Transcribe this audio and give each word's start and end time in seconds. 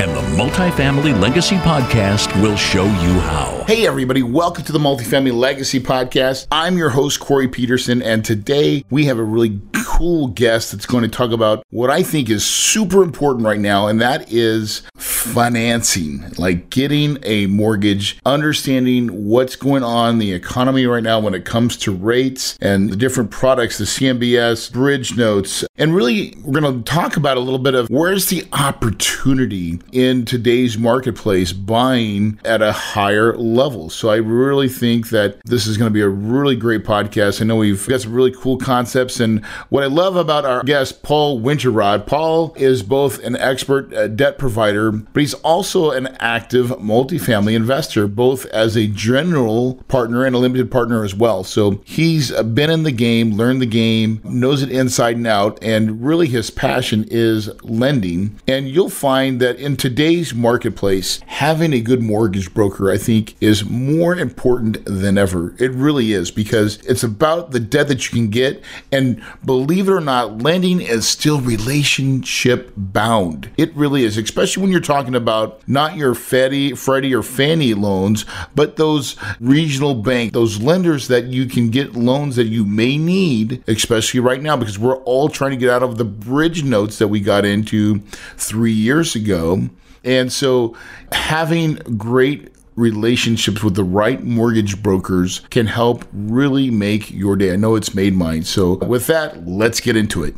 and 0.00 0.16
the 0.16 0.42
Multifamily 0.42 1.20
Legacy 1.20 1.56
Podcast 1.56 2.34
will 2.40 2.56
show 2.56 2.84
you 2.84 3.20
how. 3.20 3.62
Hey, 3.66 3.86
everybody, 3.86 4.22
welcome 4.22 4.64
to 4.64 4.72
the 4.72 4.78
Multifamily 4.78 5.34
Legacy 5.34 5.78
Podcast. 5.78 6.46
I'm 6.50 6.78
your 6.78 6.88
host, 6.88 7.20
Corey 7.20 7.48
Peterson, 7.48 8.00
and 8.00 8.24
today 8.24 8.82
we 8.88 9.04
have 9.04 9.18
a 9.18 9.22
really 9.22 9.60
cool 9.74 10.28
guest 10.28 10.72
that's 10.72 10.86
going 10.86 11.02
to 11.02 11.08
talk 11.08 11.32
about 11.32 11.62
what 11.68 11.90
I 11.90 12.02
think 12.02 12.30
is 12.30 12.46
super 12.46 13.02
important 13.02 13.44
right 13.44 13.60
now, 13.60 13.88
and 13.88 14.00
that 14.00 14.32
is 14.32 14.82
financing, 14.94 16.32
like 16.38 16.70
getting 16.70 17.18
a 17.22 17.46
mortgage, 17.46 18.18
understanding 18.24 19.26
what's 19.28 19.56
going 19.56 19.82
on 19.82 20.18
the 20.18 20.32
economy 20.32 20.86
right 20.86 21.02
now 21.02 21.20
when 21.20 21.34
it 21.34 21.44
comes 21.44 21.76
to 21.76 21.92
rates 21.94 22.56
and 22.62 22.88
the 22.88 22.96
different 22.96 23.30
products, 23.30 23.76
the 23.76 23.84
CMBS, 23.84 24.72
bridge 24.72 25.16
notes, 25.18 25.64
and 25.76 25.94
really 25.94 26.34
we're 26.42 26.58
going 26.58 26.82
to 26.82 26.90
talk 26.90 27.18
about 27.18 27.36
a 27.36 27.40
little 27.40 27.58
bit 27.58 27.74
of 27.74 27.88
where's 27.90 28.30
the 28.30 28.46
opportunity 28.54 29.78
in 29.92 30.24
today's 30.24 30.78
marketplace 30.78 31.52
buying 31.52 32.40
at 32.44 32.62
a 32.62 32.72
higher 32.72 33.36
level. 33.36 33.90
So 33.90 34.08
I 34.08 34.16
really 34.16 34.68
think 34.68 35.10
that 35.10 35.40
this 35.44 35.66
is 35.66 35.76
going 35.76 35.90
to 35.90 35.94
be 35.94 36.00
a 36.00 36.08
really 36.08 36.56
great 36.56 36.84
podcast. 36.84 37.40
I 37.40 37.44
know 37.44 37.56
we've 37.56 37.86
got 37.86 38.00
some 38.00 38.12
really 38.12 38.32
cool 38.32 38.56
concepts. 38.56 39.20
And 39.20 39.44
what 39.68 39.82
I 39.82 39.86
love 39.86 40.16
about 40.16 40.44
our 40.44 40.62
guest, 40.62 41.02
Paul 41.02 41.40
Winterrod, 41.40 42.06
Paul 42.06 42.52
is 42.56 42.82
both 42.82 43.22
an 43.24 43.36
expert 43.36 43.92
uh, 43.94 44.08
debt 44.08 44.38
provider, 44.38 44.92
but 44.92 45.20
he's 45.20 45.34
also 45.34 45.90
an 45.90 46.08
active 46.20 46.66
multifamily 46.68 47.54
investor, 47.54 48.06
both 48.06 48.46
as 48.46 48.76
a 48.76 48.86
general 48.86 49.74
partner 49.88 50.24
and 50.24 50.34
a 50.34 50.38
limited 50.38 50.70
partner 50.70 51.04
as 51.04 51.14
well. 51.14 51.44
So 51.44 51.80
he's 51.84 52.30
been 52.42 52.70
in 52.70 52.82
the 52.82 52.92
game, 52.92 53.32
learned 53.32 53.60
the 53.60 53.66
game, 53.66 54.20
knows 54.24 54.62
it 54.62 54.70
inside 54.70 55.16
and 55.16 55.26
out, 55.26 55.58
and 55.62 56.02
really 56.02 56.26
his 56.26 56.50
passion 56.50 57.06
is 57.10 57.48
lending. 57.62 58.38
And 58.46 58.68
you'll 58.68 58.90
find 58.90 59.40
that 59.40 59.56
in 59.56 59.76
today's 59.80 60.34
marketplace, 60.34 61.20
having 61.24 61.72
a 61.72 61.80
good 61.80 62.02
mortgage 62.02 62.52
broker, 62.52 62.90
I 62.90 62.98
think, 62.98 63.34
is 63.40 63.64
more 63.64 64.14
important 64.14 64.84
than 64.84 65.16
ever. 65.16 65.54
It 65.58 65.70
really 65.70 66.12
is 66.12 66.30
because 66.30 66.76
it's 66.84 67.02
about 67.02 67.52
the 67.52 67.60
debt 67.60 67.88
that 67.88 68.04
you 68.04 68.14
can 68.14 68.28
get. 68.28 68.62
And 68.92 69.24
believe 69.42 69.88
it 69.88 69.92
or 69.92 70.02
not, 70.02 70.42
lending 70.42 70.82
is 70.82 71.08
still 71.08 71.40
relationship 71.40 72.74
bound. 72.76 73.48
It 73.56 73.74
really 73.74 74.04
is, 74.04 74.18
especially 74.18 74.60
when 74.60 74.70
you're 74.70 74.82
talking 74.82 75.14
about 75.14 75.66
not 75.66 75.96
your 75.96 76.14
Freddie, 76.14 76.74
Freddie 76.74 77.14
or 77.14 77.22
Fannie 77.22 77.72
loans, 77.72 78.26
but 78.54 78.76
those 78.76 79.16
regional 79.40 79.94
bank, 79.94 80.34
those 80.34 80.60
lenders 80.60 81.08
that 81.08 81.28
you 81.28 81.46
can 81.46 81.70
get 81.70 81.94
loans 81.94 82.36
that 82.36 82.48
you 82.48 82.66
may 82.66 82.98
need, 82.98 83.64
especially 83.66 84.20
right 84.20 84.42
now, 84.42 84.58
because 84.58 84.78
we're 84.78 84.98
all 85.04 85.30
trying 85.30 85.52
to 85.52 85.56
get 85.56 85.70
out 85.70 85.82
of 85.82 85.96
the 85.96 86.04
bridge 86.04 86.64
notes 86.64 86.98
that 86.98 87.08
we 87.08 87.18
got 87.18 87.46
into 87.46 88.00
three 88.36 88.72
years 88.72 89.14
ago. 89.14 89.69
And 90.04 90.32
so 90.32 90.76
having 91.12 91.74
great 91.96 92.52
relationships 92.76 93.62
with 93.62 93.74
the 93.74 93.84
right 93.84 94.22
mortgage 94.22 94.82
brokers 94.82 95.40
can 95.50 95.66
help 95.66 96.04
really 96.12 96.70
make 96.70 97.10
your 97.10 97.36
day. 97.36 97.52
I 97.52 97.56
know 97.56 97.74
it's 97.74 97.94
made 97.94 98.14
mine. 98.14 98.42
So 98.44 98.74
with 98.74 99.06
that, 99.08 99.46
let's 99.46 99.80
get 99.80 99.96
into 99.96 100.24
it. 100.24 100.34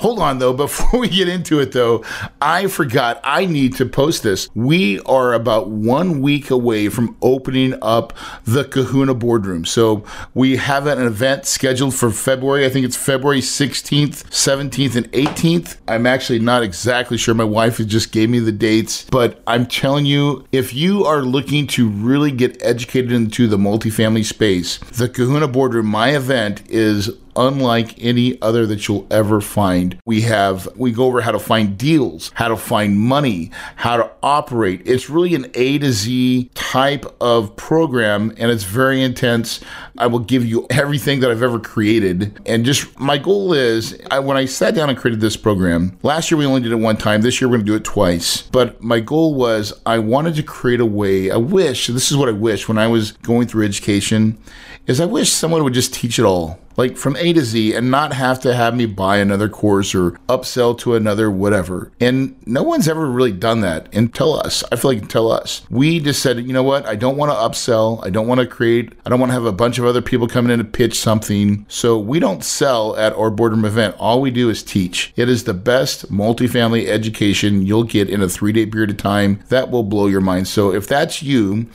Hold 0.00 0.18
on 0.18 0.38
though, 0.38 0.52
before 0.66 1.00
we 1.00 1.08
get 1.08 1.28
into 1.28 1.60
it 1.60 1.72
though, 1.72 2.04
I 2.40 2.66
forgot 2.66 3.20
I 3.24 3.46
need 3.46 3.76
to 3.76 3.86
post 3.86 4.22
this. 4.22 4.48
We 4.54 5.00
are 5.00 5.32
about 5.32 5.68
one 5.68 6.20
week 6.20 6.50
away 6.50 6.88
from 6.88 7.16
opening 7.22 7.74
up 7.82 8.12
the 8.44 8.64
Kahuna 8.64 9.14
boardroom. 9.14 9.64
So 9.64 10.04
we 10.34 10.56
have 10.56 10.86
an 10.86 11.00
event 11.00 11.46
scheduled 11.46 11.94
for 11.94 12.10
February. 12.10 12.66
I 12.66 12.68
think 12.68 12.84
it's 12.84 12.96
February 12.96 13.40
16th, 13.40 14.24
17th, 14.24 14.96
and 14.96 15.10
18th. 15.12 15.76
I'm 15.88 16.06
actually 16.06 16.38
not 16.38 16.62
exactly 16.62 17.16
sure. 17.16 17.34
My 17.34 17.44
wife 17.44 17.78
just 17.86 18.12
gave 18.12 18.30
me 18.30 18.38
the 18.38 18.52
dates, 18.52 19.04
but 19.10 19.42
I'm 19.46 19.66
telling 19.66 20.06
you, 20.06 20.46
if 20.52 20.74
you 20.74 21.04
are 21.04 21.22
looking 21.22 21.66
to 21.68 21.88
really 21.88 22.30
get 22.30 22.62
educated 22.62 23.12
into 23.12 23.46
the 23.46 23.56
multifamily 23.56 24.24
space, 24.24 24.78
the 24.78 25.08
Kahuna 25.08 25.48
boardroom, 25.48 25.86
my 25.86 26.16
event 26.16 26.62
is 26.68 27.10
unlike 27.36 28.02
any 28.02 28.40
other 28.42 28.66
that 28.66 28.88
you'll 28.88 29.06
ever 29.10 29.40
find. 29.40 29.98
We 30.04 30.22
have, 30.22 30.68
we 30.76 30.92
go 30.92 31.04
over 31.04 31.20
how 31.20 31.32
to 31.32 31.38
find 31.38 31.76
deals, 31.78 32.30
how 32.34 32.48
to 32.48 32.56
find 32.56 32.98
money, 32.98 33.50
how 33.76 33.96
to 33.96 34.10
operate. 34.22 34.82
It's 34.84 35.08
really 35.08 35.34
an 35.34 35.50
A 35.54 35.78
to 35.78 35.92
Z 35.92 36.50
type 36.54 37.06
of 37.20 37.56
program 37.56 38.32
and 38.36 38.50
it's 38.50 38.64
very 38.64 39.02
intense. 39.02 39.60
I 39.98 40.06
will 40.06 40.20
give 40.20 40.44
you 40.44 40.66
everything 40.70 41.20
that 41.20 41.30
I've 41.30 41.42
ever 41.42 41.58
created. 41.58 42.40
And 42.46 42.64
just 42.64 42.98
my 42.98 43.18
goal 43.18 43.52
is 43.52 43.98
I, 44.10 44.18
when 44.18 44.36
I 44.36 44.46
sat 44.46 44.74
down 44.74 44.88
and 44.88 44.98
created 44.98 45.20
this 45.20 45.36
program, 45.36 45.98
last 46.02 46.30
year 46.30 46.38
we 46.38 46.46
only 46.46 46.60
did 46.60 46.72
it 46.72 46.76
one 46.76 46.96
time. 46.96 47.22
This 47.22 47.40
year 47.40 47.48
we're 47.48 47.56
going 47.56 47.66
to 47.66 47.72
do 47.72 47.76
it 47.76 47.84
twice. 47.84 48.42
But 48.42 48.82
my 48.82 49.00
goal 49.00 49.34
was 49.34 49.72
I 49.84 49.98
wanted 49.98 50.34
to 50.36 50.42
create 50.42 50.80
a 50.80 50.86
way, 50.86 51.30
I 51.30 51.36
wish, 51.36 51.86
this 51.86 52.10
is 52.10 52.16
what 52.16 52.28
I 52.28 52.32
wish 52.32 52.68
when 52.68 52.78
I 52.78 52.86
was 52.86 53.12
going 53.12 53.46
through 53.46 53.64
education, 53.64 54.38
is 54.86 55.00
I 55.00 55.06
wish 55.06 55.30
someone 55.30 55.64
would 55.64 55.74
just 55.74 55.94
teach 55.94 56.18
it 56.18 56.24
all 56.24 56.58
like 56.76 56.96
from 56.96 57.16
A 57.16 57.32
to 57.32 57.42
Z 57.42 57.74
and 57.74 57.90
not 57.90 58.12
have 58.12 58.40
to 58.40 58.54
have 58.54 58.76
me 58.76 58.86
buy 58.86 59.18
another 59.18 59.48
course 59.48 59.94
or 59.94 60.12
upsell 60.28 60.78
to 60.78 60.94
another 60.94 61.30
whatever. 61.30 61.92
And 62.00 62.36
no 62.46 62.62
one's 62.62 62.88
ever 62.88 63.06
really 63.06 63.32
done 63.32 63.60
that 63.60 63.92
until 63.94 64.38
us. 64.38 64.62
I 64.70 64.76
feel 64.76 64.92
like 64.92 65.02
until 65.02 65.30
us. 65.30 65.62
We 65.70 66.00
just 66.00 66.22
said, 66.22 66.38
you 66.38 66.52
know 66.52 66.62
what? 66.62 66.86
I 66.86 66.96
don't 66.96 67.16
want 67.16 67.32
to 67.32 67.36
upsell. 67.36 68.04
I 68.04 68.10
don't 68.10 68.26
want 68.26 68.40
to 68.40 68.46
create, 68.46 68.92
I 69.04 69.10
don't 69.10 69.20
want 69.20 69.30
to 69.30 69.34
have 69.34 69.44
a 69.44 69.52
bunch 69.52 69.78
of 69.78 69.84
other 69.84 70.02
people 70.02 70.28
coming 70.28 70.52
in 70.52 70.58
to 70.58 70.64
pitch 70.64 70.98
something. 70.98 71.64
So 71.68 71.98
we 71.98 72.18
don't 72.18 72.44
sell 72.44 72.96
at 72.96 73.14
our 73.14 73.30
boardroom 73.30 73.64
event. 73.64 73.96
All 73.98 74.20
we 74.20 74.30
do 74.30 74.50
is 74.50 74.62
teach. 74.62 75.12
It 75.16 75.28
is 75.28 75.44
the 75.44 75.54
best 75.54 76.10
multifamily 76.12 76.86
education 76.86 77.64
you'll 77.64 77.84
get 77.84 78.10
in 78.10 78.20
a 78.22 78.28
three 78.28 78.52
day 78.52 78.66
period 78.66 78.90
of 78.90 78.96
time 78.96 79.42
that 79.48 79.70
will 79.70 79.82
blow 79.82 80.06
your 80.06 80.20
mind. 80.20 80.48
So 80.48 80.72
if 80.72 80.86
that's 80.86 81.22
you, 81.22 81.66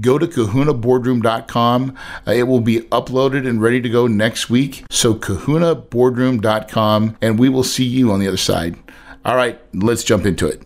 go 0.00 0.18
to 0.18 0.26
kahunaboardroom.com. 0.26 1.96
Uh, 2.26 2.32
it 2.32 2.42
will 2.44 2.60
be 2.60 2.80
uploaded 2.80 3.48
and 3.48 3.62
ready 3.62 3.80
to 3.80 3.88
go 3.88 4.06
next 4.06 4.49
week. 4.50 4.84
So 4.90 5.14
kahunaboardroom.com, 5.14 7.16
and 7.22 7.38
we 7.38 7.48
will 7.48 7.64
see 7.64 7.84
you 7.84 8.12
on 8.12 8.20
the 8.20 8.28
other 8.28 8.36
side. 8.36 8.76
All 9.24 9.36
right, 9.36 9.60
let's 9.74 10.04
jump 10.04 10.26
into 10.26 10.46
it. 10.46 10.62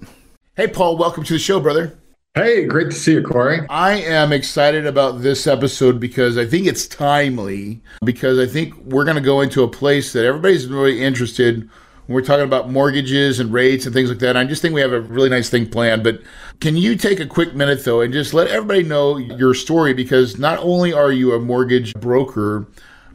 Hey, 0.56 0.69
Paul, 0.69 0.97
welcome 0.97 1.25
to 1.25 1.33
the 1.33 1.39
show, 1.39 1.61
brother. 1.61 1.99
Hey, 2.37 2.65
great 2.65 2.91
to 2.91 2.97
see 2.97 3.12
you, 3.12 3.23
Corey. 3.23 3.61
I 3.69 3.93
am 3.93 4.33
excited 4.33 4.87
about 4.87 5.23
this 5.23 5.47
episode 5.47 6.00
because 6.00 6.37
I 6.37 6.44
think 6.44 6.67
it's 6.67 6.89
timely, 6.89 7.81
because 8.05 8.41
I 8.41 8.47
think 8.47 8.75
we're 8.78 9.05
going 9.05 9.17
to 9.17 9.21
go 9.21 9.41
into 9.41 9.62
a 9.62 9.69
place 9.69 10.12
that 10.12 10.25
everybody's 10.25 10.67
really 10.67 11.00
interested 11.00 11.69
when 12.06 12.15
we're 12.15 12.23
talking 12.23 12.44
about 12.44 12.71
mortgages 12.71 13.39
and 13.39 13.53
rates 13.53 13.87
and 13.87 13.94
things 13.94 14.09
like 14.09 14.19
that. 14.19 14.37
I 14.37 14.44
just 14.44 14.62
think 14.62 14.75
we 14.75 14.81
have 14.81 14.93
a 14.93 15.00
really 15.00 15.28
nice 15.28 15.49
thing 15.49 15.69
planned. 15.69 16.03
But 16.03 16.23
can 16.61 16.77
you 16.77 16.97
take 16.97 17.21
a 17.21 17.27
quick 17.27 17.55
minute, 17.55 17.84
though, 17.84 18.00
and 18.00 18.12
just 18.12 18.34
let 18.34 18.49
everybody 18.49 18.83
know 18.83 19.17
your 19.17 19.55
story? 19.55 19.94
Because 19.94 20.39
not 20.39 20.59
only 20.59 20.93
are 20.93 21.12
you 21.12 21.34
a 21.34 21.39
mortgage 21.39 21.94
broker, 21.94 22.67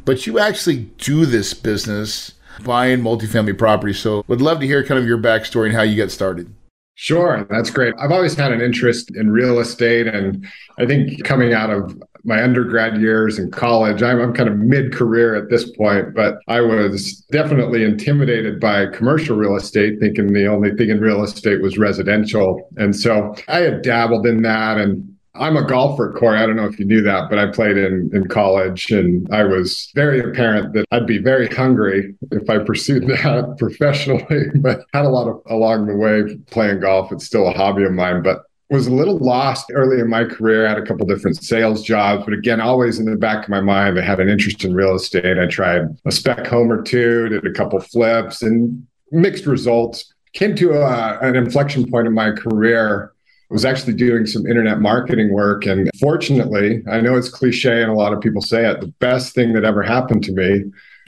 but 0.06 0.28
you 0.28 0.40
actually 0.40 0.92
do 0.98 1.26
this 1.26 1.54
business 1.54 2.34
buying 2.64 3.02
multifamily 3.02 3.58
property. 3.58 3.94
So 3.94 4.24
would 4.28 4.42
love 4.42 4.60
to 4.60 4.66
hear 4.66 4.84
kind 4.84 5.00
of 5.00 5.06
your 5.06 5.18
backstory 5.18 5.68
and 5.68 5.76
how 5.76 5.84
you 5.84 5.96
got 5.96 6.12
started. 6.12 6.54
Sure, 6.96 7.48
that's 7.50 7.70
great. 7.70 7.94
I've 7.98 8.12
always 8.12 8.36
had 8.36 8.52
an 8.52 8.60
interest 8.60 9.16
in 9.16 9.32
real 9.32 9.60
estate. 9.60 10.08
And 10.08 10.46
I 10.78 10.86
think 10.86 11.24
coming 11.24 11.54
out 11.54 11.70
of 11.70 11.98
my 12.26 12.44
undergrad 12.44 13.00
years 13.00 13.40
in 13.40 13.50
college, 13.52 14.04
I'm, 14.04 14.20
I'm 14.20 14.34
kind 14.34 14.50
of 14.50 14.58
mid 14.58 14.92
career 14.92 15.34
at 15.36 15.50
this 15.50 15.72
point, 15.78 16.14
but 16.14 16.40
I 16.50 16.60
was 16.60 17.22
definitely 17.32 17.86
intimidated 17.86 18.60
by 18.60 18.88
commercial 18.88 19.38
real 19.38 19.56
estate, 19.56 20.02
thinking 20.02 20.34
the 20.34 20.48
only 20.48 20.76
thing 20.76 20.90
in 20.90 21.00
real 21.00 21.24
estate 21.24 21.62
was 21.62 21.78
residential. 21.78 22.68
And 22.76 22.94
so 22.94 23.34
I 23.48 23.60
had 23.60 23.82
dabbled 23.82 24.28
in 24.28 24.42
that 24.42 24.78
and 24.78 25.16
I'm 25.40 25.56
a 25.56 25.66
golfer, 25.66 26.12
Corey. 26.12 26.38
I 26.38 26.46
don't 26.46 26.58
know 26.58 26.66
if 26.66 26.78
you 26.78 26.86
knew 26.86 27.02
that, 27.02 27.30
but 27.30 27.40
I 27.40 27.48
played 27.48 27.78
in, 27.78 28.12
in 28.14 28.28
college 28.28 28.92
and 28.92 29.28
I 29.34 29.46
was 29.46 29.90
very 29.96 30.20
apparent 30.20 30.74
that 30.74 30.86
I'd 30.92 31.08
be 31.08 31.18
very 31.18 31.48
hungry 31.48 32.14
if 32.32 32.50
I 32.50 32.60
pursued 32.60 33.08
that 33.08 33.56
professionally, 33.58 34.48
but 34.56 34.86
had 34.94 35.06
a 35.06 35.10
lot 35.10 35.30
of 35.30 35.42
along 35.48 35.88
the 35.88 35.96
way 35.96 36.36
playing 36.52 36.82
golf. 36.82 37.12
It's 37.12 37.26
still 37.26 37.48
a 37.48 37.54
hobby 37.54 37.84
of 37.84 37.94
mine, 37.94 38.22
but 38.22 38.44
was 38.70 38.86
a 38.86 38.94
little 38.94 39.18
lost 39.18 39.72
early 39.74 40.00
in 40.00 40.10
my 40.10 40.26
career. 40.26 40.68
I 40.68 40.70
had 40.70 40.78
a 40.78 40.86
couple 40.86 41.06
different 41.08 41.42
sales 41.42 41.82
jobs, 41.82 42.24
but 42.26 42.34
again, 42.34 42.62
always 42.62 43.00
in 43.00 43.06
the 43.06 43.16
back 43.16 43.46
of 43.46 43.50
my 43.50 43.62
mind, 43.62 43.98
I 43.98 44.04
had 44.04 44.20
an 44.20 44.30
interest 44.30 44.64
in 44.64 44.76
real 44.76 44.94
estate. 44.94 45.40
I 45.40 45.48
tried 45.48 45.84
a 46.06 46.12
spec 46.12 46.46
home 46.46 46.72
or 46.72 46.84
two, 46.84 47.30
did 47.30 47.48
a 47.48 47.52
couple 47.52 47.80
flips 47.80 48.44
and 48.44 48.86
mixed 49.12 49.48
results. 49.48 50.14
Came 50.34 50.56
to 50.58 50.74
a, 50.74 51.18
an 51.20 51.36
inflection 51.36 51.90
point 51.90 52.06
in 52.06 52.14
my 52.14 52.30
career 52.30 53.14
was 53.50 53.66
actually 53.66 53.94
doing 53.94 54.26
some 54.26 54.46
internet 54.46 54.80
marketing 54.80 55.34
work. 55.34 55.66
And 55.66 55.90
fortunately, 56.00 56.84
I 56.90 57.02
know 57.02 57.16
it's 57.16 57.30
cliche 57.30 57.82
and 57.82 57.92
a 57.92 57.96
lot 57.96 58.14
of 58.14 58.22
people 58.22 58.42
say 58.42 58.70
it, 58.70 58.80
the 58.80 58.94
best 59.00 59.34
thing 59.34 59.54
that 59.54 59.64
ever 59.64 59.82
happened 59.82 60.24
to 60.26 60.32
me 60.32 60.66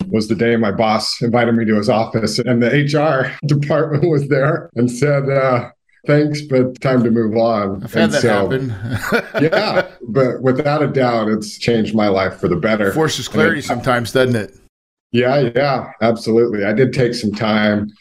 was 0.07 0.27
the 0.27 0.35
day 0.35 0.55
my 0.55 0.71
boss 0.71 1.21
invited 1.21 1.53
me 1.53 1.65
to 1.65 1.75
his 1.75 1.89
office 1.89 2.39
and 2.39 2.61
the 2.61 2.69
HR 2.69 3.38
department 3.45 4.09
was 4.09 4.27
there 4.29 4.71
and 4.75 4.89
said, 4.89 5.29
uh, 5.29 5.69
thanks, 6.07 6.41
but 6.41 6.79
time 6.81 7.03
to 7.03 7.11
move 7.11 7.38
on. 7.38 7.83
I've 7.83 7.93
had 7.93 8.03
and 8.03 8.13
that 8.13 8.21
so, 8.21 8.49
happen. 8.49 9.41
yeah, 9.41 9.88
but 10.07 10.41
without 10.41 10.81
a 10.81 10.88
doubt, 10.88 11.27
it's 11.27 11.59
changed 11.59 11.93
my 11.93 12.07
life 12.07 12.39
for 12.39 12.47
the 12.47 12.55
better. 12.55 12.91
Forces 12.91 13.27
clarity 13.27 13.59
it, 13.59 13.65
sometimes, 13.65 14.11
doesn't 14.11 14.35
it? 14.35 14.57
Yeah, 15.11 15.51
yeah, 15.55 15.91
absolutely. 16.01 16.63
I 16.63 16.73
did 16.73 16.93
take 16.93 17.13
some 17.13 17.33
time 17.33 17.91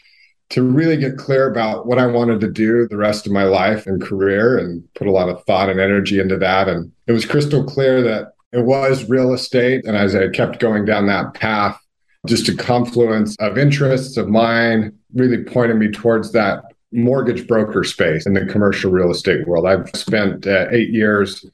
to 0.51 0.63
really 0.63 0.97
get 0.97 1.17
clear 1.17 1.49
about 1.49 1.87
what 1.87 1.97
I 1.97 2.05
wanted 2.05 2.41
to 2.41 2.51
do 2.51 2.87
the 2.87 2.97
rest 2.97 3.25
of 3.25 3.31
my 3.31 3.43
life 3.43 3.87
and 3.87 4.01
career 4.01 4.57
and 4.57 4.83
put 4.95 5.07
a 5.07 5.11
lot 5.11 5.29
of 5.29 5.43
thought 5.45 5.69
and 5.69 5.79
energy 5.79 6.19
into 6.19 6.37
that. 6.37 6.67
And 6.67 6.91
it 7.07 7.13
was 7.13 7.25
crystal 7.25 7.63
clear 7.63 8.01
that 8.03 8.33
it 8.51 8.65
was 8.65 9.09
real 9.09 9.33
estate. 9.33 9.85
And 9.85 9.95
as 9.95 10.13
I 10.13 10.27
kept 10.27 10.59
going 10.59 10.83
down 10.83 11.07
that 11.07 11.33
path, 11.33 11.79
just 12.27 12.49
a 12.49 12.55
confluence 12.55 13.35
of 13.39 13.57
interests 13.57 14.17
of 14.17 14.27
mine 14.27 14.93
really 15.13 15.43
pointed 15.43 15.77
me 15.77 15.89
towards 15.89 16.33
that 16.33 16.63
mortgage 16.91 17.47
broker 17.47 17.85
space 17.85 18.25
in 18.25 18.33
the 18.33 18.45
commercial 18.45 18.91
real 18.91 19.09
estate 19.09 19.47
world. 19.47 19.65
I've 19.65 19.89
spent 19.95 20.45
uh, 20.45 20.67
eight 20.69 20.89
years 20.89 21.45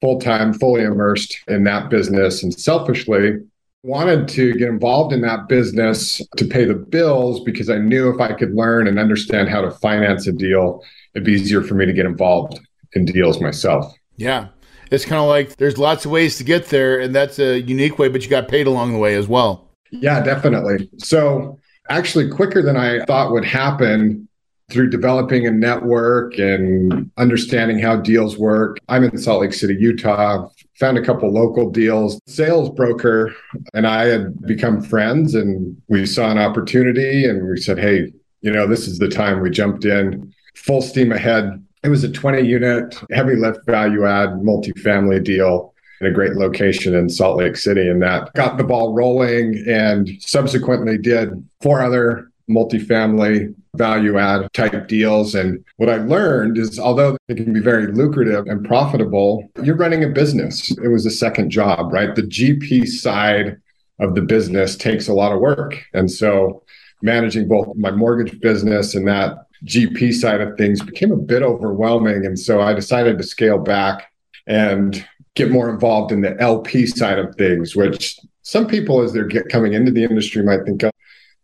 full 0.00 0.18
time, 0.18 0.52
fully 0.54 0.82
immersed 0.82 1.38
in 1.46 1.64
that 1.64 1.88
business. 1.88 2.42
And 2.42 2.52
selfishly, 2.58 3.36
wanted 3.82 4.28
to 4.28 4.52
get 4.54 4.68
involved 4.68 5.12
in 5.12 5.22
that 5.22 5.48
business 5.48 6.20
to 6.36 6.44
pay 6.44 6.64
the 6.64 6.74
bills 6.74 7.42
because 7.44 7.70
I 7.70 7.78
knew 7.78 8.12
if 8.12 8.20
I 8.20 8.32
could 8.34 8.54
learn 8.54 8.86
and 8.86 8.98
understand 8.98 9.48
how 9.48 9.62
to 9.62 9.70
finance 9.70 10.26
a 10.26 10.32
deal, 10.32 10.84
it'd 11.14 11.24
be 11.24 11.32
easier 11.32 11.62
for 11.62 11.74
me 11.74 11.86
to 11.86 11.92
get 11.92 12.06
involved 12.06 12.60
in 12.92 13.04
deals 13.04 13.40
myself. 13.40 13.92
Yeah. 14.16 14.48
It's 14.90 15.04
kind 15.04 15.22
of 15.22 15.28
like 15.28 15.56
there's 15.56 15.78
lots 15.78 16.04
of 16.04 16.10
ways 16.10 16.36
to 16.38 16.44
get 16.44 16.66
there, 16.66 16.98
and 16.98 17.14
that's 17.14 17.38
a 17.38 17.60
unique 17.60 17.98
way, 17.98 18.08
but 18.08 18.22
you 18.22 18.28
got 18.28 18.48
paid 18.48 18.66
along 18.66 18.92
the 18.92 18.98
way 18.98 19.14
as 19.14 19.28
well. 19.28 19.68
Yeah, 19.92 20.20
definitely. 20.20 20.90
So, 20.98 21.58
actually, 21.88 22.28
quicker 22.28 22.60
than 22.60 22.76
I 22.76 23.04
thought 23.04 23.30
would 23.30 23.44
happen 23.44 24.28
through 24.68 24.90
developing 24.90 25.46
a 25.46 25.50
network 25.50 26.38
and 26.38 27.10
understanding 27.18 27.78
how 27.78 27.96
deals 27.96 28.36
work. 28.36 28.78
I'm 28.88 29.04
in 29.04 29.16
Salt 29.16 29.42
Lake 29.42 29.52
City, 29.52 29.76
Utah, 29.78 30.48
found 30.80 30.96
a 30.96 31.02
couple 31.02 31.30
local 31.30 31.70
deals. 31.70 32.20
Sales 32.26 32.70
broker 32.70 33.32
and 33.74 33.86
I 33.86 34.06
had 34.06 34.40
become 34.42 34.82
friends 34.82 35.34
and 35.34 35.80
we 35.88 36.06
saw 36.06 36.30
an 36.30 36.38
opportunity 36.38 37.26
and 37.26 37.46
we 37.46 37.60
said, 37.60 37.78
hey, 37.78 38.12
you 38.40 38.50
know, 38.50 38.66
this 38.66 38.88
is 38.88 38.98
the 38.98 39.08
time 39.08 39.40
we 39.40 39.50
jumped 39.50 39.84
in 39.84 40.32
full 40.56 40.80
steam 40.80 41.12
ahead. 41.12 41.64
It 41.84 41.90
was 41.90 42.02
a 42.02 42.10
20 42.10 42.40
unit 42.40 42.98
heavy 43.12 43.36
lift 43.36 43.64
value 43.66 44.06
add 44.06 44.30
multifamily 44.30 45.22
deal 45.22 45.74
in 46.00 46.06
a 46.06 46.10
great 46.10 46.32
location 46.32 46.94
in 46.94 47.10
Salt 47.10 47.36
Lake 47.36 47.56
City. 47.56 47.86
And 47.86 48.02
that 48.02 48.32
got 48.32 48.56
the 48.56 48.64
ball 48.64 48.94
rolling 48.94 49.62
and 49.68 50.10
subsequently 50.20 50.96
did 50.96 51.46
four 51.60 51.82
other 51.82 52.29
multifamily 52.50 53.54
value 53.76 54.18
add 54.18 54.52
type 54.52 54.88
deals. 54.88 55.34
And 55.34 55.64
what 55.76 55.88
I 55.88 55.96
learned 55.96 56.58
is 56.58 56.78
although 56.78 57.16
it 57.28 57.36
can 57.36 57.52
be 57.52 57.60
very 57.60 57.86
lucrative 57.86 58.46
and 58.46 58.64
profitable, 58.64 59.48
you're 59.62 59.76
running 59.76 60.04
a 60.04 60.08
business. 60.08 60.70
It 60.70 60.88
was 60.88 61.06
a 61.06 61.10
second 61.10 61.50
job, 61.50 61.92
right? 61.92 62.14
The 62.14 62.22
GP 62.22 62.86
side 62.86 63.56
of 64.00 64.14
the 64.14 64.22
business 64.22 64.76
takes 64.76 65.08
a 65.08 65.14
lot 65.14 65.32
of 65.32 65.40
work. 65.40 65.82
And 65.94 66.10
so 66.10 66.62
managing 67.02 67.48
both 67.48 67.74
my 67.76 67.90
mortgage 67.90 68.40
business 68.40 68.94
and 68.94 69.06
that 69.08 69.46
GP 69.64 70.14
side 70.14 70.40
of 70.40 70.56
things 70.56 70.82
became 70.82 71.12
a 71.12 71.16
bit 71.16 71.42
overwhelming. 71.42 72.26
And 72.26 72.38
so 72.38 72.60
I 72.60 72.72
decided 72.72 73.18
to 73.18 73.24
scale 73.24 73.58
back 73.58 74.10
and 74.46 75.06
get 75.34 75.50
more 75.50 75.70
involved 75.70 76.12
in 76.12 76.22
the 76.22 76.38
LP 76.40 76.86
side 76.86 77.18
of 77.18 77.34
things, 77.36 77.76
which 77.76 78.18
some 78.42 78.66
people, 78.66 79.00
as 79.00 79.12
they're 79.12 79.26
get, 79.26 79.48
coming 79.48 79.74
into 79.74 79.92
the 79.92 80.02
industry, 80.02 80.42
might 80.42 80.64
think, 80.64 80.82
oh, 80.82 80.90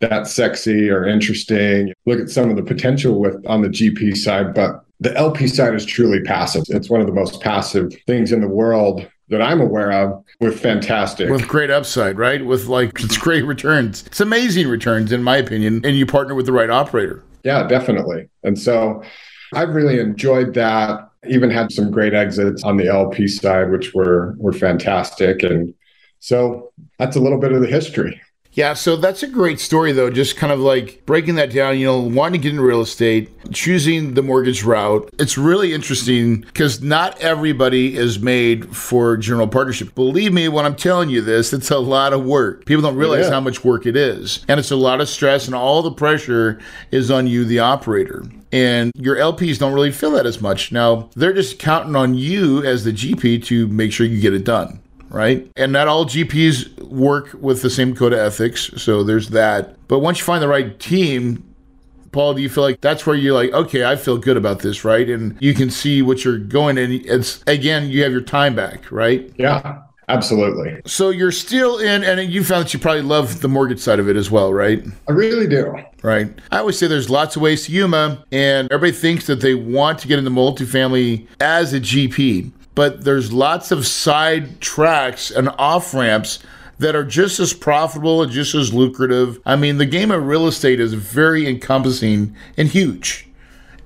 that 0.00 0.26
sexy 0.26 0.90
or 0.90 1.06
interesting. 1.06 1.92
Look 2.04 2.20
at 2.20 2.30
some 2.30 2.50
of 2.50 2.56
the 2.56 2.62
potential 2.62 3.18
with 3.18 3.44
on 3.46 3.62
the 3.62 3.68
GP 3.68 4.16
side, 4.16 4.54
but 4.54 4.84
the 5.00 5.16
LP 5.16 5.46
side 5.46 5.74
is 5.74 5.84
truly 5.84 6.22
passive. 6.22 6.64
It's 6.68 6.88
one 6.88 7.00
of 7.00 7.06
the 7.06 7.12
most 7.12 7.40
passive 7.40 7.92
things 8.06 8.32
in 8.32 8.40
the 8.40 8.48
world 8.48 9.06
that 9.28 9.42
I'm 9.42 9.60
aware 9.60 9.90
of 9.90 10.24
with 10.40 10.60
fantastic. 10.60 11.28
With 11.30 11.48
great 11.48 11.70
upside, 11.70 12.18
right? 12.18 12.44
With 12.44 12.66
like, 12.66 12.92
it's 13.00 13.18
great 13.18 13.44
returns. 13.44 14.06
It's 14.06 14.20
amazing 14.20 14.68
returns, 14.68 15.12
in 15.12 15.22
my 15.22 15.36
opinion. 15.36 15.84
And 15.84 15.96
you 15.96 16.06
partner 16.06 16.34
with 16.34 16.46
the 16.46 16.52
right 16.52 16.70
operator. 16.70 17.22
Yeah, 17.42 17.66
definitely. 17.66 18.28
And 18.42 18.58
so 18.58 19.02
I've 19.54 19.70
really 19.70 20.00
enjoyed 20.00 20.54
that. 20.54 21.10
Even 21.28 21.50
had 21.50 21.72
some 21.72 21.90
great 21.90 22.14
exits 22.14 22.62
on 22.62 22.76
the 22.76 22.86
LP 22.86 23.26
side, 23.26 23.70
which 23.72 23.94
were 23.94 24.36
were 24.38 24.52
fantastic. 24.52 25.42
And 25.42 25.74
so 26.20 26.72
that's 26.98 27.16
a 27.16 27.20
little 27.20 27.38
bit 27.38 27.52
of 27.52 27.60
the 27.60 27.66
history. 27.66 28.20
Yeah, 28.56 28.72
so 28.72 28.96
that's 28.96 29.22
a 29.22 29.26
great 29.26 29.60
story, 29.60 29.92
though. 29.92 30.08
Just 30.08 30.38
kind 30.38 30.50
of 30.50 30.60
like 30.60 31.04
breaking 31.04 31.34
that 31.34 31.52
down, 31.52 31.78
you 31.78 31.84
know, 31.84 32.00
wanting 32.00 32.40
to 32.40 32.42
get 32.42 32.50
into 32.52 32.62
real 32.62 32.80
estate, 32.80 33.30
choosing 33.52 34.14
the 34.14 34.22
mortgage 34.22 34.64
route. 34.64 35.10
It's 35.18 35.36
really 35.36 35.74
interesting 35.74 36.40
because 36.40 36.80
not 36.80 37.20
everybody 37.20 37.94
is 37.94 38.18
made 38.18 38.74
for 38.74 39.18
general 39.18 39.46
partnership. 39.46 39.94
Believe 39.94 40.32
me 40.32 40.48
when 40.48 40.64
I'm 40.64 40.74
telling 40.74 41.10
you 41.10 41.20
this, 41.20 41.52
it's 41.52 41.70
a 41.70 41.78
lot 41.78 42.14
of 42.14 42.24
work. 42.24 42.64
People 42.64 42.80
don't 42.80 42.96
realize 42.96 43.26
yeah. 43.26 43.32
how 43.32 43.40
much 43.40 43.62
work 43.62 43.84
it 43.84 43.94
is. 43.94 44.42
And 44.48 44.58
it's 44.58 44.70
a 44.70 44.76
lot 44.76 45.02
of 45.02 45.08
stress, 45.10 45.46
and 45.46 45.54
all 45.54 45.82
the 45.82 45.92
pressure 45.92 46.58
is 46.90 47.10
on 47.10 47.26
you, 47.26 47.44
the 47.44 47.58
operator 47.58 48.24
and 48.52 48.92
your 48.94 49.16
LPs 49.16 49.58
don't 49.58 49.74
really 49.74 49.90
feel 49.90 50.12
that 50.12 50.24
as 50.24 50.40
much. 50.40 50.70
Now, 50.72 51.10
they're 51.14 51.32
just 51.34 51.58
counting 51.58 51.96
on 51.96 52.14
you 52.14 52.64
as 52.64 52.84
the 52.84 52.92
GP 52.92 53.44
to 53.46 53.66
make 53.66 53.92
sure 53.92 54.06
you 54.06 54.20
get 54.20 54.32
it 54.32 54.44
done 54.44 54.80
right? 55.10 55.50
And 55.56 55.72
not 55.72 55.88
all 55.88 56.04
GPs 56.04 56.78
work 56.82 57.30
with 57.40 57.62
the 57.62 57.70
same 57.70 57.94
code 57.94 58.12
of 58.12 58.18
ethics, 58.18 58.70
so 58.76 59.02
there's 59.02 59.30
that. 59.30 59.76
But 59.88 60.00
once 60.00 60.18
you 60.18 60.24
find 60.24 60.42
the 60.42 60.48
right 60.48 60.78
team, 60.78 61.42
Paul, 62.12 62.34
do 62.34 62.42
you 62.42 62.48
feel 62.48 62.64
like 62.64 62.80
that's 62.80 63.06
where 63.06 63.14
you're 63.14 63.34
like, 63.34 63.52
okay, 63.52 63.84
I 63.84 63.96
feel 63.96 64.16
good 64.16 64.36
about 64.36 64.60
this, 64.60 64.84
right? 64.84 65.08
And 65.08 65.36
you 65.40 65.54
can 65.54 65.70
see 65.70 66.02
what 66.02 66.24
you're 66.24 66.38
going 66.38 66.78
and 66.78 66.92
it's 66.92 67.42
again, 67.46 67.90
you 67.90 68.02
have 68.02 68.12
your 68.12 68.22
time 68.22 68.54
back, 68.54 68.90
right? 68.90 69.30
Yeah. 69.36 69.82
Absolutely. 70.08 70.80
So 70.86 71.10
you're 71.10 71.32
still 71.32 71.78
in, 71.78 72.04
and 72.04 72.30
you 72.30 72.44
found 72.44 72.64
that 72.64 72.72
you 72.72 72.78
probably 72.78 73.02
love 73.02 73.40
the 73.40 73.48
mortgage 73.48 73.80
side 73.80 73.98
of 73.98 74.08
it 74.08 74.16
as 74.16 74.30
well, 74.30 74.54
right? 74.54 74.84
I 75.08 75.12
really 75.12 75.48
do. 75.48 75.74
Right. 76.02 76.32
I 76.52 76.58
always 76.58 76.78
say 76.78 76.86
there's 76.86 77.10
lots 77.10 77.34
of 77.34 77.42
ways 77.42 77.66
to 77.66 77.72
Yuma, 77.72 78.24
and 78.30 78.70
everybody 78.70 78.92
thinks 78.92 79.26
that 79.26 79.40
they 79.40 79.54
want 79.54 79.98
to 79.98 80.08
get 80.08 80.18
into 80.20 80.30
multifamily 80.30 81.26
as 81.40 81.74
a 81.74 81.80
GP 81.80 82.52
but 82.76 83.04
there's 83.04 83.32
lots 83.32 83.72
of 83.72 83.84
side 83.84 84.60
tracks 84.60 85.32
and 85.32 85.48
off 85.58 85.92
ramps 85.92 86.38
that 86.78 86.94
are 86.94 87.04
just 87.04 87.40
as 87.40 87.54
profitable 87.54 88.22
and 88.22 88.30
just 88.30 88.54
as 88.54 88.72
lucrative. 88.72 89.40
I 89.46 89.56
mean, 89.56 89.78
the 89.78 89.86
game 89.86 90.10
of 90.10 90.26
real 90.26 90.46
estate 90.46 90.78
is 90.78 90.92
very 90.92 91.48
encompassing 91.48 92.36
and 92.56 92.68
huge. 92.68 93.28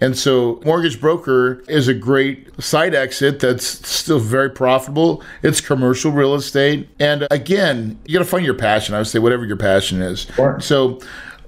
And 0.03 0.19
so, 0.19 0.61
mortgage 0.65 1.01
broker 1.01 1.63
is 1.69 1.87
a 1.87 1.95
great 1.95 2.49
side 2.61 2.95
exit 2.95 3.39
that's 3.39 3.87
still 3.87 4.19
very 4.19 4.51
profitable. 4.51 5.23
It's 5.43 5.61
commercial 5.61 6.11
real 6.11 6.35
estate. 6.35 6.89
And 6.99 7.29
again, 7.31 7.99
you 8.07 8.15
got 8.15 8.25
to 8.25 8.31
find 8.31 8.45
your 8.45 8.55
passion. 8.55 8.95
I 8.95 8.99
would 8.99 9.07
say, 9.07 9.19
whatever 9.19 9.45
your 9.45 9.59
passion 9.59 10.01
is. 10.01 10.27
Sure. 10.35 10.59
So, 10.59 11.01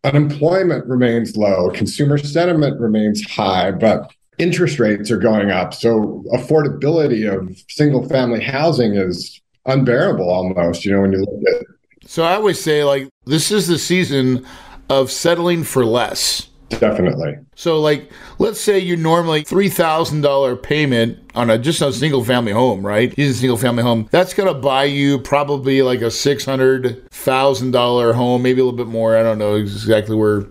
unemployment 0.02 0.84
remains 0.86 1.36
low, 1.36 1.70
consumer 1.70 2.18
sentiment 2.18 2.78
remains 2.80 3.22
high, 3.30 3.70
but 3.70 4.12
interest 4.38 4.78
rates 4.78 5.10
are 5.10 5.18
going 5.18 5.50
up. 5.50 5.74
So 5.74 6.24
affordability 6.32 7.30
of 7.30 7.56
single 7.68 8.08
family 8.08 8.42
housing 8.42 8.94
is 8.94 9.40
unbearable 9.66 10.28
almost, 10.28 10.84
you 10.84 10.92
know, 10.92 11.02
when 11.02 11.12
you 11.12 11.20
look 11.20 11.48
at 11.48 11.62
it. 11.62 11.66
So 12.06 12.22
I 12.22 12.34
always 12.34 12.60
say, 12.60 12.84
like, 12.84 13.08
this 13.24 13.50
is 13.50 13.66
the 13.66 13.78
season 13.78 14.46
of 14.90 15.10
settling 15.10 15.64
for 15.64 15.84
less. 15.84 16.48
Definitely. 16.68 17.36
So, 17.54 17.80
like, 17.80 18.10
let's 18.38 18.60
say 18.60 18.78
you 18.78 18.96
normally 18.96 19.42
three 19.42 19.68
thousand 19.68 20.22
dollar 20.22 20.56
payment 20.56 21.18
on 21.34 21.50
a 21.50 21.58
just 21.58 21.80
a 21.82 21.92
single 21.92 22.24
family 22.24 22.52
home, 22.52 22.84
right? 22.84 23.16
Use 23.16 23.36
a 23.36 23.40
single 23.40 23.56
family 23.56 23.82
home. 23.82 24.08
That's 24.10 24.34
gonna 24.34 24.54
buy 24.54 24.84
you 24.84 25.18
probably 25.20 25.82
like 25.82 26.00
a 26.00 26.10
six 26.10 26.44
hundred 26.44 27.08
thousand 27.10 27.70
dollar 27.70 28.12
home, 28.12 28.42
maybe 28.42 28.60
a 28.60 28.64
little 28.64 28.76
bit 28.76 28.88
more. 28.88 29.16
I 29.16 29.22
don't 29.22 29.38
know 29.38 29.54
exactly 29.54 30.16
where 30.16 30.46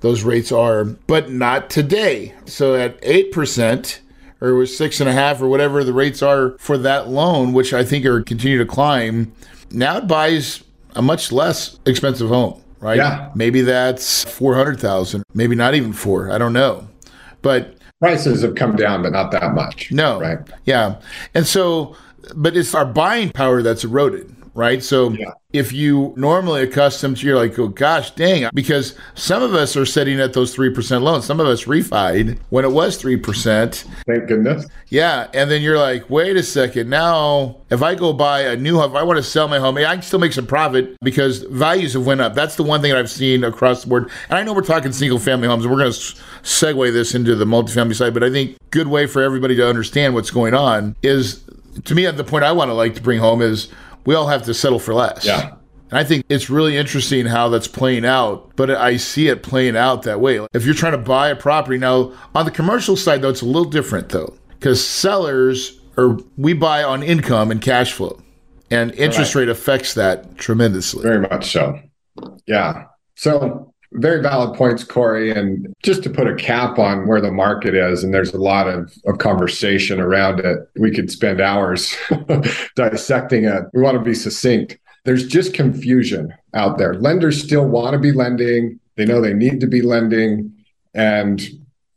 those 0.00 0.22
rates 0.22 0.52
are, 0.52 0.84
but 0.84 1.30
not 1.30 1.70
today. 1.70 2.34
So 2.46 2.74
at 2.74 3.00
8%, 3.02 3.98
or 4.40 4.54
with 4.54 4.70
six 4.70 5.00
and 5.00 5.08
a 5.08 5.12
half 5.12 5.42
or 5.42 5.48
whatever 5.48 5.82
the 5.82 5.92
rates 5.92 6.22
are 6.22 6.56
for 6.58 6.78
that 6.78 7.08
loan, 7.08 7.52
which 7.52 7.72
I 7.72 7.84
think 7.84 8.06
are 8.06 8.22
continue 8.22 8.58
to 8.58 8.66
climb, 8.66 9.32
now 9.70 9.98
it 9.98 10.06
buys 10.06 10.62
a 10.94 11.02
much 11.02 11.32
less 11.32 11.78
expensive 11.86 12.28
home, 12.28 12.62
right? 12.80 12.96
Yeah. 12.96 13.30
Maybe 13.34 13.62
that's 13.62 14.24
400,000, 14.24 15.22
maybe 15.34 15.56
not 15.56 15.74
even 15.74 15.92
four. 15.92 16.30
I 16.30 16.38
don't 16.38 16.52
know. 16.52 16.88
But 17.42 17.76
prices 18.00 18.42
have 18.42 18.54
come 18.54 18.76
down, 18.76 19.02
but 19.02 19.12
not 19.12 19.32
that 19.32 19.54
much. 19.54 19.90
No. 19.90 20.20
Right. 20.20 20.38
Yeah. 20.64 21.00
And 21.34 21.46
so, 21.46 21.96
but 22.34 22.56
it's 22.56 22.74
our 22.74 22.86
buying 22.86 23.30
power 23.30 23.62
that's 23.62 23.84
eroded 23.84 24.34
right? 24.58 24.82
So 24.82 25.10
yeah. 25.10 25.30
if 25.52 25.72
you 25.72 26.12
normally 26.16 26.64
accustomed 26.64 27.18
to, 27.18 27.26
you're 27.26 27.36
like, 27.36 27.56
oh 27.60 27.68
gosh, 27.68 28.10
dang, 28.10 28.50
because 28.52 28.96
some 29.14 29.40
of 29.40 29.54
us 29.54 29.76
are 29.76 29.86
sitting 29.86 30.18
at 30.18 30.32
those 30.32 30.52
three 30.52 30.74
percent 30.74 31.04
loans. 31.04 31.24
Some 31.24 31.38
of 31.38 31.46
us 31.46 31.64
refied 31.64 32.38
when 32.50 32.64
it 32.64 32.72
was 32.72 32.96
three 32.96 33.16
percent. 33.16 33.84
Thank 34.08 34.26
goodness. 34.26 34.66
Yeah, 34.88 35.28
and 35.32 35.48
then 35.48 35.62
you're 35.62 35.78
like, 35.78 36.10
wait 36.10 36.36
a 36.36 36.42
second, 36.42 36.90
now 36.90 37.58
if 37.70 37.82
I 37.82 37.94
go 37.94 38.12
buy 38.12 38.40
a 38.40 38.56
new 38.56 38.78
home, 38.78 38.90
if 38.90 38.96
I 38.96 39.04
want 39.04 39.18
to 39.18 39.22
sell 39.22 39.46
my 39.46 39.60
home, 39.60 39.76
I 39.78 39.94
can 39.94 40.02
still 40.02 40.18
make 40.18 40.32
some 40.32 40.46
profit 40.46 40.96
because 41.02 41.44
values 41.44 41.92
have 41.92 42.04
went 42.04 42.20
up. 42.20 42.34
That's 42.34 42.56
the 42.56 42.64
one 42.64 42.82
thing 42.82 42.90
that 42.90 42.98
I've 42.98 43.10
seen 43.10 43.44
across 43.44 43.82
the 43.82 43.88
board. 43.88 44.10
And 44.28 44.38
I 44.38 44.42
know 44.42 44.52
we're 44.52 44.62
talking 44.62 44.90
single 44.90 45.20
family 45.20 45.46
homes, 45.46 45.64
and 45.64 45.72
we're 45.72 45.78
going 45.78 45.92
to 45.92 45.98
segue 46.42 46.92
this 46.92 47.14
into 47.14 47.36
the 47.36 47.44
multifamily 47.44 47.94
side, 47.94 48.12
but 48.12 48.24
I 48.24 48.30
think 48.30 48.56
good 48.70 48.88
way 48.88 49.06
for 49.06 49.22
everybody 49.22 49.54
to 49.54 49.68
understand 49.68 50.14
what's 50.14 50.30
going 50.30 50.54
on 50.54 50.96
is 51.02 51.44
to 51.84 51.94
me 51.94 52.06
the 52.10 52.24
point 52.24 52.44
I 52.44 52.52
want 52.52 52.70
to 52.70 52.74
like 52.74 52.94
to 52.96 53.02
bring 53.02 53.20
home 53.20 53.42
is 53.42 53.68
we 54.08 54.14
all 54.14 54.26
have 54.26 54.44
to 54.44 54.54
settle 54.54 54.78
for 54.78 54.94
less. 54.94 55.26
Yeah. 55.26 55.50
And 55.90 55.98
I 55.98 56.02
think 56.02 56.24
it's 56.30 56.48
really 56.48 56.78
interesting 56.78 57.26
how 57.26 57.50
that's 57.50 57.68
playing 57.68 58.06
out, 58.06 58.56
but 58.56 58.70
I 58.70 58.96
see 58.96 59.28
it 59.28 59.42
playing 59.42 59.76
out 59.76 60.04
that 60.04 60.18
way. 60.18 60.40
If 60.54 60.64
you're 60.64 60.74
trying 60.74 60.92
to 60.92 60.98
buy 60.98 61.28
a 61.28 61.36
property 61.36 61.76
now, 61.76 62.14
on 62.34 62.46
the 62.46 62.50
commercial 62.50 62.96
side, 62.96 63.20
though, 63.20 63.28
it's 63.28 63.42
a 63.42 63.44
little 63.44 63.66
different, 63.66 64.08
though, 64.08 64.34
because 64.48 64.82
sellers 64.82 65.78
or 65.98 66.20
we 66.38 66.54
buy 66.54 66.82
on 66.82 67.02
income 67.02 67.50
and 67.50 67.60
cash 67.60 67.92
flow, 67.92 68.18
and 68.70 68.94
interest 68.94 69.34
right. 69.34 69.42
rate 69.42 69.50
affects 69.50 69.92
that 69.92 70.38
tremendously. 70.38 71.02
Very 71.02 71.20
much 71.20 71.52
so. 71.52 71.78
Yeah. 72.46 72.84
So 73.14 73.67
very 73.92 74.22
valid 74.22 74.56
points, 74.56 74.84
Corey. 74.84 75.30
And 75.30 75.72
just 75.82 76.02
to 76.02 76.10
put 76.10 76.28
a 76.28 76.34
cap 76.34 76.78
on 76.78 77.06
where 77.06 77.20
the 77.20 77.30
market 77.30 77.74
is, 77.74 78.04
and 78.04 78.12
there's 78.12 78.34
a 78.34 78.38
lot 78.38 78.68
of, 78.68 78.92
of 79.06 79.18
conversation 79.18 80.00
around 80.00 80.40
it, 80.40 80.58
we 80.78 80.90
could 80.90 81.10
spend 81.10 81.40
hours 81.40 81.96
dissecting 82.76 83.44
it. 83.44 83.64
We 83.72 83.82
want 83.82 83.96
to 83.96 84.04
be 84.04 84.14
succinct. 84.14 84.78
There's 85.04 85.26
just 85.26 85.54
confusion 85.54 86.34
out 86.54 86.78
there. 86.78 86.94
Lenders 86.94 87.42
still 87.42 87.66
want 87.66 87.94
to 87.94 87.98
be 87.98 88.12
lending, 88.12 88.78
they 88.96 89.06
know 89.06 89.20
they 89.20 89.32
need 89.32 89.60
to 89.60 89.66
be 89.66 89.80
lending, 89.80 90.52
and 90.92 91.40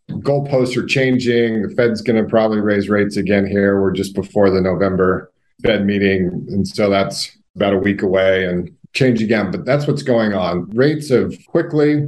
goalposts 0.10 0.78
are 0.78 0.86
changing. 0.86 1.64
The 1.64 1.74
Fed's 1.76 2.02
going 2.02 2.22
to 2.24 2.30
probably 2.30 2.60
raise 2.60 2.90
rates 2.90 3.18
again 3.18 3.46
here. 3.48 3.82
We're 3.82 3.92
just 3.92 4.14
before 4.14 4.50
the 4.50 4.62
November 4.62 5.32
Fed 5.64 5.86
meeting. 5.86 6.28
And 6.50 6.68
so 6.68 6.90
that's 6.90 7.36
about 7.56 7.74
a 7.74 7.78
week 7.78 8.02
away. 8.02 8.46
And 8.46 8.70
change 8.94 9.22
again, 9.22 9.52
but 9.52 9.66
that's 9.66 9.88
what's 9.88 10.04
going 10.04 10.34
on. 10.34 10.70
Rates 10.72 11.10
have 11.10 11.34
quickly, 11.48 12.08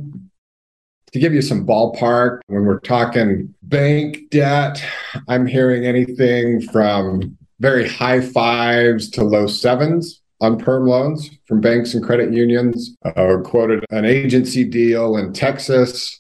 to 1.14 1.20
give 1.20 1.34
you 1.34 1.42
some 1.42 1.66
ballpark, 1.66 2.42
when 2.48 2.66
we're 2.66 2.80
talking 2.80 3.54
bank 3.62 4.30
debt, 4.32 4.84
I'm 5.28 5.46
hearing 5.46 5.86
anything 5.86 6.62
from 6.62 7.38
very 7.60 7.88
high 7.88 8.20
fives 8.20 9.10
to 9.12 9.24
low 9.24 9.46
sevens 9.46 10.22
on 10.42 10.58
perm 10.58 10.88
loans 10.88 11.30
from 11.48 11.62
banks 11.62 11.94
and 11.94 12.04
credit 12.04 12.34
unions. 12.34 12.98
Uh, 13.06 13.38
quoted 13.44 13.86
an 13.92 14.06
agency 14.06 14.66
deal 14.66 15.16
in 15.18 15.34
Texas 15.34 16.20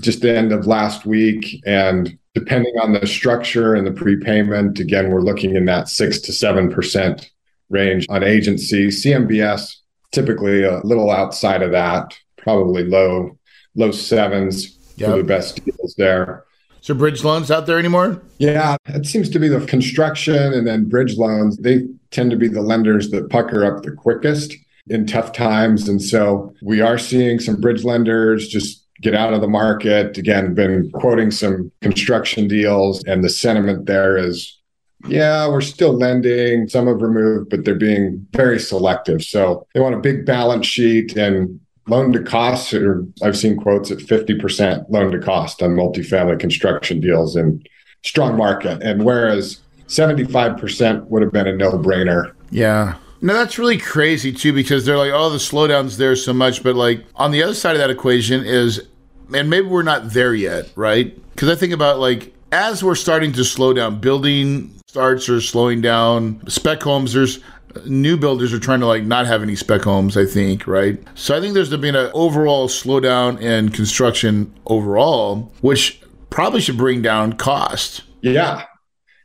just 0.00 0.20
the 0.20 0.36
end 0.36 0.52
of 0.52 0.66
last 0.66 1.06
week. 1.06 1.60
And 1.64 2.18
depending 2.34 2.74
on 2.82 2.92
the 2.92 3.06
structure 3.06 3.74
and 3.74 3.86
the 3.86 3.92
prepayment, 3.92 4.80
again, 4.80 5.10
we're 5.10 5.20
looking 5.20 5.54
in 5.54 5.66
that 5.66 5.88
six 5.88 6.20
to 6.22 6.32
7% 6.32 7.30
range 7.70 8.06
on 8.08 8.22
agency. 8.22 8.88
CMBS 8.88 9.76
typically 10.12 10.62
a 10.62 10.80
little 10.84 11.10
outside 11.10 11.62
of 11.62 11.72
that, 11.72 12.16
probably 12.36 12.84
low 12.84 13.36
low 13.74 13.90
sevens 13.90 14.78
yep. 14.96 15.10
for 15.10 15.16
the 15.16 15.24
best 15.24 15.64
deals 15.64 15.94
there. 15.96 16.44
So 16.82 16.94
bridge 16.94 17.22
loans 17.22 17.50
out 17.50 17.66
there 17.66 17.78
anymore? 17.78 18.20
Yeah, 18.38 18.76
it 18.86 19.06
seems 19.06 19.28
to 19.30 19.38
be 19.38 19.48
the 19.48 19.64
construction 19.66 20.52
and 20.52 20.66
then 20.66 20.88
bridge 20.88 21.16
loans. 21.16 21.56
They 21.58 21.86
tend 22.10 22.30
to 22.32 22.36
be 22.36 22.48
the 22.48 22.60
lenders 22.60 23.10
that 23.10 23.30
pucker 23.30 23.64
up 23.64 23.84
the 23.84 23.92
quickest 23.92 24.56
in 24.88 25.06
tough 25.06 25.32
times. 25.32 25.88
And 25.88 26.02
so 26.02 26.52
we 26.60 26.80
are 26.80 26.98
seeing 26.98 27.38
some 27.38 27.60
bridge 27.60 27.84
lenders 27.84 28.48
just 28.48 28.84
get 29.00 29.14
out 29.14 29.32
of 29.32 29.40
the 29.40 29.48
market. 29.48 30.18
Again, 30.18 30.54
been 30.54 30.90
quoting 30.92 31.30
some 31.30 31.70
construction 31.80 32.48
deals, 32.48 33.02
and 33.04 33.22
the 33.22 33.28
sentiment 33.28 33.86
there 33.86 34.16
is 34.16 34.58
yeah, 35.06 35.48
we're 35.48 35.60
still 35.60 35.92
lending. 35.92 36.68
Some 36.68 36.86
have 36.86 37.02
removed, 37.02 37.50
but 37.50 37.64
they're 37.64 37.74
being 37.74 38.26
very 38.32 38.58
selective. 38.58 39.22
So 39.22 39.66
they 39.74 39.80
want 39.80 39.94
a 39.94 39.98
big 39.98 40.24
balance 40.24 40.66
sheet 40.66 41.16
and 41.16 41.60
loan 41.88 42.12
to 42.12 42.22
cost. 42.22 42.72
Or 42.74 43.04
I've 43.22 43.36
seen 43.36 43.56
quotes 43.56 43.90
at 43.90 43.98
50% 43.98 44.86
loan 44.88 45.12
to 45.12 45.18
cost 45.18 45.62
on 45.62 45.70
multifamily 45.70 46.38
construction 46.38 47.00
deals 47.00 47.36
in 47.36 47.62
strong 48.04 48.36
market. 48.36 48.82
And 48.82 49.04
whereas 49.04 49.60
75% 49.88 51.04
would 51.06 51.22
have 51.22 51.32
been 51.32 51.46
a 51.46 51.56
no 51.56 51.72
brainer. 51.72 52.32
Yeah. 52.50 52.96
No, 53.20 53.34
that's 53.34 53.58
really 53.58 53.78
crazy 53.78 54.32
too, 54.32 54.52
because 54.52 54.84
they're 54.84 54.98
like, 54.98 55.12
oh, 55.12 55.30
the 55.30 55.38
slowdown's 55.38 55.96
there 55.96 56.16
so 56.16 56.32
much. 56.32 56.62
But 56.62 56.74
like 56.74 57.04
on 57.16 57.30
the 57.30 57.42
other 57.42 57.54
side 57.54 57.76
of 57.76 57.78
that 57.78 57.90
equation 57.90 58.44
is, 58.44 58.86
and 59.34 59.48
maybe 59.48 59.66
we're 59.66 59.82
not 59.82 60.10
there 60.10 60.34
yet, 60.34 60.70
right? 60.74 61.16
Because 61.32 61.48
I 61.48 61.54
think 61.54 61.72
about 61.72 61.98
like, 61.98 62.34
as 62.50 62.84
we're 62.84 62.96
starting 62.96 63.32
to 63.32 63.44
slow 63.44 63.72
down, 63.72 64.00
building 64.00 64.74
starts 64.92 65.26
are 65.30 65.40
slowing 65.40 65.80
down. 65.80 66.38
Spec 66.50 66.82
homes, 66.82 67.14
there's 67.14 67.40
new 67.86 68.14
builders 68.14 68.52
are 68.52 68.58
trying 68.58 68.80
to 68.80 68.86
like 68.86 69.04
not 69.04 69.24
have 69.24 69.42
any 69.42 69.56
spec 69.56 69.80
homes, 69.80 70.18
I 70.18 70.26
think, 70.26 70.66
right? 70.66 71.02
So 71.14 71.34
I 71.34 71.40
think 71.40 71.54
there's 71.54 71.74
been 71.74 71.96
an 71.96 72.10
overall 72.12 72.68
slowdown 72.68 73.40
in 73.40 73.70
construction 73.70 74.52
overall, 74.66 75.50
which 75.62 75.98
probably 76.28 76.60
should 76.60 76.76
bring 76.76 77.00
down 77.00 77.32
cost. 77.32 78.02
Yeah. 78.20 78.66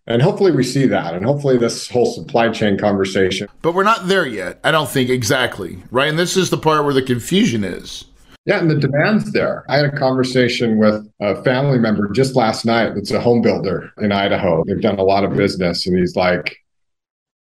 And 0.06 0.22
hopefully 0.22 0.54
we 0.54 0.64
see 0.64 0.86
that. 0.86 1.14
And 1.14 1.26
hopefully 1.26 1.58
this 1.58 1.90
whole 1.90 2.06
supply 2.06 2.48
chain 2.48 2.78
conversation. 2.78 3.50
But 3.62 3.74
we're 3.74 3.84
not 3.84 4.08
there 4.08 4.26
yet. 4.26 4.62
I 4.64 4.72
don't 4.72 4.90
think 4.90 5.10
exactly. 5.10 5.84
Right. 5.92 6.08
And 6.08 6.18
this 6.18 6.38
is 6.38 6.50
the 6.50 6.58
part 6.58 6.86
where 6.86 6.94
the 6.94 7.02
confusion 7.02 7.66
is. 7.66 8.06
Yeah, 8.48 8.60
and 8.60 8.72
the 8.72 8.76
demand's 8.76 9.32
there. 9.34 9.66
I 9.70 9.76
had 9.76 9.86
a 9.86 9.98
conversation 9.98 10.78
with 10.78 11.06
a 11.20 11.44
family 11.44 11.78
member 11.78 12.10
just 12.10 12.36
last 12.36 12.66
night 12.66 12.96
It's 12.96 13.12
a 13.12 13.20
home 13.20 13.42
builder 13.42 13.92
in 14.00 14.12
Idaho. 14.12 14.64
They've 14.66 14.82
done 14.82 14.98
a 14.98 15.04
lot 15.04 15.26
of 15.26 15.36
business, 15.36 15.86
and 15.86 15.98
he's 15.98 16.16
like, 16.16 16.58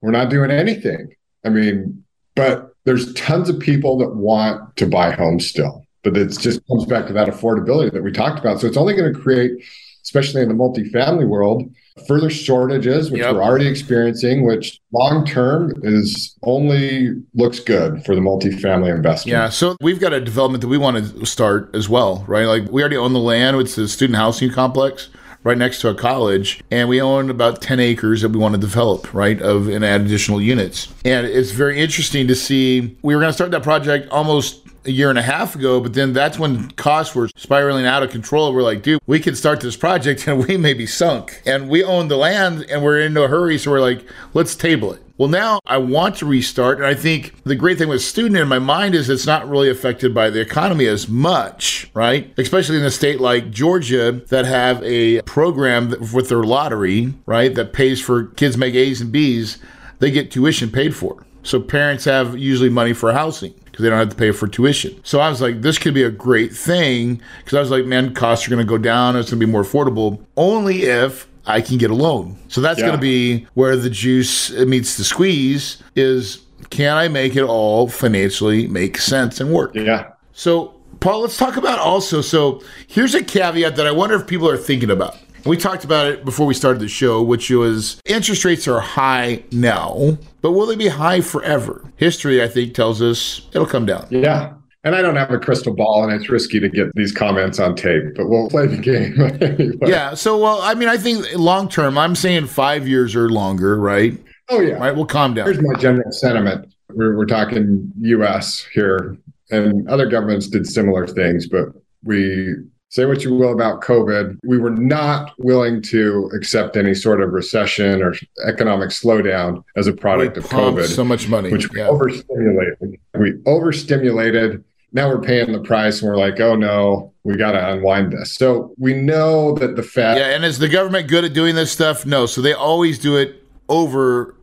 We're 0.02 0.10
not 0.10 0.30
doing 0.30 0.50
anything. 0.50 1.14
I 1.44 1.48
mean, 1.48 2.04
but 2.36 2.74
there's 2.84 3.12
tons 3.14 3.48
of 3.48 3.58
people 3.58 3.98
that 3.98 4.14
want 4.14 4.76
to 4.76 4.86
buy 4.86 5.12
homes 5.12 5.48
still. 5.48 5.84
But 6.04 6.16
it 6.16 6.38
just 6.38 6.60
comes 6.68 6.84
back 6.84 7.06
to 7.06 7.12
that 7.14 7.28
affordability 7.28 7.92
that 7.92 8.02
we 8.02 8.12
talked 8.12 8.38
about. 8.38 8.60
So 8.60 8.66
it's 8.66 8.76
only 8.76 8.94
going 8.94 9.12
to 9.12 9.18
create 9.18 9.62
especially 10.02 10.42
in 10.42 10.48
the 10.48 10.54
multifamily 10.54 11.26
world, 11.26 11.62
further 12.06 12.30
shortages, 12.30 13.10
which 13.10 13.20
yep. 13.20 13.34
we're 13.34 13.42
already 13.42 13.66
experiencing, 13.66 14.44
which 14.44 14.80
long 14.92 15.24
term 15.24 15.72
is 15.82 16.36
only 16.42 17.10
looks 17.34 17.60
good 17.60 18.04
for 18.04 18.14
the 18.14 18.20
multifamily 18.20 18.94
investment. 18.94 19.32
Yeah. 19.32 19.48
So 19.48 19.76
we've 19.80 20.00
got 20.00 20.12
a 20.12 20.20
development 20.20 20.62
that 20.62 20.68
we 20.68 20.78
want 20.78 20.96
to 20.96 21.26
start 21.26 21.70
as 21.74 21.88
well, 21.88 22.24
right? 22.26 22.46
Like 22.46 22.70
we 22.70 22.82
already 22.82 22.96
own 22.96 23.12
the 23.12 23.20
land. 23.20 23.56
It's 23.60 23.76
the 23.76 23.88
student 23.88 24.16
housing 24.16 24.50
complex 24.50 25.08
right 25.44 25.58
next 25.58 25.80
to 25.80 25.88
a 25.88 25.94
college, 25.94 26.62
and 26.70 26.88
we 26.88 27.00
own 27.00 27.28
about 27.28 27.60
10 27.60 27.80
acres 27.80 28.22
that 28.22 28.30
we 28.30 28.38
want 28.38 28.54
to 28.54 28.60
develop, 28.60 29.12
right, 29.12 29.40
of 29.42 29.68
and 29.68 29.84
add 29.84 30.02
additional 30.02 30.40
units. 30.40 30.92
And 31.04 31.26
it's 31.26 31.50
very 31.50 31.80
interesting 31.80 32.28
to 32.28 32.34
see. 32.34 32.96
We 33.02 33.14
were 33.14 33.20
going 33.20 33.30
to 33.30 33.34
start 33.34 33.50
that 33.50 33.62
project 33.62 34.08
almost 34.10 34.61
a 34.84 34.90
year 34.90 35.10
and 35.10 35.18
a 35.18 35.22
half 35.22 35.54
ago, 35.54 35.80
but 35.80 35.94
then 35.94 36.12
that's 36.12 36.38
when 36.38 36.70
costs 36.72 37.14
were 37.14 37.28
spiraling 37.36 37.86
out 37.86 38.02
of 38.02 38.10
control. 38.10 38.52
We're 38.52 38.62
like, 38.62 38.82
dude, 38.82 39.00
we 39.06 39.20
can 39.20 39.34
start 39.34 39.60
this 39.60 39.76
project 39.76 40.26
and 40.28 40.46
we 40.46 40.56
may 40.56 40.74
be 40.74 40.86
sunk. 40.86 41.42
And 41.46 41.68
we 41.68 41.84
own 41.84 42.08
the 42.08 42.16
land 42.16 42.66
and 42.68 42.82
we're 42.82 43.00
in 43.00 43.16
a 43.16 43.28
hurry. 43.28 43.58
So 43.58 43.70
we're 43.70 43.80
like, 43.80 44.04
let's 44.34 44.54
table 44.54 44.92
it. 44.92 45.02
Well, 45.18 45.28
now 45.28 45.60
I 45.66 45.76
want 45.76 46.16
to 46.16 46.26
restart. 46.26 46.78
And 46.78 46.86
I 46.86 46.94
think 46.94 47.44
the 47.44 47.54
great 47.54 47.78
thing 47.78 47.88
with 47.88 48.02
student 48.02 48.36
in 48.40 48.48
my 48.48 48.58
mind 48.58 48.94
is 48.94 49.08
it's 49.08 49.26
not 49.26 49.48
really 49.48 49.70
affected 49.70 50.14
by 50.14 50.30
the 50.30 50.40
economy 50.40 50.86
as 50.86 51.08
much, 51.08 51.90
right? 51.94 52.32
Especially 52.38 52.76
in 52.76 52.84
a 52.84 52.90
state 52.90 53.20
like 53.20 53.50
Georgia 53.50 54.12
that 54.30 54.46
have 54.46 54.82
a 54.82 55.22
program 55.22 55.94
with 56.12 56.28
their 56.28 56.42
lottery, 56.42 57.14
right, 57.26 57.54
that 57.54 57.72
pays 57.72 58.00
for 58.00 58.24
kids 58.24 58.56
make 58.56 58.74
A's 58.74 59.00
and 59.00 59.12
B's, 59.12 59.58
they 60.00 60.10
get 60.10 60.32
tuition 60.32 60.70
paid 60.70 60.96
for. 60.96 61.24
So 61.44 61.60
parents 61.60 62.04
have 62.06 62.36
usually 62.36 62.70
money 62.70 62.92
for 62.92 63.12
housing 63.12 63.54
because 63.72 63.82
they 63.82 63.88
don't 63.88 63.98
have 63.98 64.10
to 64.10 64.16
pay 64.16 64.30
for 64.32 64.46
tuition. 64.46 65.00
So 65.02 65.18
I 65.18 65.30
was 65.30 65.40
like, 65.40 65.62
this 65.62 65.78
could 65.78 65.94
be 65.94 66.02
a 66.02 66.10
great 66.10 66.54
thing 66.54 67.22
because 67.38 67.56
I 67.56 67.60
was 67.60 67.70
like, 67.70 67.86
man, 67.86 68.12
costs 68.12 68.46
are 68.46 68.50
going 68.50 68.64
to 68.64 68.68
go 68.68 68.76
down. 68.76 69.16
It's 69.16 69.30
going 69.30 69.40
to 69.40 69.46
be 69.46 69.50
more 69.50 69.62
affordable 69.62 70.22
only 70.36 70.82
if 70.82 71.26
I 71.46 71.62
can 71.62 71.78
get 71.78 71.90
a 71.90 71.94
loan. 71.94 72.36
So 72.48 72.60
that's 72.60 72.78
yeah. 72.78 72.86
going 72.86 72.98
to 72.98 73.00
be 73.00 73.46
where 73.54 73.76
the 73.76 73.88
juice 73.88 74.50
meets 74.50 74.98
the 74.98 75.04
squeeze 75.04 75.82
is 75.96 76.44
can 76.68 76.96
I 76.96 77.08
make 77.08 77.34
it 77.34 77.42
all 77.42 77.88
financially 77.88 78.68
make 78.68 78.98
sense 78.98 79.40
and 79.40 79.50
work? 79.50 79.74
Yeah. 79.74 80.12
So 80.32 80.74
Paul, 81.00 81.22
let's 81.22 81.38
talk 81.38 81.56
about 81.56 81.78
also. 81.78 82.20
So 82.20 82.62
here's 82.86 83.14
a 83.14 83.24
caveat 83.24 83.76
that 83.76 83.86
I 83.86 83.90
wonder 83.90 84.16
if 84.16 84.26
people 84.26 84.48
are 84.48 84.56
thinking 84.58 84.90
about. 84.90 85.16
We 85.44 85.56
talked 85.56 85.84
about 85.84 86.06
it 86.06 86.24
before 86.24 86.46
we 86.46 86.54
started 86.54 86.80
the 86.80 86.88
show, 86.88 87.22
which 87.22 87.50
was 87.50 88.00
interest 88.04 88.44
rates 88.44 88.68
are 88.68 88.80
high 88.80 89.42
now, 89.50 90.16
but 90.40 90.52
will 90.52 90.66
they 90.66 90.76
be 90.76 90.88
high 90.88 91.20
forever? 91.20 91.84
History, 91.96 92.42
I 92.42 92.48
think, 92.48 92.74
tells 92.74 93.02
us 93.02 93.48
it'll 93.52 93.66
come 93.66 93.86
down. 93.86 94.06
Yeah. 94.10 94.54
And 94.84 94.96
I 94.96 95.02
don't 95.02 95.16
have 95.16 95.30
a 95.30 95.38
crystal 95.38 95.74
ball, 95.74 96.04
and 96.04 96.12
it's 96.12 96.28
risky 96.28 96.58
to 96.58 96.68
get 96.68 96.92
these 96.94 97.12
comments 97.12 97.60
on 97.60 97.76
tape, 97.76 98.02
but 98.16 98.28
we'll 98.28 98.48
play 98.48 98.66
the 98.66 98.76
game. 98.76 99.20
anyway. 99.40 99.76
Yeah. 99.88 100.14
So, 100.14 100.38
well, 100.38 100.60
I 100.60 100.74
mean, 100.74 100.88
I 100.88 100.96
think 100.96 101.26
long 101.36 101.68
term, 101.68 101.96
I'm 101.96 102.16
saying 102.16 102.48
five 102.48 102.88
years 102.88 103.14
or 103.14 103.28
longer, 103.28 103.78
right? 103.78 104.18
Oh, 104.48 104.60
yeah. 104.60 104.74
Right. 104.74 104.94
We'll 104.94 105.06
calm 105.06 105.34
down. 105.34 105.46
Here's 105.46 105.62
my 105.62 105.78
general 105.78 106.10
sentiment. 106.10 106.74
We're, 106.90 107.16
we're 107.16 107.26
talking 107.26 107.92
US 108.00 108.66
here, 108.74 109.16
and 109.50 109.88
other 109.88 110.06
governments 110.06 110.48
did 110.48 110.66
similar 110.66 111.06
things, 111.06 111.48
but 111.48 111.68
we 112.02 112.56
say 112.92 113.06
what 113.06 113.24
you 113.24 113.34
will 113.34 113.54
about 113.54 113.80
COVID, 113.80 114.38
we 114.44 114.58
were 114.58 114.70
not 114.70 115.32
willing 115.38 115.80
to 115.80 116.30
accept 116.36 116.76
any 116.76 116.94
sort 116.94 117.22
of 117.22 117.32
recession 117.32 118.02
or 118.02 118.14
economic 118.46 118.90
slowdown 118.90 119.64
as 119.76 119.86
a 119.86 119.94
product 119.94 120.36
we 120.36 120.42
of 120.42 120.50
COVID. 120.50 120.86
So 120.86 121.02
much 121.02 121.26
money, 121.26 121.50
which 121.50 121.70
we 121.70 121.78
yeah. 121.78 121.88
overstimulated. 121.88 122.98
We 123.14 123.40
overstimulated. 123.46 124.62
Now 124.92 125.08
we're 125.08 125.22
paying 125.22 125.52
the 125.52 125.60
price, 125.60 126.02
and 126.02 126.10
we're 126.10 126.18
like, 126.18 126.38
oh 126.40 126.54
no, 126.54 127.14
we 127.24 127.34
got 127.36 127.52
to 127.52 127.72
unwind 127.72 128.12
this. 128.12 128.34
So 128.34 128.74
we 128.76 128.92
know 128.92 129.54
that 129.54 129.74
the 129.74 129.82
Fed. 129.82 130.18
Yeah, 130.18 130.34
and 130.34 130.44
is 130.44 130.58
the 130.58 130.68
government 130.68 131.08
good 131.08 131.24
at 131.24 131.32
doing 131.32 131.54
this 131.54 131.72
stuff? 131.72 132.04
No. 132.04 132.26
So 132.26 132.42
they 132.42 132.52
always 132.52 132.98
do 132.98 133.16
it 133.16 133.42
over 133.70 134.34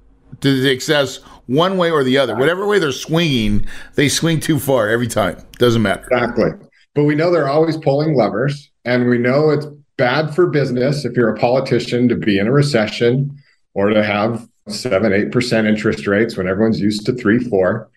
to 0.41 0.61
the 0.61 0.71
excess 0.71 1.17
one 1.45 1.77
way 1.77 1.91
or 1.91 2.03
the 2.03 2.17
other. 2.17 2.35
Whatever 2.35 2.65
way 2.65 2.79
they're 2.79 2.91
swinging, 2.91 3.67
they 3.93 4.09
swing 4.09 4.39
too 4.39 4.57
far 4.57 4.89
every 4.89 5.07
time. 5.07 5.37
Doesn't 5.59 5.83
matter. 5.83 6.07
Exactly. 6.11 6.49
But 6.95 7.03
we 7.03 7.15
know 7.15 7.31
they're 7.31 7.49
always 7.49 7.77
pulling 7.77 8.15
levers, 8.15 8.71
and 8.85 9.09
we 9.09 9.17
know 9.17 9.49
it's 9.49 9.67
bad 9.97 10.33
for 10.33 10.47
business 10.47 11.05
if 11.05 11.15
you're 11.15 11.33
a 11.33 11.39
politician 11.39 12.07
to 12.09 12.15
be 12.15 12.39
in 12.39 12.47
a 12.47 12.51
recession 12.51 13.37
or 13.73 13.89
to 13.89 14.03
have 14.03 14.47
seven, 14.67 15.13
eight 15.13 15.31
percent 15.31 15.67
interest 15.67 16.07
rates 16.07 16.37
when 16.37 16.47
everyone's 16.47 16.79
used 16.79 17.05
to 17.05 17.13
three, 17.13 17.39
four. 17.39 17.89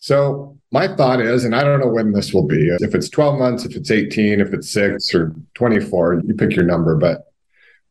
So 0.00 0.56
my 0.72 0.88
thought 0.88 1.20
is, 1.20 1.44
and 1.44 1.54
I 1.54 1.62
don't 1.62 1.80
know 1.80 1.88
when 1.88 2.12
this 2.12 2.32
will 2.32 2.46
be, 2.46 2.68
if 2.80 2.94
it's 2.94 3.08
12 3.08 3.38
months, 3.38 3.64
if 3.64 3.76
it's 3.76 3.90
18, 3.90 4.40
if 4.40 4.52
it's 4.52 4.70
six 4.70 5.14
or 5.14 5.34
24, 5.54 6.22
you 6.26 6.34
pick 6.34 6.54
your 6.54 6.64
number, 6.64 6.96
but 6.96 7.32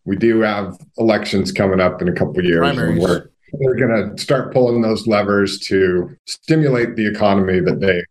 we 0.03 0.15
do 0.15 0.41
have 0.41 0.77
elections 0.97 1.51
coming 1.51 1.79
up 1.79 2.01
in 2.01 2.07
a 2.07 2.13
couple 2.13 2.43
years. 2.43 2.59
Primaries. 2.59 3.01
We're, 3.01 3.29
we're 3.53 3.75
going 3.75 4.15
to 4.15 4.21
start 4.21 4.53
pulling 4.53 4.81
those 4.81 5.07
levers 5.07 5.59
to 5.59 6.15
stimulate 6.25 6.95
the 6.95 7.07
economy 7.07 7.59
that 7.59 7.79
they 7.79 8.03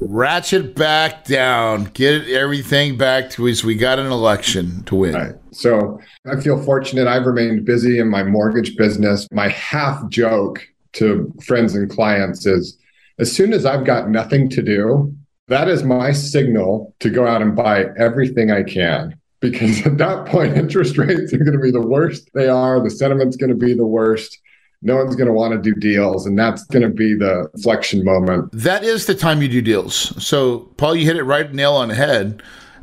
ratchet 0.00 0.74
back 0.74 1.24
down, 1.24 1.84
get 1.94 2.28
everything 2.28 2.96
back 2.96 3.30
to 3.30 3.48
us. 3.48 3.62
We 3.62 3.76
got 3.76 3.98
an 3.98 4.06
election 4.06 4.82
to 4.84 4.96
win. 4.96 5.14
Right. 5.14 5.34
So 5.52 6.00
I 6.26 6.40
feel 6.40 6.62
fortunate. 6.62 7.06
I've 7.06 7.26
remained 7.26 7.64
busy 7.64 7.98
in 7.98 8.08
my 8.08 8.22
mortgage 8.22 8.76
business. 8.76 9.28
My 9.30 9.48
half 9.48 10.08
joke 10.08 10.66
to 10.94 11.32
friends 11.44 11.74
and 11.74 11.88
clients 11.88 12.46
is 12.46 12.76
as 13.18 13.30
soon 13.30 13.52
as 13.52 13.66
I've 13.66 13.84
got 13.84 14.10
nothing 14.10 14.48
to 14.50 14.62
do, 14.62 15.14
that 15.48 15.68
is 15.68 15.82
my 15.82 16.12
signal 16.12 16.94
to 17.00 17.10
go 17.10 17.26
out 17.26 17.42
and 17.42 17.54
buy 17.54 17.86
everything 17.98 18.50
I 18.50 18.62
can. 18.62 19.19
Because 19.40 19.86
at 19.86 19.98
that 19.98 20.26
point, 20.26 20.56
interest 20.56 20.98
rates 20.98 21.32
are 21.32 21.38
going 21.38 21.52
to 21.52 21.62
be 21.62 21.70
the 21.70 21.80
worst 21.80 22.30
they 22.34 22.48
are. 22.48 22.82
The 22.82 22.90
sentiment's 22.90 23.36
going 23.36 23.50
to 23.50 23.56
be 23.56 23.74
the 23.74 23.86
worst 23.86 24.38
no 24.82 24.96
one's 24.96 25.14
going 25.14 25.26
to 25.26 25.32
want 25.32 25.52
to 25.52 25.60
do 25.60 25.78
deals 25.78 26.26
and 26.26 26.38
that's 26.38 26.64
going 26.64 26.82
to 26.82 26.88
be 26.88 27.14
the 27.14 27.50
flexion 27.62 28.04
moment. 28.04 28.50
That 28.52 28.82
is 28.82 29.06
the 29.06 29.14
time 29.14 29.42
you 29.42 29.48
do 29.48 29.60
deals. 29.60 29.94
So 30.24 30.60
paul 30.76 30.94
you 30.94 31.04
hit 31.04 31.16
it 31.16 31.24
right 31.24 31.52
nail 31.52 31.74
on 31.74 31.88
the 31.88 31.94
head. 31.94 32.42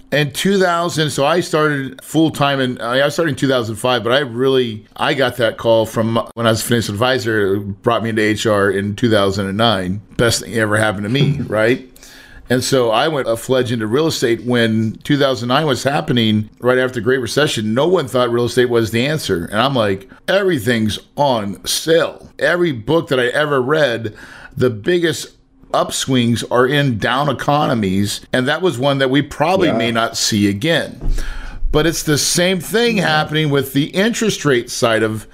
In 0.09 0.31
2000 0.31 1.09
so 1.09 1.25
i 1.25 1.41
started 1.41 2.01
full-time 2.01 2.61
and 2.61 2.81
i 2.81 3.09
started 3.09 3.31
in 3.31 3.35
2005 3.35 4.03
but 4.05 4.13
i 4.13 4.19
really 4.19 4.87
i 4.95 5.13
got 5.13 5.35
that 5.35 5.57
call 5.57 5.85
from 5.85 6.15
when 6.33 6.47
i 6.47 6.49
was 6.49 6.61
a 6.61 6.63
financial 6.63 6.93
advisor 6.93 7.59
brought 7.59 8.03
me 8.03 8.11
into 8.11 8.49
hr 8.49 8.71
in 8.71 8.95
2009 8.95 10.01
best 10.15 10.43
thing 10.43 10.53
ever 10.53 10.77
happened 10.77 11.03
to 11.03 11.09
me 11.09 11.41
right 11.47 11.91
and 12.49 12.63
so 12.63 12.91
I 12.91 13.07
went 13.07 13.27
a 13.27 13.35
fledged 13.35 13.71
into 13.71 13.87
real 13.87 14.07
estate 14.07 14.43
when 14.43 14.93
2009 15.03 15.65
was 15.65 15.83
happening 15.83 16.49
right 16.59 16.77
after 16.77 16.95
the 16.95 17.03
Great 17.03 17.19
Recession. 17.19 17.73
No 17.73 17.87
one 17.87 18.07
thought 18.07 18.31
real 18.31 18.45
estate 18.45 18.69
was 18.69 18.91
the 18.91 19.05
answer. 19.05 19.45
And 19.45 19.59
I'm 19.59 19.75
like, 19.75 20.09
everything's 20.27 20.97
on 21.15 21.63
sale. 21.65 22.31
Every 22.39 22.71
book 22.71 23.09
that 23.09 23.19
I 23.19 23.27
ever 23.27 23.61
read, 23.61 24.15
the 24.55 24.69
biggest 24.69 25.35
upswings 25.71 26.45
are 26.49 26.65
in 26.65 26.97
down 26.97 27.29
economies. 27.29 28.21
And 28.31 28.47
that 28.47 28.61
was 28.61 28.79
one 28.79 28.99
that 28.99 29.09
we 29.09 29.21
probably 29.21 29.67
yeah. 29.67 29.77
may 29.77 29.91
not 29.91 30.15
see 30.15 30.47
again. 30.47 31.11
But 31.71 31.85
it's 31.85 32.03
the 32.03 32.17
same 32.17 32.61
thing 32.61 32.97
yeah. 32.97 33.07
happening 33.07 33.49
with 33.49 33.73
the 33.73 33.87
interest 33.87 34.45
rate 34.45 34.69
side 34.69 35.03
of 35.03 35.27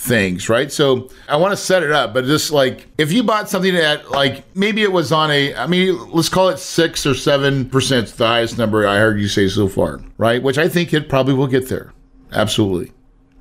things, 0.00 0.48
right? 0.48 0.72
So 0.72 1.10
I 1.28 1.36
want 1.36 1.52
to 1.52 1.56
set 1.58 1.82
it 1.82 1.92
up, 1.92 2.14
but 2.14 2.24
just 2.24 2.50
like 2.50 2.86
if 2.96 3.12
you 3.12 3.22
bought 3.22 3.50
something 3.50 3.76
at 3.76 4.10
like 4.10 4.44
maybe 4.56 4.82
it 4.82 4.90
was 4.90 5.12
on 5.12 5.30
a, 5.30 5.54
I 5.54 5.66
mean, 5.66 6.10
let's 6.10 6.30
call 6.30 6.48
it 6.48 6.58
six 6.58 7.04
or 7.04 7.14
seven 7.14 7.68
percent, 7.68 8.08
the 8.08 8.26
highest 8.26 8.56
number 8.56 8.86
I 8.86 8.96
heard 8.96 9.20
you 9.20 9.28
say 9.28 9.48
so 9.48 9.68
far, 9.68 10.00
right? 10.16 10.42
Which 10.42 10.56
I 10.56 10.68
think 10.68 10.94
it 10.94 11.10
probably 11.10 11.34
will 11.34 11.46
get 11.46 11.68
there, 11.68 11.92
absolutely, 12.32 12.92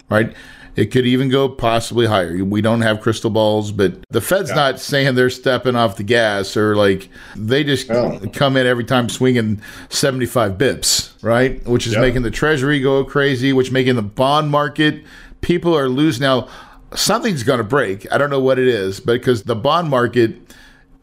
right? 0.10 0.36
It 0.76 0.92
could 0.92 1.06
even 1.06 1.30
go 1.30 1.50
possibly 1.50 2.06
higher. 2.06 2.44
We 2.44 2.62
don't 2.62 2.82
have 2.82 3.02
crystal 3.02 3.30
balls, 3.30 3.72
but 3.72 3.98
the 4.10 4.22
Fed's 4.22 4.50
yeah. 4.50 4.56
not 4.56 4.80
saying 4.80 5.16
they're 5.16 5.30
stepping 5.30 5.76
off 5.76 5.96
the 5.96 6.04
gas 6.04 6.56
or 6.56 6.76
like 6.76 7.10
they 7.36 7.64
just 7.64 7.90
oh. 7.90 8.20
come 8.34 8.58
in 8.58 8.68
every 8.68 8.84
time 8.84 9.08
swinging 9.10 9.62
75 9.90 10.54
bips, 10.54 11.12
right? 11.24 11.66
Which 11.66 11.88
is 11.88 11.94
yeah. 11.94 12.02
making 12.02 12.22
the 12.24 12.32
Treasury 12.32 12.82
go 12.82 13.04
crazy, 13.06 13.54
which 13.54 13.72
making 13.72 13.96
the 13.96 14.02
bond 14.02 14.52
market 14.52 15.04
people 15.42 15.78
are 15.78 15.90
losing 15.90 16.22
now. 16.22 16.48
Something's 16.96 17.44
going 17.44 17.60
to 17.60 17.64
break. 17.64 18.12
I 18.12 18.18
don't 18.18 18.30
know 18.30 18.40
what 18.40 18.58
it 18.58 18.68
is, 18.68 19.00
but 19.00 19.14
because 19.14 19.44
the 19.44 19.56
bond 19.56 19.90
market 19.90 20.56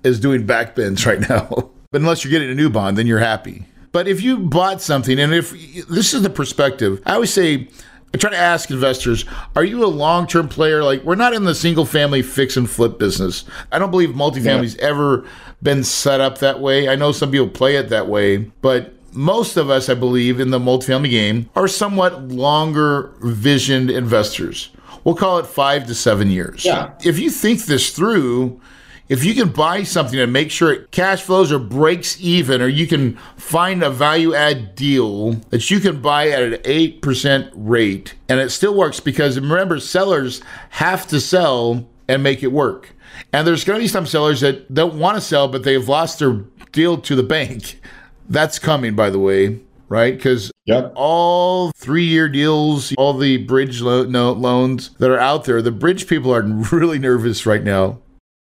is 0.03 0.21
doing 0.21 0.47
backbends 0.47 1.07
right 1.07 1.21
now. 1.21 1.71
but 1.91 2.01
unless 2.01 2.25
you're 2.25 2.31
getting 2.31 2.51
a 2.51 2.55
new 2.55 2.71
bond, 2.71 2.99
then 2.99 3.07
you're 3.07 3.19
happy. 3.19 3.67
But 3.93 4.09
if 4.09 4.23
you 4.23 4.39
bought 4.39 4.83
something, 4.83 5.19
and 5.19 5.33
if 5.33 5.53
this 5.89 6.13
is 6.13 6.23
the 6.23 6.29
perspective, 6.29 7.01
I 7.07 7.15
always 7.15 7.33
say, 7.33 7.69
I 8.13 8.19
try 8.19 8.31
to 8.31 8.37
ask 8.37 8.71
investors, 8.71 9.25
are 9.55 9.65
you 9.65 9.85
a 9.85 9.87
long 9.87 10.27
term 10.27 10.49
player? 10.49 10.83
Like, 10.83 11.03
we're 11.03 11.15
not 11.15 11.33
in 11.33 11.45
the 11.45 11.55
single 11.55 11.87
family 11.87 12.23
fix 12.23 12.57
and 12.57 12.69
flip 12.69 12.99
business. 12.99 13.45
I 13.73 13.79
don't 13.79 13.91
believe 13.91 14.11
multifamily's 14.11 14.77
yeah. 14.77 14.83
ever 14.85 15.27
been 15.63 15.83
set 15.83 16.21
up 16.21 16.39
that 16.39 16.61
way. 16.61 16.89
I 16.89 16.97
know 16.97 17.13
some 17.13 17.31
people 17.31 17.49
play 17.49 17.77
it 17.77 17.89
that 17.89 18.09
way, 18.09 18.37
but 18.37 18.96
most 19.17 19.57
of 19.57 19.71
us, 19.71 19.89
I 19.89 19.95
believe, 19.95 20.39
in 20.41 20.51
the 20.51 20.59
multifamily 20.59 21.11
game 21.11 21.51
are 21.57 21.69
somewhat 21.69 22.29
longer 22.29 23.13
visioned 23.21 23.91
investors. 23.91 24.71
We'll 25.05 25.15
call 25.15 25.39
it 25.39 25.47
five 25.47 25.87
to 25.87 25.95
seven 25.95 26.31
years. 26.31 26.65
Yeah. 26.65 26.93
If 27.05 27.19
you 27.19 27.31
think 27.31 27.65
this 27.65 27.91
through, 27.91 28.61
if 29.09 29.25
you 29.25 29.35
can 29.35 29.51
buy 29.51 29.85
something 29.85 30.19
and 30.19 30.33
make 30.33 30.51
sure 30.51 30.73
it 30.73 30.91
cash 30.91 31.23
flows 31.23 31.53
or 31.53 31.61
breaks 31.61 32.21
even, 32.21 32.61
or 32.61 32.67
you 32.67 32.87
can 32.87 33.17
find 33.37 33.83
a 33.83 33.91
value 33.91 34.35
add 34.35 34.75
deal 34.75 35.33
that 35.51 35.71
you 35.71 35.79
can 35.79 36.03
buy 36.03 36.29
at 36.29 36.43
an 36.43 36.55
8% 36.55 37.51
rate 37.55 38.15
and 38.29 38.41
it 38.41 38.51
still 38.51 38.75
works 38.75 38.99
because 38.99 39.39
remember, 39.39 39.79
sellers 39.79 40.43
have 40.71 41.07
to 41.09 41.21
sell 41.21 41.87
and 42.09 42.23
make 42.23 42.43
it 42.43 42.53
work. 42.53 42.91
And 43.33 43.47
there's 43.47 43.65
going 43.65 43.79
to 43.79 43.85
be 43.85 43.89
some 43.89 44.07
sellers 44.07 44.41
that 44.41 44.73
don't 44.75 44.99
want 44.99 45.17
to 45.17 45.21
sell, 45.21 45.49
but 45.49 45.63
they've 45.63 45.89
lost 45.89 46.19
their 46.19 46.45
deal 46.73 46.99
to 46.99 47.15
the 47.15 47.23
bank. 47.23 47.81
That's 48.29 48.59
coming, 48.59 48.95
by 48.95 49.11
the 49.11 49.19
way, 49.19 49.59
right? 49.89 50.15
Because 50.17 50.51
Yep. 50.67 50.93
all 50.97 51.71
three 51.77 52.05
year 52.05 52.29
deals, 52.29 52.93
all 52.99 53.13
the 53.17 53.37
bridge 53.39 53.81
lo- 53.81 54.05
no, 54.05 54.33
loans 54.33 54.91
that 54.99 55.11
are 55.11 55.19
out 55.19 55.45
there, 55.45 55.63
the 55.63 55.71
bridge 55.73 56.07
people 56.09 56.35
are 56.35 56.43
really 56.73 56.99
nervous 56.99 57.47
right 57.47 57.63
now. 57.63 57.99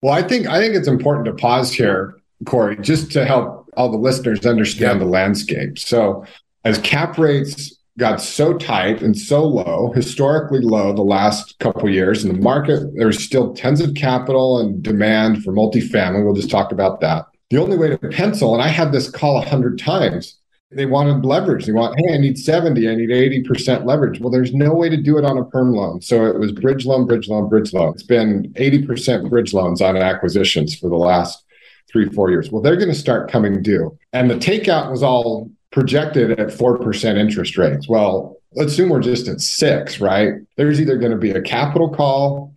Well, 0.01 0.13
I 0.13 0.23
think 0.23 0.47
I 0.47 0.59
think 0.59 0.75
it's 0.75 0.87
important 0.87 1.25
to 1.25 1.33
pause 1.33 1.71
here, 1.71 2.15
Corey, 2.45 2.77
just 2.81 3.11
to 3.13 3.23
help 3.25 3.69
all 3.77 3.89
the 3.91 3.97
listeners 3.97 4.45
understand 4.45 4.99
Yeah. 4.99 5.05
the 5.05 5.09
landscape. 5.09 5.77
So, 5.79 6.25
as 6.65 6.77
cap 6.79 7.17
rates 7.17 7.77
got 7.97 8.19
so 8.21 8.53
tight 8.53 9.01
and 9.01 9.15
so 9.17 9.43
low, 9.45 9.91
historically 9.95 10.59
low 10.61 10.91
the 10.93 11.01
last 11.03 11.57
couple 11.59 11.87
of 11.87 11.93
years 11.93 12.23
in 12.25 12.33
the 12.33 12.41
market, 12.41 12.83
there's 12.95 13.23
still 13.23 13.53
tons 13.53 13.79
of 13.79 13.93
capital 13.93 14.59
and 14.59 14.81
demand 14.81 15.43
for 15.43 15.51
multifamily. 15.53 16.23
We'll 16.25 16.33
just 16.33 16.49
talk 16.49 16.71
about 16.71 16.99
that. 17.01 17.25
The 17.51 17.57
only 17.57 17.77
way 17.77 17.89
to 17.89 17.97
pencil, 17.97 18.53
and 18.53 18.63
I 18.63 18.69
had 18.69 18.93
this 18.93 19.09
call 19.09 19.37
a 19.37 19.45
hundred 19.45 19.77
times. 19.77 20.37
They 20.71 20.85
wanted 20.85 21.25
leverage. 21.25 21.65
They 21.65 21.73
want, 21.73 21.99
hey, 21.99 22.13
I 22.13 22.17
need 22.17 22.39
70, 22.39 22.89
I 22.89 22.95
need 22.95 23.09
80% 23.09 23.83
leverage. 23.83 24.21
Well, 24.21 24.31
there's 24.31 24.53
no 24.53 24.73
way 24.73 24.87
to 24.87 24.95
do 24.95 25.17
it 25.17 25.25
on 25.25 25.37
a 25.37 25.43
perm 25.43 25.73
loan. 25.73 26.01
So 26.01 26.25
it 26.27 26.39
was 26.39 26.53
bridge 26.53 26.85
loan, 26.85 27.05
bridge 27.05 27.27
loan, 27.27 27.49
bridge 27.49 27.73
loan. 27.73 27.91
It's 27.93 28.03
been 28.03 28.53
80% 28.53 29.29
bridge 29.29 29.53
loans 29.53 29.81
on 29.81 29.97
acquisitions 29.97 30.75
for 30.75 30.89
the 30.89 30.95
last 30.95 31.43
three, 31.91 32.07
four 32.11 32.31
years. 32.31 32.49
Well, 32.49 32.61
they're 32.61 32.77
going 32.77 32.87
to 32.87 32.95
start 32.95 33.29
coming 33.29 33.61
due. 33.61 33.97
And 34.13 34.31
the 34.31 34.35
takeout 34.35 34.89
was 34.89 35.03
all 35.03 35.51
projected 35.71 36.39
at 36.39 36.47
4% 36.47 37.17
interest 37.17 37.57
rates. 37.57 37.89
Well, 37.89 38.37
let's 38.53 38.71
assume 38.71 38.87
we're 38.87 39.01
just 39.01 39.27
at 39.27 39.41
six, 39.41 39.99
right? 39.99 40.35
There's 40.55 40.79
either 40.79 40.97
going 40.97 41.11
to 41.11 41.17
be 41.17 41.31
a 41.31 41.41
capital 41.41 41.89
call 41.89 42.55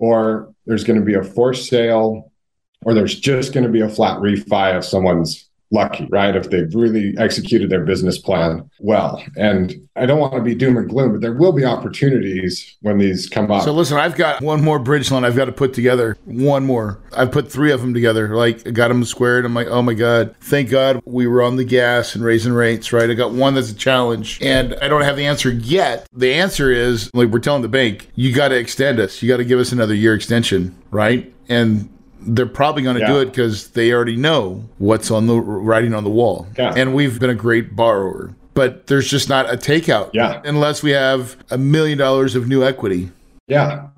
or 0.00 0.52
there's 0.66 0.82
going 0.82 0.98
to 0.98 1.06
be 1.06 1.14
a 1.14 1.22
forced 1.22 1.68
sale 1.68 2.32
or 2.84 2.94
there's 2.94 3.18
just 3.18 3.52
going 3.52 3.64
to 3.64 3.70
be 3.70 3.80
a 3.80 3.88
flat 3.88 4.18
refi 4.18 4.76
if 4.76 4.84
someone's 4.84 5.48
lucky, 5.74 6.06
right? 6.10 6.36
If 6.36 6.50
they've 6.50 6.72
really 6.74 7.14
executed 7.18 7.68
their 7.68 7.84
business 7.84 8.16
plan 8.16 8.70
well. 8.78 9.22
And 9.36 9.74
I 9.96 10.06
don't 10.06 10.20
want 10.20 10.34
to 10.34 10.40
be 10.40 10.54
doom 10.54 10.76
and 10.76 10.88
gloom, 10.88 11.12
but 11.12 11.20
there 11.20 11.32
will 11.32 11.52
be 11.52 11.64
opportunities 11.64 12.76
when 12.80 12.98
these 12.98 13.28
come 13.28 13.50
up. 13.50 13.64
So 13.64 13.72
listen, 13.72 13.98
I've 13.98 14.14
got 14.14 14.40
one 14.40 14.62
more 14.62 14.78
bridge 14.78 15.10
loan 15.10 15.24
I've 15.24 15.36
got 15.36 15.46
to 15.46 15.52
put 15.52 15.74
together. 15.74 16.16
One 16.24 16.64
more. 16.64 17.00
I've 17.16 17.32
put 17.32 17.50
three 17.50 17.72
of 17.72 17.80
them 17.80 17.92
together. 17.92 18.34
Like 18.36 18.66
I 18.66 18.70
got 18.70 18.88
them 18.88 19.04
squared. 19.04 19.44
I'm 19.44 19.54
like, 19.54 19.66
oh 19.66 19.82
my 19.82 19.94
god, 19.94 20.34
thank 20.40 20.70
God 20.70 21.02
we 21.04 21.26
were 21.26 21.42
on 21.42 21.56
the 21.56 21.64
gas 21.64 22.14
and 22.14 22.24
raising 22.24 22.52
rates. 22.52 22.92
Right. 22.92 23.10
I 23.10 23.14
got 23.14 23.32
one 23.32 23.54
that's 23.54 23.70
a 23.70 23.74
challenge, 23.74 24.38
and 24.40 24.74
I 24.80 24.88
don't 24.88 25.02
have 25.02 25.16
the 25.16 25.26
answer 25.26 25.50
yet. 25.50 26.08
The 26.12 26.32
answer 26.34 26.70
is 26.70 27.10
like 27.14 27.28
we're 27.28 27.40
telling 27.40 27.62
the 27.62 27.68
bank, 27.68 28.10
you 28.14 28.34
got 28.34 28.48
to 28.48 28.56
extend 28.56 29.00
us. 29.00 29.22
You 29.22 29.28
got 29.28 29.38
to 29.38 29.44
give 29.44 29.58
us 29.58 29.72
another 29.72 29.94
year 29.94 30.14
extension. 30.14 30.76
Right. 30.90 31.32
And 31.48 31.90
they're 32.26 32.46
probably 32.46 32.82
going 32.82 32.96
to 32.96 33.00
Yeah. 33.02 33.08
do 33.08 33.20
it 33.20 33.26
because 33.26 33.68
they 33.70 33.92
already 33.92 34.16
know 34.16 34.64
what's 34.78 35.10
on 35.10 35.26
the 35.26 35.38
writing 35.38 35.94
on 35.94 36.04
the 36.04 36.10
wall. 36.10 36.46
Yeah. 36.58 36.72
And 36.76 36.94
we've 36.94 37.18
been 37.20 37.30
a 37.30 37.34
great 37.34 37.74
borrower. 37.76 38.32
But 38.54 38.86
there's 38.86 39.08
just 39.08 39.28
not 39.28 39.52
a 39.52 39.56
takeout 39.56 40.10
Yeah. 40.12 40.40
unless 40.44 40.82
we 40.82 40.92
have 40.92 41.36
a 41.50 41.58
million 41.58 41.98
dollars 41.98 42.34
of 42.36 42.46
new 42.48 42.62
equity. 42.64 43.10
yeah. 43.48 43.88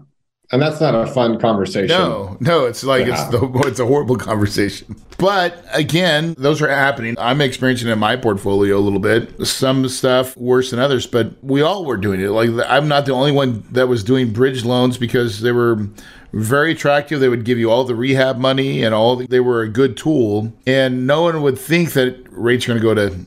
And 0.52 0.62
that's 0.62 0.80
not 0.80 0.94
a 0.94 1.06
fun 1.08 1.40
conversation. 1.40 1.88
No, 1.88 2.36
no, 2.38 2.66
it's 2.66 2.84
like 2.84 3.06
it's 3.06 3.24
the 3.24 3.50
it's 3.66 3.80
a 3.80 3.86
horrible 3.86 4.16
conversation. 4.16 4.94
But 5.18 5.64
again, 5.72 6.34
those 6.38 6.62
are 6.62 6.68
happening. 6.68 7.16
I'm 7.18 7.40
experiencing 7.40 7.88
it 7.88 7.92
in 7.92 7.98
my 7.98 8.16
portfolio 8.16 8.78
a 8.78 8.80
little 8.80 9.00
bit. 9.00 9.44
Some 9.46 9.88
stuff 9.88 10.36
worse 10.36 10.70
than 10.70 10.78
others, 10.78 11.06
but 11.06 11.42
we 11.42 11.62
all 11.62 11.84
were 11.84 11.96
doing 11.96 12.20
it. 12.20 12.28
Like 12.28 12.50
I'm 12.68 12.86
not 12.86 13.06
the 13.06 13.12
only 13.12 13.32
one 13.32 13.64
that 13.72 13.88
was 13.88 14.04
doing 14.04 14.32
bridge 14.32 14.64
loans 14.64 14.98
because 14.98 15.40
they 15.40 15.52
were 15.52 15.88
very 16.32 16.72
attractive. 16.72 17.18
They 17.18 17.28
would 17.28 17.44
give 17.44 17.58
you 17.58 17.70
all 17.70 17.82
the 17.82 17.96
rehab 17.96 18.38
money 18.38 18.84
and 18.84 18.94
all. 18.94 19.16
The, 19.16 19.26
they 19.26 19.40
were 19.40 19.62
a 19.62 19.68
good 19.68 19.96
tool, 19.96 20.52
and 20.64 21.08
no 21.08 21.22
one 21.22 21.42
would 21.42 21.58
think 21.58 21.92
that 21.94 22.24
rates 22.30 22.66
are 22.66 22.78
going 22.78 22.80
to 22.80 22.82
go 22.82 22.94
to 22.94 23.26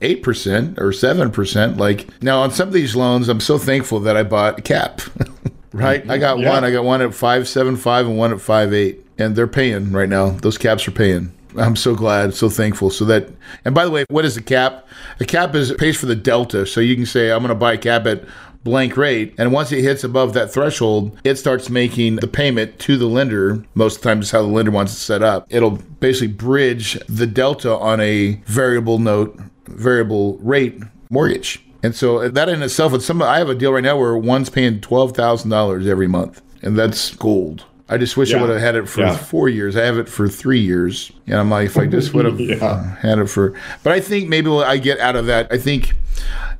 eight 0.00 0.22
percent 0.22 0.78
or 0.78 0.92
seven 0.92 1.30
percent. 1.30 1.76
Like 1.76 2.08
now 2.22 2.40
on 2.40 2.52
some 2.52 2.68
of 2.68 2.74
these 2.74 2.96
loans, 2.96 3.28
I'm 3.28 3.40
so 3.40 3.58
thankful 3.58 4.00
that 4.00 4.16
I 4.16 4.22
bought 4.22 4.60
a 4.60 4.62
cap. 4.62 5.02
right, 5.74 6.00
mm-hmm. 6.02 6.10
I 6.10 6.18
got 6.18 6.38
Yeah. 6.38 6.50
one. 6.50 6.64
I 6.64 6.70
got 6.70 6.84
one 6.84 7.02
at 7.02 7.14
five 7.14 7.48
seven 7.48 7.76
five 7.76 8.06
and 8.06 8.16
one 8.16 8.32
at 8.32 8.40
five 8.40 8.72
eight, 8.72 9.04
and 9.18 9.36
they're 9.36 9.46
paying 9.46 9.92
right 9.92 10.08
now. 10.08 10.30
Those 10.30 10.58
caps 10.58 10.86
are 10.88 10.92
paying. 10.92 11.32
I'm 11.56 11.76
so 11.76 11.94
glad, 11.94 12.34
so 12.34 12.48
thankful. 12.48 12.90
So 12.90 13.04
that, 13.04 13.28
and 13.64 13.74
by 13.74 13.84
the 13.84 13.90
way, 13.90 14.04
what 14.08 14.24
is 14.24 14.36
a 14.36 14.42
cap? 14.42 14.88
A 15.20 15.24
cap 15.24 15.54
is 15.54 15.72
pays 15.74 15.96
for 15.96 16.06
the 16.06 16.16
delta. 16.16 16.66
So 16.66 16.80
you 16.80 16.96
can 16.96 17.06
say 17.06 17.30
I'm 17.30 17.38
going 17.40 17.50
to 17.50 17.54
buy 17.54 17.74
a 17.74 17.78
cap 17.78 18.06
at 18.06 18.24
blank 18.64 18.96
rate, 18.96 19.34
and 19.38 19.52
once 19.52 19.70
it 19.72 19.82
hits 19.82 20.02
above 20.04 20.32
that 20.32 20.50
threshold, 20.52 21.16
it 21.22 21.36
starts 21.36 21.68
making 21.70 22.16
the 22.16 22.26
payment 22.26 22.78
to 22.80 22.96
the 22.96 23.06
lender. 23.06 23.62
Most 23.74 23.96
of 23.96 24.02
the 24.02 24.08
time, 24.08 24.20
is 24.20 24.30
how 24.30 24.42
the 24.42 24.48
lender 24.48 24.70
wants 24.70 24.94
it 24.94 24.96
set 24.96 25.22
up. 25.22 25.46
It'll 25.50 25.78
basically 26.00 26.28
bridge 26.28 26.98
the 27.08 27.26
delta 27.26 27.76
on 27.76 28.00
a 28.00 28.40
variable 28.46 28.98
note, 28.98 29.38
variable 29.66 30.38
rate 30.38 30.82
mortgage. 31.10 31.63
And 31.84 31.94
so 31.94 32.28
that 32.30 32.48
in 32.48 32.62
itself, 32.62 32.94
it's 32.94 33.04
some. 33.04 33.20
I 33.20 33.36
have 33.38 33.50
a 33.50 33.54
deal 33.54 33.72
right 33.72 33.82
now 33.84 33.98
where 33.98 34.16
one's 34.16 34.48
paying 34.48 34.80
twelve 34.80 35.12
thousand 35.14 35.50
dollars 35.50 35.86
every 35.86 36.06
month, 36.08 36.40
and 36.62 36.78
that's 36.78 37.14
gold. 37.14 37.64
I 37.90 37.98
just 37.98 38.16
wish 38.16 38.32
I 38.32 38.40
would 38.40 38.48
have 38.48 38.60
had 38.60 38.74
it 38.76 38.88
for 38.88 39.02
Yeah. 39.02 39.14
four 39.16 39.50
years. 39.50 39.76
I 39.76 39.84
have 39.84 39.98
it 39.98 40.08
for 40.08 40.26
three 40.26 40.60
years, 40.60 41.12
and 41.26 41.36
I'm 41.36 41.50
like, 41.50 41.66
if 41.66 41.76
I 41.76 41.84
just 41.86 42.14
would 42.14 42.24
have 42.24 42.40
Yeah. 42.52 42.56
Uh, 42.64 42.82
had 42.96 43.18
it 43.18 43.26
for. 43.26 43.52
But 43.82 43.92
I 43.92 44.00
think 44.00 44.30
maybe 44.30 44.48
what 44.48 44.66
I 44.66 44.78
get 44.78 44.98
out 44.98 45.14
of 45.14 45.26
that. 45.26 45.48
I 45.52 45.58
think 45.58 45.92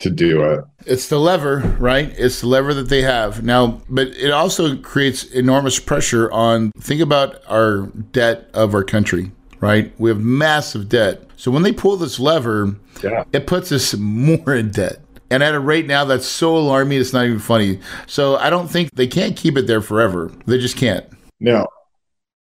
to 0.00 0.10
do 0.10 0.42
it. 0.42 0.64
It's 0.86 1.08
the 1.08 1.18
lever, 1.18 1.58
right? 1.78 2.12
It's 2.16 2.40
the 2.40 2.46
lever 2.48 2.74
that 2.74 2.88
they 2.88 3.02
have. 3.02 3.42
Now, 3.44 3.80
but 3.88 4.08
it 4.08 4.30
also 4.30 4.76
creates 4.76 5.24
enormous 5.24 5.78
pressure 5.78 6.30
on 6.32 6.72
think 6.80 7.00
about 7.00 7.40
our 7.48 7.82
debt 8.12 8.50
of 8.54 8.74
our 8.74 8.82
country, 8.84 9.30
right? 9.60 9.92
We 9.98 10.10
have 10.10 10.20
massive 10.20 10.88
debt. 10.88 11.22
So 11.36 11.50
when 11.50 11.62
they 11.62 11.72
pull 11.72 11.96
this 11.96 12.18
lever, 12.18 12.76
Yeah. 13.02 13.24
it 13.32 13.46
puts 13.46 13.70
us 13.72 13.94
more 13.94 14.54
in 14.54 14.70
debt. 14.70 14.98
And 15.30 15.42
at 15.44 15.54
a 15.54 15.60
rate 15.60 15.86
now 15.86 16.04
that's 16.04 16.26
so 16.26 16.56
alarming, 16.56 16.98
it's 17.00 17.12
not 17.12 17.26
even 17.26 17.38
funny. 17.38 17.78
So 18.06 18.36
I 18.36 18.50
don't 18.50 18.68
think 18.68 18.90
they 18.94 19.06
can't 19.06 19.36
keep 19.36 19.56
it 19.56 19.66
there 19.66 19.80
forever. 19.80 20.32
They 20.46 20.58
just 20.58 20.76
can't. 20.76 21.04
No. 21.38 21.66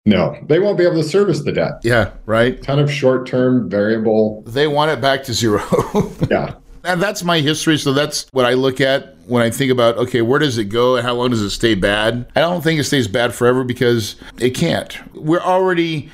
No. 0.06 0.36
They 0.48 0.60
won't 0.60 0.78
be 0.78 0.86
able 0.86 0.96
to 0.96 1.04
service 1.08 1.42
the 1.44 1.52
debt. 1.52 1.74
Yeah, 1.84 2.12
right? 2.26 2.62
Ton 2.64 2.80
of 2.80 2.92
short-term 2.92 3.70
variable. 3.70 4.44
They 4.48 4.66
want 4.68 4.90
it 4.92 5.02
back 5.02 5.24
to 5.26 5.34
zero. 5.34 5.62
Yeah. 6.32 6.54
And 6.90 7.02
that's 7.02 7.24
my 7.24 7.40
history. 7.40 7.78
So 7.78 7.94
that's 7.94 8.28
what 8.32 8.46
I 8.46 8.54
look 8.54 8.82
at 8.82 9.16
when 9.28 9.44
I 9.44 9.52
think 9.52 9.72
about, 9.72 9.98
okay, 9.98 10.24
where 10.24 10.40
does 10.40 10.58
it 10.58 10.66
go 10.66 10.96
and 10.96 11.06
how 11.06 11.14
long 11.14 11.30
does 11.30 11.42
it 11.42 11.52
stay 11.52 11.76
bad? 11.76 12.28
I 12.36 12.40
don't 12.42 12.64
think 12.64 12.80
it 12.80 12.86
stays 12.86 13.08
bad 13.08 13.34
forever 13.36 13.64
because 13.64 14.16
it 14.40 14.52
can't. 14.52 14.98
We're 15.14 15.40
already 15.40 16.10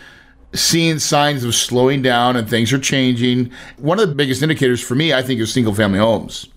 seeing 0.53 0.99
signs 0.99 1.45
of 1.45 1.55
slowing 1.55 2.01
down 2.01 2.35
and 2.35 2.49
things 2.49 2.73
are 2.73 2.79
changing. 2.79 3.51
One 3.77 3.99
of 3.99 4.09
the 4.09 4.15
biggest 4.15 4.43
indicators 4.43 4.81
for 4.81 4.95
me, 4.95 5.13
I 5.13 5.21
think, 5.21 5.39
is 5.39 5.51
single 5.53 5.73
family 5.73 5.99
homes 5.99 6.47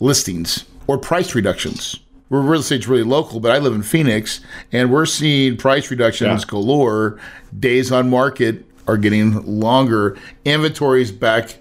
listings 0.00 0.64
or 0.86 0.98
price 0.98 1.34
reductions. 1.34 1.98
we're 2.28 2.40
real 2.40 2.60
estate's 2.60 2.88
really 2.88 3.04
local, 3.04 3.40
but 3.40 3.52
I 3.52 3.58
live 3.58 3.74
in 3.74 3.82
Phoenix 3.82 4.40
and 4.72 4.92
we're 4.92 5.06
seeing 5.06 5.56
price 5.56 5.90
reductions 5.90 6.42
yeah. 6.42 6.48
galore. 6.48 7.20
Days 7.58 7.92
on 7.92 8.10
market 8.10 8.64
are 8.88 8.96
getting 8.96 9.60
longer. 9.60 10.18
Inventory's 10.44 11.12
back. 11.12 11.58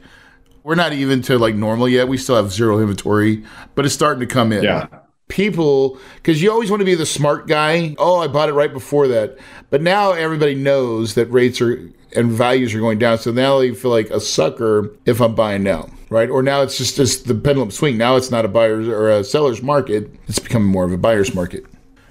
We're 0.67 0.75
not 0.75 0.91
even 0.91 1.21
to 1.21 1.39
like 1.39 1.55
normal 1.55 1.87
yet. 1.87 2.09
We 2.09 2.17
still 2.17 2.35
have 2.35 2.51
zero 2.51 2.79
inventory, 2.79 3.41
but 3.73 3.85
it's 3.85 3.93
starting 3.93 4.19
to 4.19 4.25
come 4.25 4.51
in. 4.51 4.65
Yeah. 4.65 4.87
People, 5.29 5.97
because 6.17 6.41
you 6.41 6.51
always 6.51 6.69
want 6.69 6.81
to 6.81 6.85
be 6.85 6.93
the 6.93 7.05
smart 7.05 7.47
guy. 7.47 7.95
Oh, 7.97 8.19
I 8.19 8.27
bought 8.27 8.49
it 8.49 8.53
right 8.53 8.73
before 8.73 9.07
that. 9.07 9.37
But 9.69 9.81
now 9.81 10.11
everybody 10.11 10.55
knows 10.55 11.13
that 11.13 11.27
rates 11.27 11.61
are 11.61 11.89
and 12.17 12.29
values 12.31 12.75
are 12.75 12.81
going 12.81 12.99
down. 12.99 13.17
So 13.17 13.31
now 13.31 13.59
they 13.59 13.73
feel 13.73 13.91
like 13.91 14.09
a 14.09 14.19
sucker 14.19 14.93
if 15.05 15.21
I'm 15.21 15.35
buying 15.35 15.63
now, 15.63 15.89
right? 16.09 16.29
Or 16.29 16.43
now 16.43 16.63
it's 16.63 16.77
just, 16.77 16.97
just 16.97 17.27
the 17.27 17.35
pendulum 17.35 17.71
swing. 17.71 17.97
Now 17.97 18.17
it's 18.17 18.29
not 18.29 18.43
a 18.43 18.49
buyer's 18.49 18.89
or 18.89 19.09
a 19.09 19.23
seller's 19.23 19.61
market. 19.61 20.13
It's 20.27 20.39
becoming 20.39 20.67
more 20.67 20.83
of 20.83 20.91
a 20.91 20.97
buyer's 20.97 21.33
market 21.33 21.63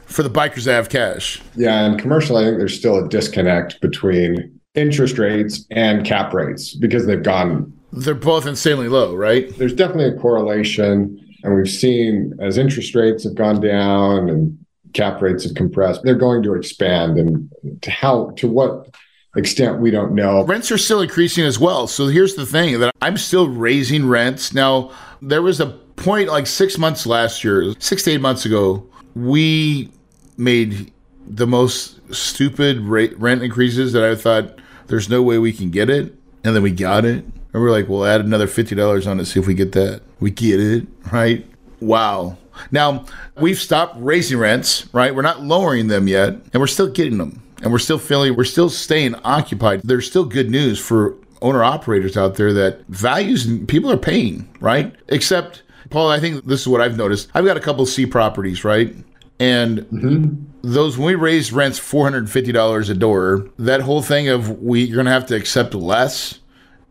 for 0.06 0.22
the 0.22 0.30
bikers 0.30 0.64
that 0.64 0.72
have 0.72 0.88
cash. 0.88 1.42
Yeah, 1.56 1.84
and 1.84 2.00
commercial, 2.00 2.38
I 2.38 2.44
think 2.44 2.56
there's 2.56 2.78
still 2.78 3.04
a 3.04 3.06
disconnect 3.06 3.82
between 3.82 4.58
interest 4.74 5.18
rates 5.18 5.66
and 5.70 6.06
cap 6.06 6.32
rates 6.32 6.74
because 6.74 7.04
they've 7.04 7.22
gone. 7.22 7.74
They're 7.92 8.14
both 8.14 8.46
insanely 8.46 8.88
low, 8.88 9.14
right? 9.14 9.56
There's 9.56 9.72
definitely 9.72 10.16
a 10.16 10.20
correlation. 10.20 11.22
And 11.42 11.54
we've 11.54 11.70
seen 11.70 12.34
as 12.40 12.58
interest 12.58 12.94
rates 12.94 13.24
have 13.24 13.34
gone 13.34 13.60
down 13.60 14.28
and 14.28 14.58
cap 14.92 15.20
rates 15.22 15.44
have 15.44 15.54
compressed, 15.54 16.02
they're 16.02 16.14
going 16.14 16.42
to 16.42 16.54
expand. 16.54 17.18
And 17.18 17.50
to 17.82 17.90
how, 17.90 18.30
to 18.36 18.48
what 18.48 18.94
extent 19.36 19.78
we 19.78 19.90
don't 19.90 20.12
know. 20.14 20.44
Rents 20.44 20.70
are 20.72 20.78
still 20.78 21.00
increasing 21.00 21.44
as 21.44 21.58
well. 21.58 21.86
So 21.86 22.06
here's 22.06 22.34
the 22.34 22.46
thing 22.46 22.80
that 22.80 22.94
I'm 23.02 23.16
still 23.16 23.48
raising 23.48 24.08
rents. 24.08 24.52
Now, 24.52 24.90
there 25.20 25.42
was 25.42 25.60
a 25.60 25.66
point 25.66 26.28
like 26.28 26.46
six 26.46 26.78
months 26.78 27.06
last 27.06 27.44
year, 27.44 27.74
six 27.78 28.02
to 28.04 28.12
eight 28.12 28.20
months 28.20 28.44
ago, 28.44 28.86
we 29.14 29.90
made 30.36 30.92
the 31.26 31.46
most 31.46 32.00
stupid 32.14 32.80
rate, 32.80 33.18
rent 33.18 33.42
increases 33.42 33.92
that 33.92 34.04
I 34.04 34.14
thought 34.14 34.58
there's 34.86 35.08
no 35.08 35.22
way 35.22 35.38
we 35.38 35.52
can 35.52 35.70
get 35.70 35.90
it. 35.90 36.14
And 36.44 36.54
then 36.54 36.62
we 36.62 36.70
got 36.70 37.04
it. 37.04 37.24
And 37.56 37.64
we're 37.64 37.70
like, 37.70 37.88
we'll 37.88 38.04
add 38.04 38.20
another 38.20 38.46
$50 38.46 39.10
on 39.10 39.18
it, 39.18 39.24
see 39.24 39.40
if 39.40 39.46
we 39.46 39.54
get 39.54 39.72
that. 39.72 40.02
We 40.20 40.30
get 40.30 40.60
it, 40.60 40.86
right? 41.10 41.46
Wow. 41.80 42.36
Now, 42.70 43.06
we've 43.40 43.58
stopped 43.58 43.96
raising 43.98 44.36
rents, 44.36 44.92
right? 44.92 45.14
We're 45.14 45.22
not 45.22 45.40
lowering 45.40 45.88
them 45.88 46.06
yet, 46.06 46.34
and 46.52 46.60
we're 46.60 46.66
still 46.66 46.88
getting 46.88 47.16
them 47.16 47.42
and 47.62 47.72
we're 47.72 47.78
still 47.78 47.98
feeling 47.98 48.36
we're 48.36 48.44
still 48.44 48.68
staying 48.68 49.14
occupied. 49.24 49.80
There's 49.84 50.06
still 50.06 50.26
good 50.26 50.50
news 50.50 50.78
for 50.78 51.14
owner 51.40 51.64
operators 51.64 52.14
out 52.14 52.34
there 52.34 52.52
that 52.52 52.86
values 52.88 53.46
and 53.46 53.66
people 53.66 53.90
are 53.90 53.96
paying, 53.96 54.46
right? 54.60 54.94
Except 55.08 55.62
Paul, 55.88 56.10
I 56.10 56.20
think 56.20 56.44
this 56.44 56.60
is 56.60 56.68
what 56.68 56.82
I've 56.82 56.98
noticed. 56.98 57.30
I've 57.32 57.46
got 57.46 57.56
a 57.56 57.60
couple 57.60 57.86
C 57.86 58.04
properties, 58.04 58.64
right? 58.64 58.94
And 59.38 59.78
mm-hmm. 59.78 60.44
those 60.62 60.98
when 60.98 61.06
we 61.06 61.14
raised 61.14 61.52
rents 61.52 61.78
four 61.78 62.04
hundred 62.04 62.18
and 62.18 62.30
fifty 62.30 62.52
dollars 62.52 62.88
a 62.88 62.94
door, 62.94 63.48
that 63.58 63.80
whole 63.80 64.02
thing 64.02 64.28
of 64.28 64.62
we 64.62 64.82
you're 64.82 64.96
gonna 64.96 65.10
have 65.10 65.26
to 65.26 65.36
accept 65.36 65.74
less 65.74 66.40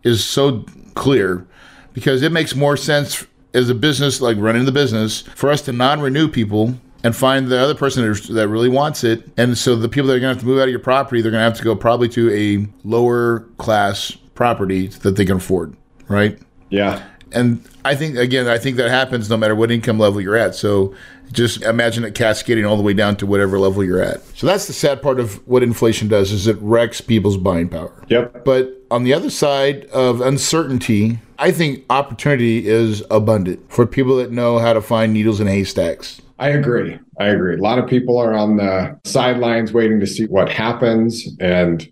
is 0.06 0.24
so 0.24 0.64
clear 0.94 1.46
because 1.92 2.22
it 2.22 2.32
makes 2.32 2.56
more 2.56 2.78
sense 2.78 3.26
as 3.54 3.70
a 3.70 3.76
business 3.76 4.22
like 4.22 4.38
running 4.38 4.66
the 4.66 4.72
business 4.72 5.22
for 5.22 5.50
us 5.50 5.62
to 5.64 5.74
non-renew 5.74 6.30
people 6.30 6.76
and 7.04 7.16
find 7.16 7.48
the 7.48 7.60
other 7.60 7.76
person 7.76 8.04
that 8.34 8.48
really 8.48 8.70
wants 8.70 9.04
it. 9.04 9.30
And 9.38 9.58
so 9.58 9.76
the 9.76 9.90
people 9.90 10.08
that 10.08 10.16
are 10.16 10.20
going 10.20 10.34
to 10.34 10.36
have 10.36 10.40
to 10.40 10.46
move 10.46 10.60
out 10.60 10.64
of 10.64 10.70
your 10.70 10.80
property, 10.80 11.22
they're 11.22 11.32
going 11.32 11.42
to 11.42 11.46
have 11.46 11.58
to 11.58 11.64
go 11.64 11.76
probably 11.76 12.10
to 12.10 12.32
a 12.34 12.68
lower 12.88 13.42
class 13.58 14.12
property 14.34 14.88
that 14.88 15.16
they 15.16 15.26
can 15.26 15.38
afford, 15.38 15.76
right? 16.08 16.40
Yeah. 16.70 17.06
And 17.32 17.64
I 17.84 17.96
think 17.96 18.18
again, 18.18 18.48
I 18.48 18.58
think 18.58 18.78
that 18.78 18.90
happens 18.90 19.30
no 19.30 19.38
matter 19.38 19.56
what 19.56 19.72
income 19.72 20.00
level 20.00 20.20
you're 20.20 20.36
at. 20.36 20.56
So 20.56 20.96
just 21.32 21.62
imagine 21.64 22.04
it 22.04 22.16
cascading 22.16 22.66
all 22.66 22.78
the 22.78 22.84
way 22.84 22.94
down 22.94 23.16
to 23.18 23.26
whatever 23.26 23.60
level 23.60 23.84
you're 23.84 24.02
at. 24.02 24.22
So 24.38 24.48
that's 24.48 24.68
the 24.68 24.74
sad 24.74 25.02
part 25.02 25.20
of 25.20 25.46
what 25.48 25.64
inflation 25.64 26.08
does 26.08 26.32
is 26.32 26.48
it 26.48 26.58
wrecks 26.60 27.02
people's 27.02 27.38
buying 27.38 27.70
power. 27.70 28.04
Yep. 28.08 28.46
But 28.46 28.72
on 28.92 29.04
the 29.04 29.14
other 29.14 29.30
side 29.30 29.86
of 29.86 30.22
uncertainty, 30.22 31.20
I 31.38 31.52
think 31.52 31.84
opportunity 31.90 32.68
is 32.68 33.04
abundant 33.12 33.72
for 33.72 33.86
people 33.86 34.18
that 34.18 34.32
know 34.32 34.60
how 34.60 34.74
to 34.74 34.82
find 34.82 35.14
needles 35.14 35.40
in 35.40 35.48
haystacks. 35.48 36.22
I 36.40 36.50
agree. 36.50 37.00
I 37.20 37.28
agree. 37.28 37.56
A 37.56 37.62
lot 37.62 37.80
of 37.80 37.88
people 37.88 38.18
are 38.18 38.34
on 38.34 38.58
the 38.58 39.00
sidelines 39.06 39.72
waiting 39.72 40.00
to 40.02 40.08
see 40.08 40.26
what 40.26 40.50
happens. 40.50 41.28
And 41.40 41.90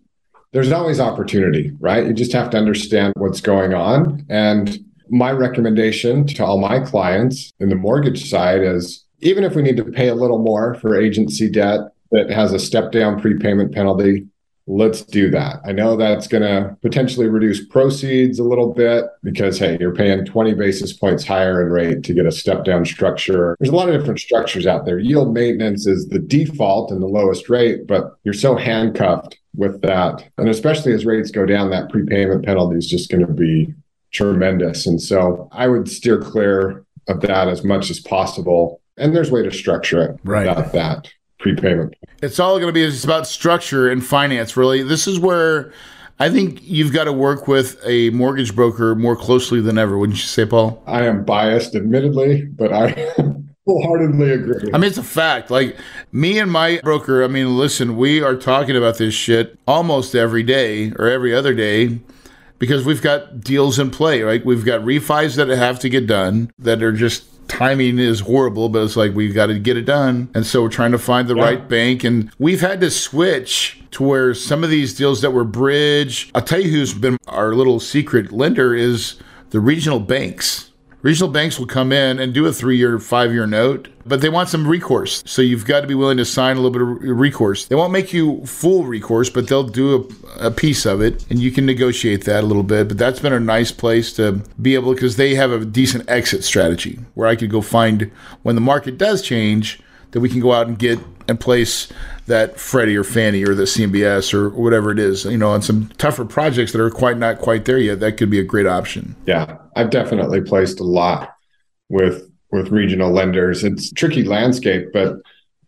there's 0.51 0.71
always 0.71 0.99
opportunity, 0.99 1.71
right? 1.79 2.05
You 2.05 2.13
just 2.13 2.33
have 2.33 2.49
to 2.51 2.57
understand 2.57 3.13
what's 3.17 3.41
going 3.41 3.73
on. 3.73 4.25
And 4.29 4.79
my 5.09 5.31
recommendation 5.31 6.27
to 6.27 6.45
all 6.45 6.59
my 6.59 6.79
clients 6.79 7.51
in 7.59 7.69
the 7.69 7.75
mortgage 7.75 8.29
side 8.29 8.61
is 8.61 9.05
even 9.23 9.43
if 9.43 9.55
we 9.55 9.61
need 9.61 9.77
to 9.77 9.85
pay 9.85 10.09
a 10.09 10.15
little 10.15 10.39
more 10.39 10.75
for 10.75 10.99
agency 10.99 11.49
debt 11.49 11.79
that 12.11 12.29
has 12.29 12.53
a 12.53 12.59
step 12.59 12.91
down 12.91 13.19
prepayment 13.19 13.73
penalty, 13.73 14.27
let's 14.67 15.01
do 15.01 15.29
that. 15.29 15.57
I 15.65 15.71
know 15.71 15.97
that's 15.97 16.27
going 16.27 16.43
to 16.43 16.77
potentially 16.81 17.27
reduce 17.27 17.65
proceeds 17.65 18.39
a 18.39 18.43
little 18.43 18.73
bit 18.73 19.05
because, 19.23 19.59
hey, 19.59 19.77
you're 19.79 19.95
paying 19.95 20.23
20 20.23 20.53
basis 20.53 20.93
points 20.93 21.25
higher 21.25 21.61
in 21.61 21.69
rate 21.69 22.03
to 22.03 22.13
get 22.13 22.25
a 22.25 22.31
step 22.31 22.63
down 22.63 22.85
structure. 22.85 23.57
There's 23.59 23.71
a 23.71 23.75
lot 23.75 23.89
of 23.89 23.99
different 23.99 24.19
structures 24.19 24.67
out 24.67 24.85
there. 24.85 24.99
Yield 24.99 25.33
maintenance 25.33 25.87
is 25.87 26.07
the 26.07 26.19
default 26.19 26.91
and 26.91 27.01
the 27.01 27.07
lowest 27.07 27.49
rate, 27.49 27.87
but 27.87 28.13
you're 28.23 28.33
so 28.33 28.55
handcuffed 28.55 29.37
with 29.55 29.81
that. 29.81 30.23
And 30.37 30.49
especially 30.49 30.93
as 30.93 31.05
rates 31.05 31.31
go 31.31 31.45
down, 31.45 31.69
that 31.71 31.89
prepayment 31.89 32.45
penalty 32.45 32.77
is 32.77 32.89
just 32.89 33.09
going 33.09 33.25
to 33.25 33.33
be 33.33 33.73
tremendous. 34.11 34.85
And 34.85 35.01
so 35.01 35.49
I 35.51 35.67
would 35.67 35.89
steer 35.89 36.19
clear 36.19 36.85
of 37.07 37.21
that 37.21 37.47
as 37.49 37.63
much 37.63 37.89
as 37.89 37.99
possible. 37.99 38.79
And 38.97 39.15
there's 39.15 39.29
a 39.29 39.33
way 39.33 39.43
to 39.43 39.51
structure 39.51 40.01
it 40.01 40.19
right. 40.23 40.47
about 40.47 40.71
that 40.73 41.11
prepayment. 41.39 41.95
It's 42.21 42.39
all 42.39 42.55
going 42.57 42.67
to 42.67 42.73
be 42.73 42.83
it's 42.83 43.03
about 43.03 43.27
structure 43.27 43.89
and 43.89 44.05
finance, 44.05 44.55
really. 44.55 44.83
This 44.83 45.07
is 45.07 45.19
where 45.19 45.73
I 46.19 46.29
think 46.29 46.59
you've 46.61 46.93
got 46.93 47.05
to 47.05 47.13
work 47.13 47.47
with 47.47 47.79
a 47.85 48.09
mortgage 48.11 48.55
broker 48.55 48.95
more 48.95 49.15
closely 49.15 49.59
than 49.61 49.77
ever, 49.77 49.97
wouldn't 49.97 50.19
you 50.19 50.25
say, 50.25 50.45
Paul? 50.45 50.81
I 50.87 51.05
am 51.05 51.25
biased, 51.25 51.75
admittedly, 51.75 52.45
but 52.45 52.71
I 52.71 53.11
wholeheartedly 53.65 54.31
agree. 54.31 54.71
I 54.73 54.77
mean, 54.77 54.87
it's 54.87 54.97
a 54.97 55.03
fact. 55.03 55.49
Like 55.49 55.77
me 56.11 56.39
and 56.39 56.51
my 56.51 56.79
broker, 56.83 57.23
I 57.23 57.27
mean, 57.27 57.57
listen, 57.57 57.97
we 57.97 58.21
are 58.21 58.35
talking 58.35 58.77
about 58.77 58.97
this 58.97 59.13
shit 59.13 59.59
almost 59.67 60.15
every 60.15 60.43
day 60.43 60.91
or 60.97 61.07
every 61.07 61.33
other 61.33 61.53
day 61.53 61.99
because 62.59 62.85
we've 62.85 63.01
got 63.01 63.41
deals 63.41 63.79
in 63.79 63.89
play, 63.91 64.21
right? 64.21 64.45
We've 64.45 64.65
got 64.65 64.81
refis 64.81 65.35
that 65.35 65.49
have 65.49 65.79
to 65.79 65.89
get 65.89 66.07
done 66.07 66.51
that 66.59 66.81
are 66.83 66.93
just 66.93 67.25
timing 67.47 67.99
is 67.99 68.21
horrible, 68.21 68.69
but 68.69 68.83
it's 68.83 68.95
like 68.95 69.13
we've 69.13 69.33
got 69.33 69.47
to 69.47 69.59
get 69.59 69.77
it 69.77 69.85
done. 69.85 70.29
And 70.33 70.45
so 70.45 70.63
we're 70.63 70.69
trying 70.69 70.91
to 70.91 70.97
find 70.97 71.27
the 71.27 71.35
yeah. 71.35 71.43
right 71.43 71.67
bank. 71.67 72.03
And 72.03 72.31
we've 72.39 72.61
had 72.61 72.81
to 72.81 72.89
switch 72.89 73.81
to 73.91 74.03
where 74.03 74.33
some 74.33 74.63
of 74.63 74.69
these 74.69 74.93
deals 74.95 75.21
that 75.21 75.31
were 75.31 75.43
bridge, 75.43 76.31
I'll 76.33 76.41
tell 76.41 76.59
you 76.59 76.69
who's 76.69 76.93
been 76.93 77.17
our 77.27 77.53
little 77.53 77.79
secret 77.79 78.31
lender 78.31 78.73
is 78.73 79.15
the 79.51 79.59
regional 79.59 79.99
banks. 79.99 80.71
Regional 81.03 81.29
banks 81.29 81.59
will 81.59 81.65
come 81.65 81.91
in 81.91 82.17
and 82.17 82.33
do 82.33 82.45
a 82.45 82.53
three 82.53 82.77
year, 82.77 82.97
five 82.97 83.33
year 83.33 83.45
note, 83.45 83.89
but 84.05 84.21
they 84.21 84.29
want 84.29 84.47
some 84.47 84.65
recourse. 84.65 85.21
So 85.25 85.41
you've 85.41 85.65
got 85.65 85.81
to 85.81 85.87
be 85.87 85.95
willing 85.95 86.15
to 86.15 86.23
sign 86.23 86.55
a 86.55 86.61
little 86.61 86.71
bit 86.71 87.09
of 87.09 87.19
recourse. 87.19 87.65
They 87.65 87.75
won't 87.75 87.91
make 87.91 88.13
you 88.13 88.45
full 88.45 88.85
recourse, 88.85 89.29
but 89.29 89.49
they'll 89.49 89.67
do 89.67 90.09
a, 90.39 90.47
a 90.47 90.51
piece 90.51 90.85
of 90.85 91.01
it 91.01 91.29
and 91.29 91.39
you 91.39 91.51
can 91.51 91.65
negotiate 91.65 92.23
that 92.23 92.45
a 92.45 92.47
little 92.47 92.63
bit. 92.63 92.87
But 92.87 92.97
that's 92.97 93.19
been 93.19 93.33
a 93.33 93.39
nice 93.39 93.69
place 93.69 94.13
to 94.13 94.41
be 94.61 94.75
able 94.75 94.93
because 94.93 95.17
they 95.17 95.35
have 95.35 95.51
a 95.51 95.65
decent 95.65 96.09
exit 96.09 96.45
strategy 96.45 96.99
where 97.15 97.27
I 97.27 97.35
could 97.35 97.49
go 97.49 97.61
find 97.61 98.09
when 98.43 98.55
the 98.55 98.61
market 98.61 98.97
does 98.97 99.21
change 99.21 99.81
that 100.11 100.21
we 100.21 100.29
can 100.29 100.39
go 100.39 100.53
out 100.53 100.67
and 100.67 100.79
get 100.79 100.99
and 101.27 101.37
place 101.37 101.91
that 102.27 102.59
Freddie 102.59 102.95
or 102.95 103.03
Fannie 103.03 103.43
or 103.43 103.53
the 103.53 103.63
CMBS 103.63 104.33
or 104.33 104.49
whatever 104.49 104.91
it 104.91 104.99
is, 104.99 105.25
you 105.25 105.37
know, 105.37 105.49
on 105.49 105.61
some 105.61 105.89
tougher 105.97 106.25
projects 106.25 106.71
that 106.71 106.81
are 106.81 106.89
quite 106.89 107.17
not 107.17 107.39
quite 107.39 107.65
there 107.65 107.77
yet, 107.77 107.99
that 107.99 108.17
could 108.17 108.29
be 108.29 108.39
a 108.39 108.43
great 108.43 108.65
option. 108.65 109.15
Yeah, 109.25 109.57
I've 109.75 109.89
definitely 109.89 110.41
placed 110.41 110.79
a 110.79 110.83
lot 110.83 111.35
with 111.89 112.29
with 112.51 112.69
regional 112.69 113.11
lenders. 113.11 113.63
It's 113.63 113.91
tricky 113.91 114.23
landscape, 114.23 114.89
but 114.93 115.17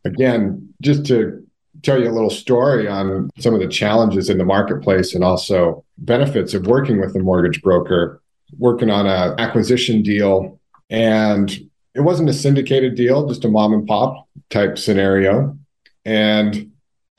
again, 0.05 0.73
just 0.81 1.05
to 1.07 1.43
tell 1.81 1.99
you 1.99 2.09
a 2.09 2.13
little 2.13 2.29
story 2.29 2.87
on 2.87 3.29
some 3.39 3.53
of 3.53 3.59
the 3.59 3.67
challenges 3.67 4.29
in 4.29 4.37
the 4.37 4.45
marketplace 4.45 5.13
and 5.13 5.23
also 5.23 5.83
benefits 5.97 6.53
of 6.53 6.67
working 6.67 6.99
with 6.99 7.15
a 7.15 7.19
mortgage 7.19 7.61
broker, 7.61 8.21
working 8.57 8.89
on 8.89 9.07
an 9.07 9.39
acquisition 9.39 10.01
deal 10.03 10.59
and 10.89 11.51
it 11.95 12.01
wasn't 12.01 12.29
a 12.29 12.33
syndicated 12.33 12.95
deal, 12.95 13.27
just 13.27 13.45
a 13.45 13.47
mom 13.47 13.73
and 13.73 13.87
pop 13.87 14.27
type 14.49 14.77
scenario 14.77 15.57
and 16.05 16.71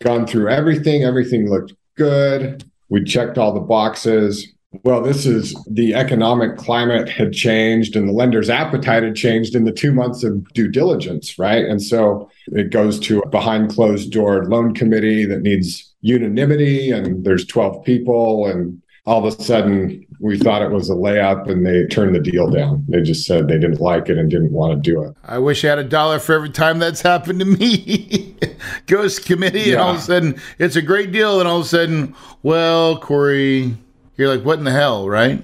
gone 0.02 0.26
through 0.26 0.48
everything. 0.48 1.04
Everything 1.04 1.50
looked 1.50 1.74
good. 1.96 2.64
We 2.88 3.04
checked 3.04 3.38
all 3.38 3.52
the 3.52 3.60
boxes. 3.60 4.52
Well, 4.84 5.00
this 5.00 5.26
is 5.26 5.54
the 5.70 5.94
economic 5.94 6.56
climate 6.56 7.08
had 7.08 7.32
changed 7.32 7.96
and 7.96 8.08
the 8.08 8.12
lender's 8.12 8.50
appetite 8.50 9.02
had 9.02 9.16
changed 9.16 9.54
in 9.54 9.64
the 9.64 9.72
two 9.72 9.92
months 9.92 10.22
of 10.22 10.46
due 10.52 10.68
diligence, 10.68 11.38
right? 11.38 11.64
And 11.64 11.82
so 11.82 12.30
it 12.48 12.70
goes 12.70 12.98
to 13.00 13.20
a 13.20 13.28
behind 13.28 13.70
closed 13.70 14.12
door 14.12 14.44
loan 14.44 14.74
committee 14.74 15.24
that 15.24 15.42
needs 15.42 15.94
unanimity, 16.02 16.90
and 16.90 17.24
there's 17.24 17.46
12 17.46 17.84
people, 17.84 18.46
and 18.46 18.82
all 19.06 19.24
of 19.24 19.32
a 19.32 19.42
sudden 19.42 20.04
we 20.18 20.36
thought 20.36 20.62
it 20.62 20.70
was 20.70 20.90
a 20.90 20.94
layup 20.94 21.48
and 21.48 21.64
they 21.64 21.86
turned 21.86 22.14
the 22.14 22.20
deal 22.20 22.50
down. 22.50 22.84
They 22.88 23.02
just 23.02 23.24
said 23.24 23.46
they 23.46 23.58
didn't 23.58 23.80
like 23.80 24.08
it 24.08 24.18
and 24.18 24.28
didn't 24.28 24.52
want 24.52 24.82
to 24.82 24.90
do 24.90 25.02
it. 25.04 25.16
I 25.24 25.38
wish 25.38 25.64
I 25.64 25.68
had 25.68 25.78
a 25.78 25.84
dollar 25.84 26.18
for 26.18 26.34
every 26.34 26.50
time 26.50 26.80
that's 26.80 27.02
happened 27.02 27.38
to 27.38 27.44
me. 27.44 28.36
Goes 28.86 29.18
committee 29.18 29.60
yeah. 29.60 29.72
and 29.74 29.80
all 29.80 29.90
of 29.90 29.98
a 29.98 30.00
sudden 30.00 30.40
it's 30.58 30.74
a 30.74 30.82
great 30.82 31.12
deal 31.12 31.38
and 31.38 31.48
all 31.48 31.60
of 31.60 31.66
a 31.66 31.68
sudden, 31.68 32.14
well, 32.42 32.98
Corey, 32.98 33.76
you're 34.16 34.34
like, 34.34 34.44
what 34.44 34.58
in 34.58 34.64
the 34.64 34.72
hell, 34.72 35.08
right? 35.08 35.40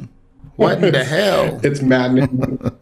What 0.56 0.82
in 0.82 0.92
the 0.92 1.04
hell? 1.04 1.60
It's 1.62 1.82
maddening. 1.82 2.78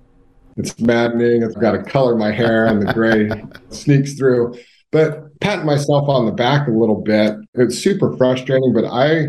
it's 0.56 0.80
maddening. 0.80 1.44
I've 1.44 1.60
got 1.60 1.72
to 1.72 1.82
color 1.82 2.16
my 2.16 2.32
hair 2.32 2.66
and 2.66 2.80
the 2.80 2.92
gray 2.94 3.30
sneaks 3.68 4.14
through. 4.14 4.58
But 4.92 5.38
pat 5.40 5.64
myself 5.64 6.08
on 6.08 6.26
the 6.26 6.32
back 6.32 6.68
a 6.68 6.72
little 6.72 7.00
bit. 7.00 7.36
It's 7.54 7.78
super 7.78 8.16
frustrating, 8.16 8.72
but 8.72 8.84
I 8.86 9.28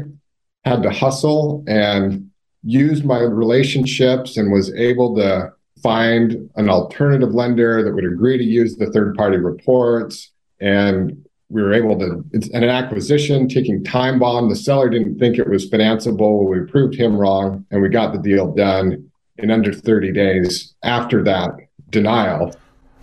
had 0.63 0.83
to 0.83 0.91
hustle 0.91 1.63
and 1.67 2.29
used 2.63 3.03
my 3.03 3.19
relationships 3.19 4.37
and 4.37 4.51
was 4.51 4.73
able 4.75 5.15
to 5.15 5.51
find 5.81 6.49
an 6.55 6.69
alternative 6.69 7.33
lender 7.33 7.83
that 7.83 7.93
would 7.93 8.05
agree 8.05 8.37
to 8.37 8.43
use 8.43 8.75
the 8.75 8.91
third 8.91 9.15
party 9.15 9.37
reports. 9.37 10.31
And 10.59 11.25
we 11.49 11.61
were 11.61 11.73
able 11.73 11.97
to, 11.99 12.23
it's 12.31 12.49
an 12.49 12.63
acquisition 12.63 13.49
taking 13.49 13.83
time 13.83 14.19
bomb. 14.19 14.49
The 14.49 14.55
seller 14.55 14.89
didn't 14.89 15.17
think 15.17 15.37
it 15.37 15.49
was 15.49 15.69
financeable. 15.69 16.47
We 16.47 16.69
proved 16.71 16.95
him 16.95 17.17
wrong 17.17 17.65
and 17.71 17.81
we 17.81 17.89
got 17.89 18.13
the 18.13 18.19
deal 18.19 18.53
done 18.53 19.09
in 19.37 19.49
under 19.49 19.73
30 19.73 20.13
days 20.13 20.75
after 20.83 21.23
that 21.23 21.51
denial. 21.89 22.55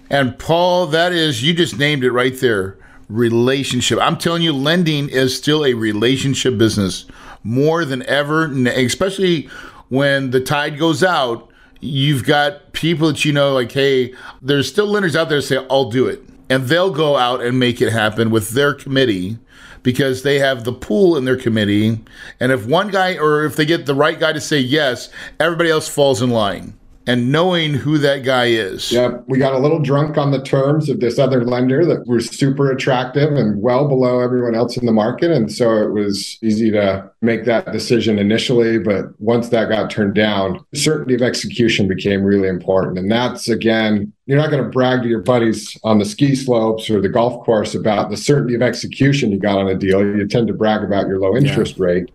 And 0.08 0.38
Paul, 0.38 0.86
that 0.86 1.12
is, 1.12 1.42
you 1.42 1.52
just 1.52 1.78
named 1.78 2.04
it 2.04 2.12
right 2.12 2.38
there 2.38 2.78
relationship. 3.08 3.98
I'm 4.00 4.18
telling 4.18 4.42
you, 4.42 4.52
lending 4.52 5.08
is 5.08 5.36
still 5.36 5.64
a 5.64 5.74
relationship 5.74 6.58
business 6.58 7.06
more 7.48 7.87
than 7.87 8.02
ever, 8.06 8.44
especially 8.68 9.48
when 9.88 10.30
the 10.30 10.40
tide 10.40 10.78
goes 10.78 11.02
out. 11.02 11.50
You've 11.80 12.24
got 12.24 12.72
people 12.72 13.08
that 13.08 13.24
you 13.24 13.32
know, 13.32 13.54
like, 13.54 13.72
hey, 13.72 14.12
there's 14.42 14.68
still 14.68 14.87
lenders 14.87 15.16
out 15.16 15.30
there 15.30 15.40
say, 15.40 15.64
I'll 15.70 15.90
do 15.90 16.06
it. 16.06 16.20
And 16.50 16.64
they'll 16.64 16.92
go 16.92 17.16
out 17.16 17.42
and 17.42 17.58
make 17.58 17.80
it 17.80 17.90
happen 17.90 18.30
with 18.30 18.50
their 18.50 18.74
committee 18.74 19.38
because 19.82 20.22
they 20.22 20.38
have 20.38 20.64
the 20.64 20.72
pool 20.72 21.16
in 21.16 21.24
their 21.24 21.37
committee. 21.37 22.00
And 22.38 22.52
if 22.52 22.66
one 22.66 22.88
guy 22.88 23.16
or 23.16 23.44
if 23.44 23.56
they 23.56 23.64
get 23.64 23.87
the 23.87 23.94
right 23.94 24.18
guy 24.18 24.32
to 24.32 24.40
say 24.40 24.58
yes, 24.58 25.08
everybody 25.40 25.70
else 25.70 25.88
falls 25.88 26.20
in 26.20 26.30
line 26.30 26.77
and 27.08 27.32
knowing 27.32 27.72
who 27.72 27.96
that 27.96 28.22
guy 28.22 28.46
is. 28.46 28.92
Yep. 28.92 29.24
We 29.28 29.38
got 29.38 29.54
a 29.54 29.58
little 29.58 29.80
drunk 29.80 30.18
on 30.18 30.30
the 30.30 30.42
terms 30.42 30.90
of 30.90 31.00
this 31.00 31.18
other 31.18 31.42
lender 31.42 31.86
that 31.86 32.06
were 32.06 32.20
super 32.20 32.70
attractive 32.70 33.32
and 33.32 33.62
well 33.62 33.88
below 33.88 34.20
everyone 34.20 34.54
else 34.54 34.76
in 34.76 34.84
the 34.84 34.92
market. 34.92 35.30
And 35.30 35.50
so 35.50 35.78
it 35.78 35.92
was 35.92 36.38
easy 36.42 36.70
to 36.72 37.10
make 37.22 37.46
that 37.46 37.72
decision 37.72 38.18
initially. 38.18 38.78
But 38.78 39.18
once 39.18 39.48
that 39.48 39.70
got 39.70 39.90
turned 39.90 40.16
down, 40.16 40.62
certainty 40.74 41.14
of 41.14 41.22
execution 41.22 41.88
became 41.88 42.22
really 42.22 42.48
important. 42.48 42.98
And 42.98 43.10
that's 43.10 43.48
again, 43.48 44.12
you're 44.26 44.38
not 44.38 44.50
going 44.50 44.62
to 44.62 44.68
brag 44.68 45.00
to 45.02 45.08
your 45.08 45.22
buddies 45.22 45.78
on 45.84 45.98
the 45.98 46.04
ski 46.04 46.34
slopes 46.36 46.90
or 46.90 47.00
the 47.00 47.08
golf 47.08 47.42
course 47.46 47.74
about 47.74 48.10
the 48.10 48.18
certainty 48.18 48.54
of 48.54 48.60
execution 48.60 49.32
you 49.32 49.38
got 49.38 49.56
on 49.56 49.68
a 49.68 49.74
deal. 49.74 50.00
You 50.00 50.28
tend 50.28 50.46
to 50.48 50.52
brag 50.52 50.84
about 50.84 51.08
your 51.08 51.18
low 51.18 51.34
interest 51.34 51.78
yeah. 51.78 51.84
rate. 51.84 52.10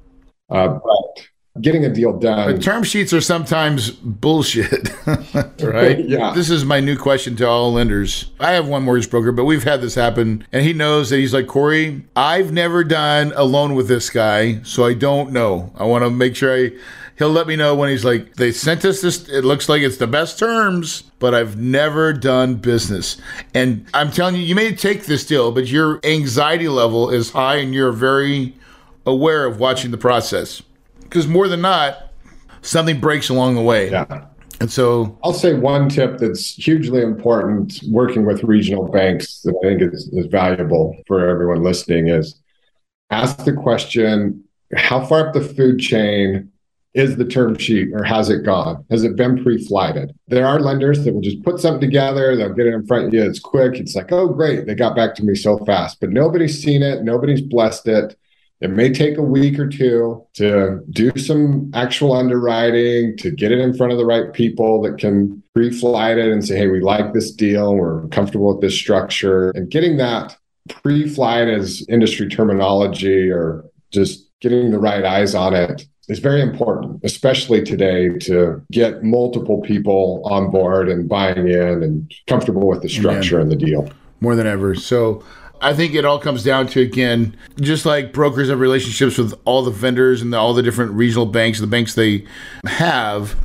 Uh, 0.52 0.68
but 0.68 1.28
getting 1.62 1.86
a 1.86 1.90
deal 1.90 2.18
done. 2.18 2.52
But 2.52 2.64
term 2.64 2.84
sheets 2.84 3.14
are 3.14 3.22
sometimes 3.22 3.92
bullshit, 3.92 4.90
right? 5.62 6.00
yeah. 6.08 6.34
This 6.34 6.50
is 6.50 6.66
my 6.66 6.80
new 6.80 6.98
question 6.98 7.36
to 7.38 7.48
all 7.48 7.74
lenders. 7.74 8.32
I 8.40 8.54
have 8.54 8.68
one 8.68 8.84
mortgage 8.84 9.10
broker, 9.10 9.32
but 9.32 9.46
we've 9.46 9.64
had 9.64 9.82
this 9.82 9.96
happen, 9.96 10.46
and 10.52 10.66
he 10.66 10.74
knows 10.74 11.10
that 11.10 11.18
he's 11.18 11.34
like, 11.34 11.48
Corey, 11.48 12.04
I've 12.16 12.52
never 12.52 12.84
done 12.84 13.34
a 13.36 13.44
loan 13.44 13.76
with 13.76 13.88
this 13.88 14.10
guy, 14.10 14.62
so 14.64 14.86
I 14.86 14.94
don't 14.94 15.32
know. 15.32 15.72
I 15.76 15.86
want 15.86 16.04
to 16.04 16.10
make 16.10 16.36
sure 16.36 16.56
I. 16.56 16.72
He'll 17.16 17.30
let 17.30 17.46
me 17.46 17.56
know 17.56 17.76
when 17.76 17.90
he's 17.90 18.04
like, 18.04 18.38
they 18.38 18.52
sent 18.52 18.84
us 18.86 19.02
this. 19.02 19.30
It 19.30 19.46
looks 19.46 19.70
like 19.70 19.84
it's 19.84 19.98
the 19.98 20.08
best 20.08 20.40
terms, 20.40 21.04
but 21.20 21.36
I've 21.36 21.56
never 21.56 22.12
done 22.12 22.56
business. 22.56 23.18
And 23.54 23.86
I'm 23.94 24.10
telling 24.10 24.36
you, 24.36 24.42
you 24.42 24.56
may 24.56 24.74
take 24.74 25.06
this 25.06 25.24
deal, 25.24 25.52
but 25.52 25.68
your 25.68 26.00
anxiety 26.04 26.68
level 26.68 27.12
is 27.12 27.30
high 27.30 27.58
and 27.58 27.72
you're 27.72 27.92
very 27.92 28.56
aware 29.06 29.46
of 29.46 29.60
watching 29.60 29.92
the 29.92 29.98
process 29.98 30.64
because 31.14 31.28
more 31.28 31.48
than 31.48 31.62
not, 31.62 32.10
something 32.64 33.00
breaks 33.00 33.30
along 33.30 33.54
the 33.54 33.62
way. 33.62 33.92
Yeah. 33.92 34.26
And 34.60 34.72
so 34.72 35.16
I'll 35.24 35.34
say 35.34 35.54
one 35.54 35.88
tip 35.88 36.18
that's 36.18 36.56
hugely 36.56 37.04
important 37.04 37.80
working 37.90 38.26
with 38.26 38.44
regional 38.44 38.88
banks 38.88 39.42
that 39.42 39.54
I 39.64 39.68
think 39.68 39.94
is, 39.94 40.08
is 40.12 40.26
valuable 40.26 40.98
for 41.06 41.30
everyone 41.30 41.62
listening 41.62 42.08
is 42.08 42.40
ask 43.12 43.46
the 43.46 43.54
question 43.54 44.44
how 44.76 45.06
far 45.06 45.28
up 45.28 45.34
the 45.34 45.42
food 45.42 45.80
chain 45.80 46.50
is 46.96 47.18
the 47.18 47.26
term 47.26 47.58
sheet 47.60 47.90
or 47.94 48.04
has 48.04 48.30
it 48.30 48.44
gone? 48.44 48.84
Has 48.90 49.04
it 49.04 49.16
been 49.16 49.44
pre 49.44 49.64
flighted? 49.64 50.18
There 50.30 50.48
are 50.48 50.60
lenders 50.60 51.04
that 51.04 51.14
will 51.14 51.22
just 51.22 51.44
put 51.44 51.60
something 51.60 51.82
together, 51.82 52.36
they'll 52.36 52.54
get 52.54 52.66
it 52.66 52.74
in 52.74 52.88
front 52.88 53.08
of 53.08 53.14
you. 53.14 53.22
It's 53.24 53.40
quick. 53.40 53.76
It's 53.76 53.96
like, 53.96 54.12
oh, 54.12 54.30
great. 54.30 54.66
They 54.66 54.74
got 54.74 54.96
back 54.96 55.14
to 55.16 55.24
me 55.24 55.36
so 55.36 55.60
fast, 55.60 56.00
but 56.00 56.10
nobody's 56.10 56.64
seen 56.64 56.82
it. 56.82 57.04
Nobody's 57.04 57.42
blessed 57.42 57.88
it. 57.88 58.18
It 58.62 58.70
may 58.70 58.94
take 58.94 59.18
a 59.18 59.24
week 59.24 59.60
or 59.60 59.68
two 59.68 60.26
to 60.36 60.80
do 60.90 61.12
some 61.18 61.70
actual 61.74 62.14
underwriting, 62.14 63.18
to 63.18 63.30
get 63.30 63.52
it 63.52 63.60
in 63.60 63.74
front 63.74 63.92
of 63.92 63.98
the 63.98 64.06
right 64.06 64.32
people 64.32 64.82
that 64.84 64.98
can 64.98 65.44
pre 65.54 65.70
flight 65.70 66.18
it 66.18 66.32
and 66.32 66.46
say, 66.46 66.58
hey, 66.58 66.68
we 66.68 66.80
like 66.80 67.14
this 67.14 67.32
deal, 67.32 67.76
we're 67.76 68.08
comfortable 68.08 68.54
with 68.54 68.62
this 68.62 68.76
structure. 68.76 69.50
And 69.52 69.70
getting 69.70 69.98
that 69.98 70.38
pre 70.70 71.10
flight 71.10 71.50
as 71.50 71.86
industry 71.90 72.30
terminology 72.30 73.30
or 73.30 73.66
just 73.92 74.30
getting 74.40 74.72
the 74.72 74.80
right 74.80 75.04
eyes 75.04 75.36
on 75.36 75.54
it 75.54 75.86
is 76.10 76.20
very 76.20 76.42
important, 76.42 77.00
especially 77.04 77.64
today 77.64 78.10
to 78.20 78.62
get 78.72 79.04
multiple 79.04 79.62
people 79.62 80.22
on 80.26 80.52
board 80.52 80.90
and 80.90 81.08
buying 81.08 81.48
in 81.48 81.84
and 81.84 82.14
comfortable 82.28 82.68
with 82.68 82.82
the 82.82 82.90
structure 82.90 83.40
and 83.40 83.52
the 83.52 83.56
deal. 83.56 83.90
More 84.20 84.36
than 84.36 84.48
ever. 84.48 84.76
So 84.76 85.24
I 85.64 85.74
think 85.74 85.96
it 85.96 86.04
all 86.04 86.20
comes 86.20 86.44
down 86.44 86.68
to 86.68 86.82
again, 86.82 87.38
just 87.62 87.86
like 87.86 88.12
brokers 88.12 88.50
have 88.50 88.60
relationships 88.60 89.18
with 89.18 89.34
all 89.46 89.64
the 89.64 89.72
vendors 89.72 90.22
and 90.22 90.34
the, 90.34 90.38
all 90.38 90.54
the 90.54 90.62
different 90.62 90.92
regional 90.92 91.26
banks, 91.26 91.60
the 91.60 91.68
banks 91.68 91.96
they 91.96 92.26
have. 92.66 93.36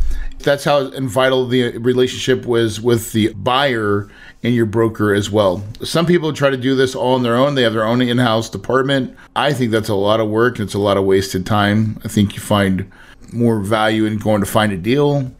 That's 0.40 0.64
how 0.64 0.90
vital 1.00 1.46
the 1.46 1.78
relationship 1.78 2.44
was 2.44 2.81
with 2.81 3.12
the 3.12 3.33
buyer 3.35 4.11
and 4.42 4.52
your 4.52 4.66
broker 4.66 5.14
as 5.14 5.31
well. 5.31 5.64
Some 5.83 6.07
people 6.07 6.33
try 6.33 6.50
to 6.50 6.57
do 6.57 6.74
this 6.74 6.96
all 6.96 7.14
on 7.14 7.22
their 7.22 7.37
own. 7.37 7.54
They 7.54 7.62
have 7.62 7.72
their 7.72 7.87
own 7.87 8.02
in-house 8.02 8.50
department. 8.50 9.16
I 9.37 9.52
think 9.52 9.70
that's 9.70 9.88
a 9.88 9.94
lot 9.94 10.18
of 10.18 10.28
work 10.28 10.59
and 10.59 10.66
it's 10.66 10.74
a 10.74 10.78
lot 10.81 10.96
of 10.96 11.04
wasted 11.04 11.46
time. 11.46 12.00
I 12.04 12.09
think 12.09 12.35
you 12.35 12.40
find 12.40 12.90
more 13.33 13.61
value 13.61 14.07
in 14.07 14.18
going 14.18 14.40
to 14.40 14.46
find 14.46 14.72
a 14.72 14.76
deal 14.76 15.31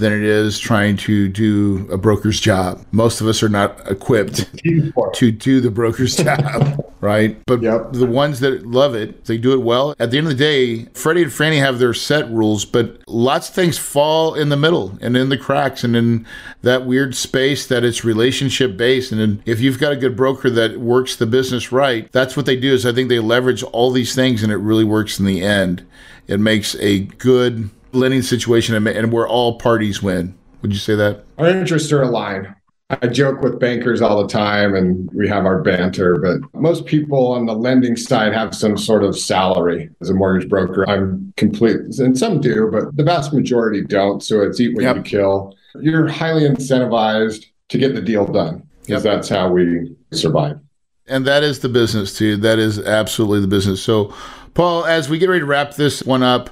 than 0.00 0.12
it 0.12 0.22
is 0.22 0.58
trying 0.58 0.96
to 0.96 1.28
do 1.28 1.86
a 1.92 1.96
broker's 1.96 2.40
job. 2.40 2.84
Most 2.90 3.20
of 3.20 3.26
us 3.26 3.42
are 3.42 3.48
not 3.48 3.88
equipped 3.90 4.50
to 5.14 5.30
do 5.30 5.60
the 5.60 5.70
broker's 5.70 6.16
job, 6.24 6.84
right? 7.00 7.40
But 7.46 7.62
yep. 7.62 7.92
the 7.92 8.06
ones 8.06 8.40
that 8.40 8.66
love 8.66 8.94
it, 8.94 9.26
they 9.26 9.38
do 9.38 9.52
it 9.52 9.62
well. 9.62 9.94
At 9.98 10.10
the 10.10 10.18
end 10.18 10.26
of 10.26 10.36
the 10.36 10.44
day, 10.44 10.86
Freddie 10.94 11.24
and 11.24 11.32
Fannie 11.32 11.58
have 11.58 11.78
their 11.78 11.94
set 11.94 12.28
rules, 12.30 12.64
but 12.64 13.06
lots 13.06 13.48
of 13.48 13.54
things 13.54 13.78
fall 13.78 14.34
in 14.34 14.48
the 14.48 14.56
middle 14.56 14.98
and 15.00 15.16
in 15.16 15.28
the 15.28 15.38
cracks 15.38 15.84
and 15.84 15.94
in 15.94 16.26
that 16.62 16.86
weird 16.86 17.14
space 17.14 17.66
that 17.66 17.84
it's 17.84 18.04
relationship 18.04 18.76
based. 18.76 19.12
And 19.12 19.42
if 19.46 19.60
you've 19.60 19.78
got 19.78 19.92
a 19.92 19.96
good 19.96 20.16
broker 20.16 20.50
that 20.50 20.80
works 20.80 21.14
the 21.14 21.26
business 21.26 21.70
right, 21.70 22.10
that's 22.10 22.36
what 22.36 22.46
they 22.46 22.56
do 22.56 22.72
is 22.72 22.86
I 22.86 22.92
think 22.92 23.08
they 23.08 23.18
leverage 23.18 23.62
all 23.62 23.90
these 23.90 24.14
things 24.14 24.42
and 24.42 24.50
it 24.50 24.56
really 24.56 24.84
works 24.84 25.20
in 25.20 25.26
the 25.26 25.42
end. 25.42 25.86
It 26.26 26.40
makes 26.40 26.74
a 26.76 27.00
good 27.00 27.70
lending 27.92 28.22
situation 28.22 28.74
and, 28.74 28.86
and 28.86 29.12
where 29.12 29.26
all 29.26 29.58
parties 29.58 30.02
win. 30.02 30.34
Would 30.62 30.72
you 30.72 30.78
say 30.78 30.94
that? 30.94 31.24
Our 31.38 31.48
interests 31.48 31.90
are 31.92 32.02
aligned. 32.02 32.54
I 33.02 33.06
joke 33.06 33.40
with 33.40 33.60
bankers 33.60 34.02
all 34.02 34.20
the 34.20 34.28
time 34.28 34.74
and 34.74 35.08
we 35.12 35.28
have 35.28 35.46
our 35.46 35.62
banter, 35.62 36.18
but 36.18 36.60
most 36.60 36.86
people 36.86 37.32
on 37.32 37.46
the 37.46 37.54
lending 37.54 37.96
side 37.96 38.32
have 38.32 38.52
some 38.52 38.76
sort 38.76 39.04
of 39.04 39.16
salary 39.16 39.88
as 40.00 40.10
a 40.10 40.14
mortgage 40.14 40.48
broker. 40.48 40.88
I'm 40.88 41.32
complete, 41.36 41.76
and 41.98 42.18
some 42.18 42.40
do, 42.40 42.68
but 42.70 42.96
the 42.96 43.04
vast 43.04 43.32
majority 43.32 43.84
don't. 43.84 44.22
So 44.24 44.40
it's 44.40 44.58
eat 44.60 44.74
what 44.74 44.82
yep. 44.82 44.96
you 44.96 45.02
kill. 45.02 45.56
You're 45.80 46.08
highly 46.08 46.42
incentivized 46.42 47.46
to 47.68 47.78
get 47.78 47.94
the 47.94 48.02
deal 48.02 48.26
done 48.26 48.66
because 48.80 49.04
yep. 49.04 49.14
that's 49.14 49.28
how 49.28 49.50
we 49.50 49.94
survive. 50.10 50.58
And 51.06 51.24
that 51.26 51.44
is 51.44 51.60
the 51.60 51.68
business, 51.68 52.16
too. 52.16 52.36
That 52.38 52.58
is 52.58 52.78
absolutely 52.80 53.40
the 53.40 53.46
business. 53.46 53.80
So, 53.82 54.12
Paul, 54.54 54.84
as 54.84 55.08
we 55.08 55.18
get 55.18 55.28
ready 55.28 55.40
to 55.40 55.46
wrap 55.46 55.74
this 55.74 56.02
one 56.02 56.24
up, 56.24 56.50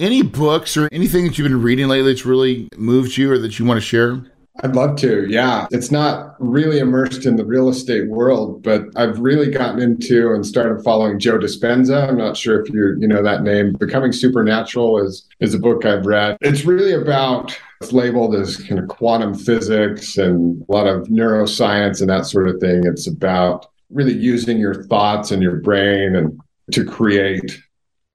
any 0.00 0.22
books 0.22 0.76
or 0.76 0.88
anything 0.90 1.24
that 1.24 1.38
you've 1.38 1.48
been 1.48 1.62
reading 1.62 1.88
lately 1.88 2.12
that's 2.12 2.26
really 2.26 2.68
moved 2.76 3.16
you 3.16 3.30
or 3.30 3.38
that 3.38 3.58
you 3.58 3.64
want 3.64 3.78
to 3.78 3.86
share? 3.86 4.24
I'd 4.62 4.74
love 4.74 4.96
to. 4.96 5.26
Yeah. 5.28 5.66
It's 5.70 5.90
not 5.90 6.34
really 6.38 6.80
immersed 6.80 7.24
in 7.24 7.36
the 7.36 7.44
real 7.44 7.68
estate 7.68 8.08
world, 8.08 8.62
but 8.62 8.84
I've 8.96 9.18
really 9.20 9.50
gotten 9.50 9.80
into 9.80 10.32
and 10.32 10.44
started 10.44 10.82
following 10.82 11.18
Joe 11.18 11.38
Dispenza. 11.38 12.08
I'm 12.08 12.18
not 12.18 12.36
sure 12.36 12.60
if 12.60 12.68
you 12.70 12.96
you 12.98 13.08
know 13.08 13.22
that 13.22 13.42
name. 13.42 13.72
Becoming 13.78 14.12
Supernatural 14.12 14.98
is 14.98 15.26
is 15.40 15.54
a 15.54 15.58
book 15.58 15.84
I've 15.84 16.04
read. 16.04 16.36
It's 16.40 16.64
really 16.64 16.92
about 16.92 17.58
it's 17.80 17.92
labeled 17.92 18.34
as 18.34 18.56
kind 18.56 18.78
of 18.78 18.88
quantum 18.88 19.34
physics 19.34 20.18
and 20.18 20.62
a 20.68 20.72
lot 20.72 20.86
of 20.86 21.08
neuroscience 21.08 22.00
and 22.00 22.10
that 22.10 22.26
sort 22.26 22.48
of 22.48 22.60
thing. 22.60 22.82
It's 22.84 23.06
about 23.06 23.66
really 23.88 24.14
using 24.14 24.58
your 24.58 24.84
thoughts 24.84 25.30
and 25.30 25.42
your 25.42 25.56
brain 25.56 26.14
and 26.14 26.38
to 26.72 26.84
create 26.84 27.58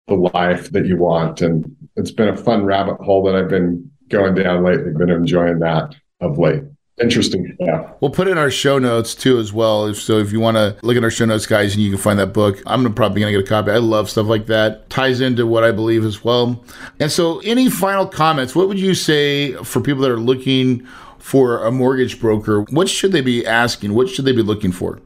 the 0.08 0.16
life 0.16 0.72
that 0.72 0.86
you 0.86 0.97
want. 0.97 1.41
And 1.41 1.76
it's 1.95 2.12
been 2.12 2.30
a 2.30 2.38
fun 2.38 2.66
rabbit 2.66 2.97
hole 3.01 3.24
that 3.24 3.36
I've 3.36 3.49
been 3.49 3.89
going 4.10 4.36
down 4.36 4.64
lately. 4.64 4.91
Been 4.93 5.10
enjoying 5.10 5.60
that 5.60 5.95
of 6.22 6.38
late. 6.38 6.64
Interesting. 7.01 7.58
Yeah. 7.60 7.91
We'll 7.99 8.12
put 8.12 8.30
in 8.30 8.38
our 8.38 8.49
show 8.49 8.80
notes 8.80 9.16
too 9.16 9.38
as 9.38 9.51
well. 9.51 9.93
So 9.93 10.18
if 10.20 10.32
you 10.32 10.39
want 10.39 10.56
to 10.56 10.78
look 10.82 10.95
at 10.95 11.03
our 11.03 11.12
show 11.12 11.26
notes, 11.26 11.45
guys, 11.45 11.74
and 11.74 11.84
you 11.84 11.89
can 11.89 11.99
find 11.99 12.18
that 12.20 12.32
book, 12.32 12.62
I'm 12.66 12.93
probably 12.93 13.20
going 13.20 13.34
to 13.34 13.39
get 13.39 13.45
a 13.45 13.49
copy. 13.49 13.72
I 13.72 13.80
love 13.80 14.10
stuff 14.10 14.28
like 14.28 14.45
that. 14.45 14.89
Ties 14.89 15.20
into 15.20 15.45
what 15.45 15.66
I 15.66 15.72
believe 15.72 16.06
as 16.06 16.24
well. 16.24 16.64
And 17.01 17.12
so, 17.12 17.39
any 17.39 17.70
final 17.70 18.08
comments? 18.08 18.56
What 18.56 18.70
would 18.70 18.80
you 18.80 18.93
say 18.93 19.53
for 19.64 19.82
people 19.82 20.03
that 20.03 20.12
are 20.12 20.20
looking 20.20 20.88
for 21.20 21.66
a 21.66 21.72
mortgage 21.72 22.22
broker? 22.22 22.62
What 22.62 22.88
should 22.88 23.12
they 23.12 23.22
be 23.22 23.45
asking? 23.45 23.93
What 23.93 24.08
should 24.08 24.24
they 24.24 24.32
be 24.32 24.43
looking 24.43 24.72
for? 24.72 25.01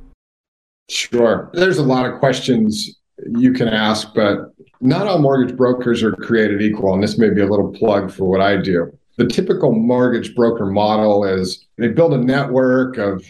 Sure. 0.91 1.49
There's 1.53 1.79
a 1.79 1.83
lot 1.83 2.05
of 2.05 2.19
questions 2.19 2.99
you 3.35 3.51
can 3.51 3.67
ask, 3.67 4.13
but 4.13 4.53
not 4.81 5.07
all 5.07 5.19
mortgage 5.19 5.55
brokers 5.55 6.03
are 6.03 6.13
created 6.13 6.61
equal. 6.61 6.93
And 6.93 7.03
this 7.03 7.17
may 7.17 7.29
be 7.29 7.41
a 7.41 7.47
little 7.47 7.71
plug 7.71 8.11
for 8.11 8.25
what 8.25 8.41
I 8.41 8.57
do. 8.57 8.91
The 9.17 9.27
typical 9.27 9.73
mortgage 9.73 10.33
broker 10.35 10.65
model 10.65 11.25
is 11.25 11.65
they 11.77 11.89
build 11.89 12.13
a 12.13 12.17
network 12.17 12.97
of 12.97 13.23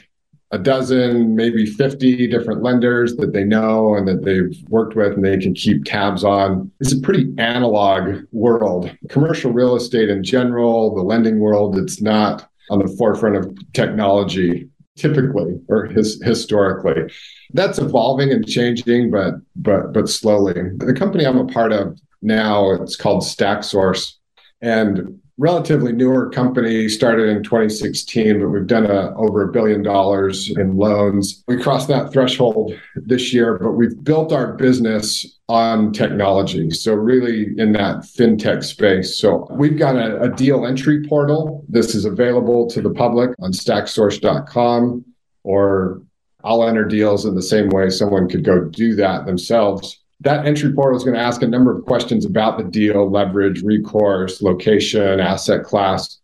a 0.51 0.57
dozen, 0.57 1.35
maybe 1.35 1.65
50 1.65 2.27
different 2.27 2.63
lenders 2.63 3.15
that 3.17 3.33
they 3.33 3.43
know 3.43 3.95
and 3.95 4.07
that 4.07 4.23
they've 4.23 4.63
worked 4.69 4.95
with 4.95 5.13
and 5.13 5.23
they 5.23 5.37
can 5.37 5.53
keep 5.53 5.85
tabs 5.85 6.23
on. 6.23 6.71
It's 6.79 6.93
a 6.93 6.99
pretty 6.99 7.31
analog 7.37 8.23
world. 8.31 8.91
Commercial 9.09 9.51
real 9.51 9.75
estate 9.75 10.09
in 10.09 10.23
general, 10.23 10.95
the 10.95 11.03
lending 11.03 11.39
world, 11.39 11.77
it's 11.77 12.01
not 12.01 12.49
on 12.71 12.79
the 12.79 12.87
forefront 12.87 13.35
of 13.35 13.73
technology 13.73 14.69
typically 14.99 15.59
or 15.67 15.85
his, 15.85 16.21
historically. 16.23 17.11
That's 17.53 17.79
evolving 17.79 18.31
and 18.31 18.47
changing, 18.47 19.11
but 19.11 19.35
but 19.55 19.93
but 19.93 20.09
slowly. 20.09 20.53
The 20.77 20.93
company 20.93 21.25
I'm 21.25 21.37
a 21.37 21.45
part 21.45 21.71
of 21.71 21.99
now, 22.21 22.71
it's 22.71 22.95
called 22.95 23.23
StackSource. 23.23 24.13
And 24.61 25.19
relatively 25.39 25.93
newer 25.93 26.29
company, 26.29 26.89
started 26.89 27.29
in 27.29 27.41
2016, 27.41 28.41
but 28.41 28.49
we've 28.49 28.67
done 28.67 28.85
a, 28.85 29.15
over 29.15 29.41
a 29.41 29.51
billion 29.51 29.81
dollars 29.81 30.51
in 30.51 30.75
loans. 30.75 31.43
We 31.47 31.61
crossed 31.61 31.87
that 31.87 32.11
threshold 32.11 32.73
this 32.95 33.33
year, 33.33 33.57
but 33.57 33.71
we've 33.71 34.03
built 34.03 34.33
our 34.33 34.53
business 34.53 35.39
on 35.47 35.93
technology. 35.93 36.69
So, 36.71 36.93
really 36.93 37.57
in 37.57 37.71
that 37.71 38.01
fintech 38.01 38.65
space. 38.65 39.17
So, 39.17 39.47
we've 39.49 39.79
got 39.79 39.95
a, 39.95 40.21
a 40.23 40.29
deal 40.29 40.65
entry 40.65 41.07
portal. 41.07 41.65
This 41.69 41.95
is 41.95 42.03
available 42.03 42.69
to 42.71 42.81
the 42.81 42.91
public 42.91 43.31
on 43.39 43.53
stacksource.com, 43.53 45.05
or 45.43 46.01
I'll 46.43 46.67
enter 46.67 46.83
deals 46.83 47.25
in 47.25 47.33
the 47.35 47.41
same 47.41 47.69
way 47.69 47.89
someone 47.89 48.27
could 48.27 48.43
go 48.43 48.65
do 48.65 48.93
that 48.95 49.25
themselves 49.25 49.99
that 50.21 50.45
entry 50.45 50.73
portal 50.73 50.97
is 50.97 51.03
going 51.03 51.15
to 51.15 51.21
ask 51.21 51.41
a 51.41 51.47
number 51.47 51.75
of 51.75 51.85
questions 51.85 52.25
about 52.25 52.57
the 52.57 52.63
deal, 52.65 53.09
leverage, 53.09 53.63
recourse, 53.63 54.41
location, 54.41 55.19
asset 55.19 55.63
class. 55.63 56.17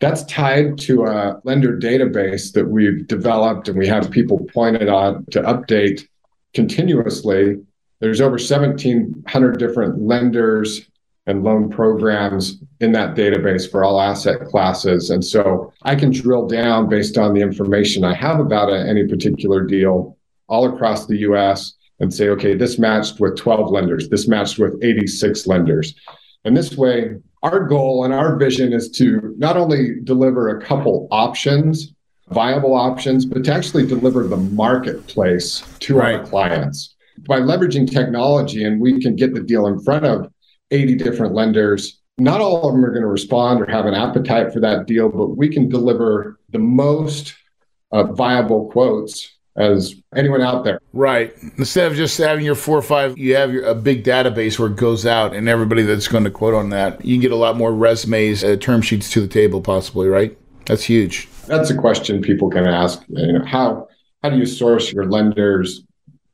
That's 0.00 0.24
tied 0.24 0.78
to 0.80 1.04
a 1.04 1.40
lender 1.44 1.78
database 1.78 2.52
that 2.52 2.66
we've 2.66 3.06
developed 3.06 3.68
and 3.68 3.78
we 3.78 3.86
have 3.86 4.10
people 4.10 4.46
pointed 4.52 4.88
on 4.88 5.24
to 5.26 5.40
update 5.42 6.06
continuously. 6.54 7.62
There's 8.00 8.20
over 8.20 8.32
1,700 8.32 9.58
different 9.58 10.02
lenders 10.02 10.82
and 11.26 11.42
loan 11.42 11.70
programs 11.70 12.62
in 12.80 12.92
that 12.92 13.16
database 13.16 13.70
for 13.70 13.84
all 13.84 14.00
asset 14.00 14.44
classes. 14.46 15.10
And 15.10 15.24
so 15.24 15.72
I 15.82 15.94
can 15.94 16.10
drill 16.10 16.46
down 16.46 16.88
based 16.88 17.16
on 17.16 17.32
the 17.32 17.40
information 17.40 18.04
I 18.04 18.14
have 18.14 18.38
about 18.38 18.72
any 18.72 19.06
particular 19.06 19.64
deal 19.64 20.16
all 20.48 20.72
across 20.72 21.06
the 21.06 21.18
US 21.18 21.75
and 22.00 22.12
say, 22.12 22.28
okay, 22.28 22.54
this 22.54 22.78
matched 22.78 23.20
with 23.20 23.36
12 23.36 23.70
lenders, 23.70 24.08
this 24.08 24.28
matched 24.28 24.58
with 24.58 24.82
86 24.82 25.46
lenders. 25.46 25.94
And 26.44 26.56
this 26.56 26.76
way, 26.76 27.16
our 27.42 27.64
goal 27.64 28.04
and 28.04 28.12
our 28.12 28.36
vision 28.36 28.72
is 28.72 28.90
to 28.92 29.34
not 29.38 29.56
only 29.56 30.00
deliver 30.04 30.48
a 30.48 30.60
couple 30.62 31.08
options, 31.10 31.94
viable 32.28 32.74
options, 32.74 33.24
but 33.24 33.44
to 33.44 33.52
actually 33.52 33.86
deliver 33.86 34.26
the 34.26 34.36
marketplace 34.36 35.62
to 35.80 35.96
right. 35.96 36.16
our 36.16 36.26
clients. 36.26 36.94
By 37.26 37.40
leveraging 37.40 37.90
technology, 37.90 38.64
and 38.64 38.80
we 38.80 39.00
can 39.00 39.16
get 39.16 39.34
the 39.34 39.40
deal 39.40 39.66
in 39.66 39.80
front 39.80 40.04
of 40.04 40.30
80 40.70 40.96
different 40.96 41.34
lenders. 41.34 42.00
Not 42.18 42.40
all 42.40 42.68
of 42.68 42.74
them 42.74 42.84
are 42.84 42.90
going 42.90 43.02
to 43.02 43.08
respond 43.08 43.60
or 43.60 43.66
have 43.66 43.86
an 43.86 43.94
appetite 43.94 44.52
for 44.52 44.60
that 44.60 44.86
deal, 44.86 45.08
but 45.08 45.36
we 45.36 45.48
can 45.48 45.68
deliver 45.68 46.38
the 46.50 46.58
most 46.58 47.34
uh, 47.92 48.04
viable 48.04 48.70
quotes 48.70 49.35
as 49.56 49.94
anyone 50.14 50.42
out 50.42 50.64
there. 50.64 50.80
Right. 50.92 51.34
Instead 51.56 51.90
of 51.90 51.96
just 51.96 52.18
having 52.18 52.44
your 52.44 52.54
four 52.54 52.78
or 52.78 52.82
five, 52.82 53.16
you 53.16 53.36
have 53.36 53.52
your, 53.52 53.64
a 53.64 53.74
big 53.74 54.04
database 54.04 54.58
where 54.58 54.68
it 54.68 54.76
goes 54.76 55.06
out 55.06 55.34
and 55.34 55.48
everybody 55.48 55.82
that's 55.82 56.08
going 56.08 56.24
to 56.24 56.30
quote 56.30 56.54
on 56.54 56.70
that. 56.70 57.04
You 57.04 57.14
can 57.14 57.22
get 57.22 57.32
a 57.32 57.36
lot 57.36 57.56
more 57.56 57.72
resumes, 57.72 58.44
uh, 58.44 58.56
term 58.56 58.82
sheets 58.82 59.10
to 59.12 59.20
the 59.20 59.28
table, 59.28 59.60
possibly, 59.60 60.08
right? 60.08 60.36
That's 60.66 60.84
huge. 60.84 61.28
That's 61.46 61.70
a 61.70 61.76
question 61.76 62.20
people 62.20 62.50
can 62.50 62.66
ask. 62.66 63.02
You 63.08 63.34
know, 63.34 63.44
how 63.44 63.88
how 64.22 64.30
do 64.30 64.36
you 64.36 64.46
source 64.46 64.92
your 64.92 65.06
lenders? 65.06 65.82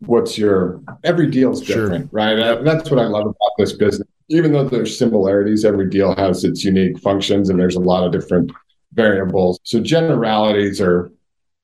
What's 0.01 0.39
your 0.39 0.81
every 1.05 1.31
deal 1.31 1.53
is 1.53 1.61
different, 1.61 2.11
sure. 2.11 2.11
right? 2.13 2.39
And 2.39 2.67
that's 2.67 2.91
what 2.91 2.99
I 2.99 3.07
love 3.07 3.27
about 3.27 3.51
this 3.59 3.73
business. 3.73 4.09
Even 4.29 4.53
though 4.53 4.65
there's 4.65 4.99
similarities, 4.99 5.65
every 5.65 5.89
deal 5.91 6.15
has 6.17 6.45
its 6.45 6.65
unique 6.65 6.99
functions, 7.01 7.51
and 7.51 7.61
there's 7.61 7.77
a 7.77 7.81
lot 7.81 8.05
of 8.05 8.13
different 8.13 8.51
variables. 8.95 9.61
So 9.65 9.81
generalities 9.81 10.81
are 10.81 11.13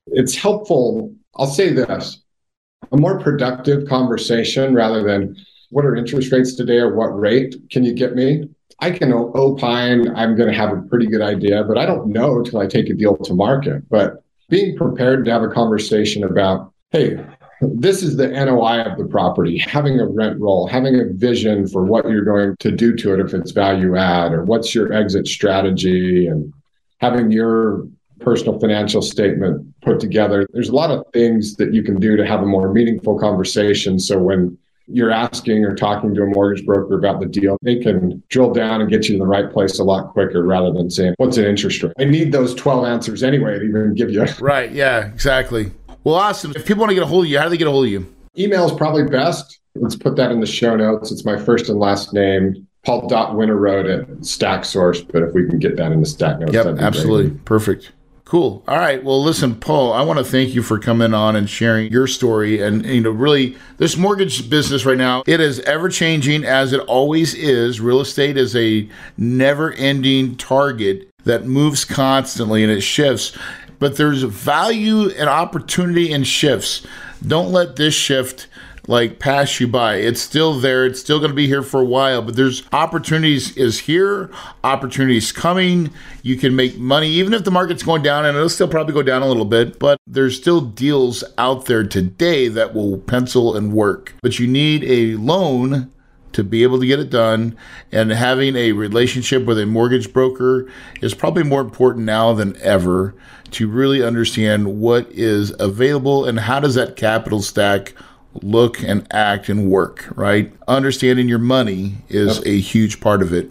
it's 0.06 0.36
helpful 0.36 1.14
I'll 1.38 1.46
say 1.46 1.72
this 1.72 2.22
a 2.92 2.96
more 2.96 3.20
productive 3.20 3.88
conversation 3.88 4.74
rather 4.74 5.02
than 5.02 5.36
what 5.70 5.84
are 5.84 5.94
interest 5.96 6.32
rates 6.32 6.54
today 6.54 6.78
or 6.78 6.94
what 6.94 7.18
rate 7.18 7.54
can 7.70 7.84
you 7.84 7.92
get 7.92 8.14
me? 8.14 8.48
I 8.80 8.90
can 8.90 9.12
opine, 9.12 10.14
I'm 10.14 10.36
going 10.36 10.50
to 10.50 10.56
have 10.56 10.72
a 10.72 10.82
pretty 10.82 11.06
good 11.06 11.20
idea, 11.20 11.64
but 11.64 11.76
I 11.76 11.84
don't 11.84 12.08
know 12.08 12.38
until 12.38 12.60
I 12.60 12.66
take 12.66 12.88
a 12.88 12.94
deal 12.94 13.16
to 13.16 13.34
market. 13.34 13.88
But 13.88 14.22
being 14.48 14.76
prepared 14.76 15.24
to 15.24 15.32
have 15.32 15.42
a 15.42 15.48
conversation 15.48 16.24
about, 16.24 16.72
hey, 16.92 17.22
this 17.60 18.02
is 18.02 18.16
the 18.16 18.28
NOI 18.28 18.82
of 18.82 18.96
the 18.96 19.04
property, 19.04 19.58
having 19.58 19.98
a 19.98 20.06
rent 20.06 20.40
roll, 20.40 20.68
having 20.68 21.00
a 21.00 21.12
vision 21.12 21.66
for 21.66 21.84
what 21.84 22.08
you're 22.08 22.24
going 22.24 22.56
to 22.60 22.70
do 22.70 22.94
to 22.96 23.14
it 23.14 23.20
if 23.20 23.34
it's 23.34 23.50
value 23.50 23.96
add, 23.96 24.32
or 24.32 24.44
what's 24.44 24.74
your 24.74 24.92
exit 24.92 25.26
strategy, 25.26 26.28
and 26.28 26.52
having 27.00 27.32
your 27.32 27.86
personal 28.28 28.60
financial 28.60 29.00
statement 29.00 29.66
put 29.80 29.98
together. 30.00 30.46
There's 30.52 30.68
a 30.68 30.74
lot 30.74 30.90
of 30.90 31.02
things 31.14 31.56
that 31.56 31.72
you 31.72 31.82
can 31.82 31.98
do 31.98 32.14
to 32.14 32.26
have 32.26 32.42
a 32.42 32.46
more 32.46 32.70
meaningful 32.70 33.18
conversation. 33.18 33.98
So 33.98 34.18
when 34.18 34.58
you're 34.86 35.10
asking 35.10 35.64
or 35.64 35.74
talking 35.74 36.14
to 36.14 36.22
a 36.24 36.26
mortgage 36.26 36.66
broker 36.66 36.98
about 36.98 37.20
the 37.20 37.26
deal, 37.26 37.56
they 37.62 37.76
can 37.76 38.22
drill 38.28 38.52
down 38.52 38.82
and 38.82 38.90
get 38.90 39.08
you 39.08 39.14
in 39.14 39.18
the 39.18 39.26
right 39.26 39.50
place 39.50 39.78
a 39.78 39.84
lot 39.84 40.12
quicker 40.12 40.42
rather 40.42 40.70
than 40.70 40.90
saying, 40.90 41.14
what's 41.16 41.38
an 41.38 41.46
interest 41.46 41.82
rate? 41.82 41.94
I 41.98 42.04
need 42.04 42.30
those 42.32 42.54
12 42.54 42.84
answers 42.84 43.22
anyway 43.22 43.58
to 43.58 43.64
even 43.64 43.94
give 43.94 44.10
you. 44.10 44.26
Right. 44.40 44.70
Yeah, 44.72 45.06
exactly. 45.06 45.72
Well, 46.04 46.16
awesome. 46.16 46.52
If 46.54 46.66
people 46.66 46.80
want 46.80 46.90
to 46.90 46.94
get 46.94 47.02
a 47.02 47.06
hold 47.06 47.24
of 47.24 47.30
you, 47.30 47.38
how 47.38 47.44
do 47.44 47.50
they 47.50 47.56
get 47.56 47.66
a 47.66 47.70
hold 47.70 47.86
of 47.86 47.90
you? 47.90 48.14
Email 48.36 48.66
is 48.66 48.72
probably 48.72 49.04
best. 49.04 49.58
Let's 49.74 49.96
put 49.96 50.16
that 50.16 50.30
in 50.30 50.40
the 50.40 50.46
show 50.46 50.76
notes. 50.76 51.10
It's 51.10 51.24
my 51.24 51.38
first 51.38 51.70
and 51.70 51.78
last 51.78 52.12
name, 52.12 52.66
Paul 52.84 53.08
Dot 53.08 53.34
Road 53.34 53.86
at 53.86 54.06
StackSource. 54.20 55.10
But 55.10 55.22
if 55.22 55.32
we 55.32 55.48
can 55.48 55.58
get 55.58 55.76
that 55.76 55.92
in 55.92 56.00
the 56.00 56.06
stack 56.06 56.40
notes, 56.40 56.52
yep, 56.52 56.66
absolutely. 56.78 57.30
Great. 57.30 57.44
Perfect. 57.46 57.92
Cool. 58.28 58.62
All 58.68 58.76
right. 58.76 59.02
Well, 59.02 59.22
listen, 59.22 59.54
Paul, 59.54 59.90
I 59.94 60.02
want 60.02 60.18
to 60.18 60.24
thank 60.24 60.50
you 60.54 60.62
for 60.62 60.78
coming 60.78 61.14
on 61.14 61.34
and 61.34 61.48
sharing 61.48 61.90
your 61.90 62.06
story. 62.06 62.60
And, 62.60 62.84
you 62.84 63.00
know, 63.00 63.10
really, 63.10 63.56
this 63.78 63.96
mortgage 63.96 64.50
business 64.50 64.84
right 64.84 64.98
now, 64.98 65.22
it 65.26 65.40
is 65.40 65.60
ever 65.60 65.88
changing 65.88 66.44
as 66.44 66.74
it 66.74 66.80
always 66.80 67.32
is. 67.32 67.80
Real 67.80 68.02
estate 68.02 68.36
is 68.36 68.54
a 68.54 68.86
never 69.16 69.72
ending 69.72 70.36
target 70.36 71.08
that 71.24 71.46
moves 71.46 71.86
constantly 71.86 72.62
and 72.62 72.70
it 72.70 72.82
shifts. 72.82 73.34
But 73.78 73.96
there's 73.96 74.24
value 74.24 75.08
and 75.08 75.30
opportunity 75.30 76.12
in 76.12 76.24
shifts. 76.24 76.86
Don't 77.26 77.50
let 77.50 77.76
this 77.76 77.94
shift 77.94 78.46
like 78.88 79.18
pass 79.18 79.60
you 79.60 79.68
by. 79.68 79.96
It's 79.96 80.20
still 80.20 80.54
there. 80.54 80.86
It's 80.86 80.98
still 80.98 81.18
going 81.18 81.30
to 81.30 81.36
be 81.36 81.46
here 81.46 81.62
for 81.62 81.80
a 81.80 81.84
while, 81.84 82.22
but 82.22 82.34
there's 82.34 82.64
opportunities 82.72 83.56
is 83.56 83.80
here, 83.80 84.30
opportunities 84.64 85.30
coming. 85.30 85.90
You 86.22 86.36
can 86.36 86.56
make 86.56 86.78
money 86.78 87.10
even 87.10 87.34
if 87.34 87.44
the 87.44 87.50
market's 87.50 87.82
going 87.82 88.02
down 88.02 88.24
and 88.24 88.36
it'll 88.36 88.48
still 88.48 88.66
probably 88.66 88.94
go 88.94 89.02
down 89.02 89.22
a 89.22 89.28
little 89.28 89.44
bit, 89.44 89.78
but 89.78 89.98
there's 90.06 90.36
still 90.36 90.62
deals 90.62 91.22
out 91.36 91.66
there 91.66 91.86
today 91.86 92.48
that 92.48 92.74
will 92.74 92.98
pencil 92.98 93.54
and 93.54 93.72
work. 93.72 94.14
But 94.22 94.38
you 94.38 94.46
need 94.46 94.82
a 94.84 95.16
loan 95.16 95.92
to 96.32 96.44
be 96.44 96.62
able 96.62 96.78
to 96.80 96.86
get 96.86 97.00
it 97.00 97.10
done 97.10 97.56
and 97.90 98.10
having 98.10 98.54
a 98.54 98.72
relationship 98.72 99.44
with 99.44 99.58
a 99.58 99.66
mortgage 99.66 100.12
broker 100.12 100.70
is 101.00 101.14
probably 101.14 101.42
more 101.42 101.60
important 101.60 102.04
now 102.04 102.32
than 102.32 102.56
ever 102.60 103.14
to 103.50 103.66
really 103.66 104.02
understand 104.02 104.78
what 104.78 105.10
is 105.10 105.54
available 105.58 106.26
and 106.26 106.38
how 106.38 106.60
does 106.60 106.74
that 106.74 106.96
capital 106.96 107.40
stack 107.40 107.94
look 108.42 108.82
and 108.82 109.06
act 109.12 109.48
and 109.48 109.70
work, 109.70 110.08
right? 110.16 110.52
Understanding 110.66 111.28
your 111.28 111.38
money 111.38 111.98
is 112.08 112.44
a 112.46 112.58
huge 112.58 113.00
part 113.00 113.22
of 113.22 113.32
it. 113.32 113.50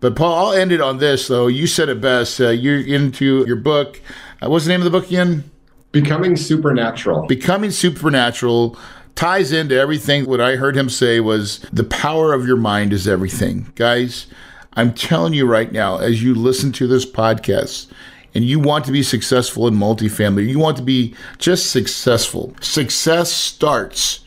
But 0.00 0.14
Paul, 0.14 0.48
I'll 0.48 0.52
end 0.52 0.72
it 0.72 0.80
on 0.80 0.98
this 0.98 1.28
though. 1.28 1.46
You 1.46 1.66
said 1.66 1.88
it 1.88 2.00
best. 2.00 2.40
Uh, 2.40 2.50
you're 2.50 2.80
into 2.80 3.44
your 3.46 3.56
book. 3.56 4.00
Uh, 4.40 4.48
what's 4.48 4.64
the 4.64 4.70
name 4.70 4.80
of 4.80 4.84
the 4.84 4.90
book 4.90 5.06
again? 5.06 5.50
Becoming 5.90 6.36
Supernatural. 6.36 7.26
Becoming 7.26 7.70
Supernatural 7.70 8.78
ties 9.14 9.50
into 9.50 9.74
everything. 9.74 10.26
What 10.26 10.40
I 10.40 10.56
heard 10.56 10.76
him 10.76 10.88
say 10.88 11.18
was 11.18 11.58
the 11.72 11.84
power 11.84 12.32
of 12.32 12.46
your 12.46 12.56
mind 12.56 12.92
is 12.92 13.08
everything. 13.08 13.72
Guys, 13.74 14.28
I'm 14.74 14.94
telling 14.94 15.32
you 15.32 15.46
right 15.46 15.72
now, 15.72 15.98
as 15.98 16.22
you 16.22 16.34
listen 16.34 16.70
to 16.72 16.86
this 16.86 17.04
podcast, 17.04 17.88
and 18.34 18.44
you 18.44 18.60
want 18.60 18.84
to 18.84 18.92
be 18.92 19.02
successful 19.02 19.66
in 19.66 19.74
multifamily, 19.74 20.48
you 20.48 20.58
want 20.58 20.76
to 20.76 20.82
be 20.82 21.14
just 21.38 21.70
successful. 21.70 22.54
Success 22.60 23.32
starts 23.32 24.20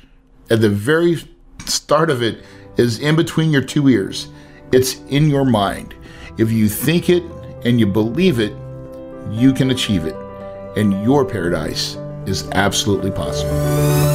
at 0.49 0.61
the 0.61 0.69
very 0.69 1.17
start 1.65 2.09
of 2.09 2.21
it 2.21 2.43
is 2.77 2.99
in 2.99 3.15
between 3.15 3.51
your 3.51 3.61
two 3.61 3.87
ears. 3.87 4.27
It's 4.71 4.99
in 5.09 5.29
your 5.29 5.45
mind. 5.45 5.95
If 6.37 6.51
you 6.51 6.67
think 6.67 7.09
it 7.09 7.23
and 7.63 7.79
you 7.79 7.85
believe 7.85 8.39
it, 8.39 8.53
you 9.29 9.53
can 9.53 9.71
achieve 9.71 10.05
it. 10.05 10.15
And 10.75 11.03
your 11.03 11.25
paradise 11.25 11.97
is 12.25 12.49
absolutely 12.51 13.11
possible. 13.11 14.10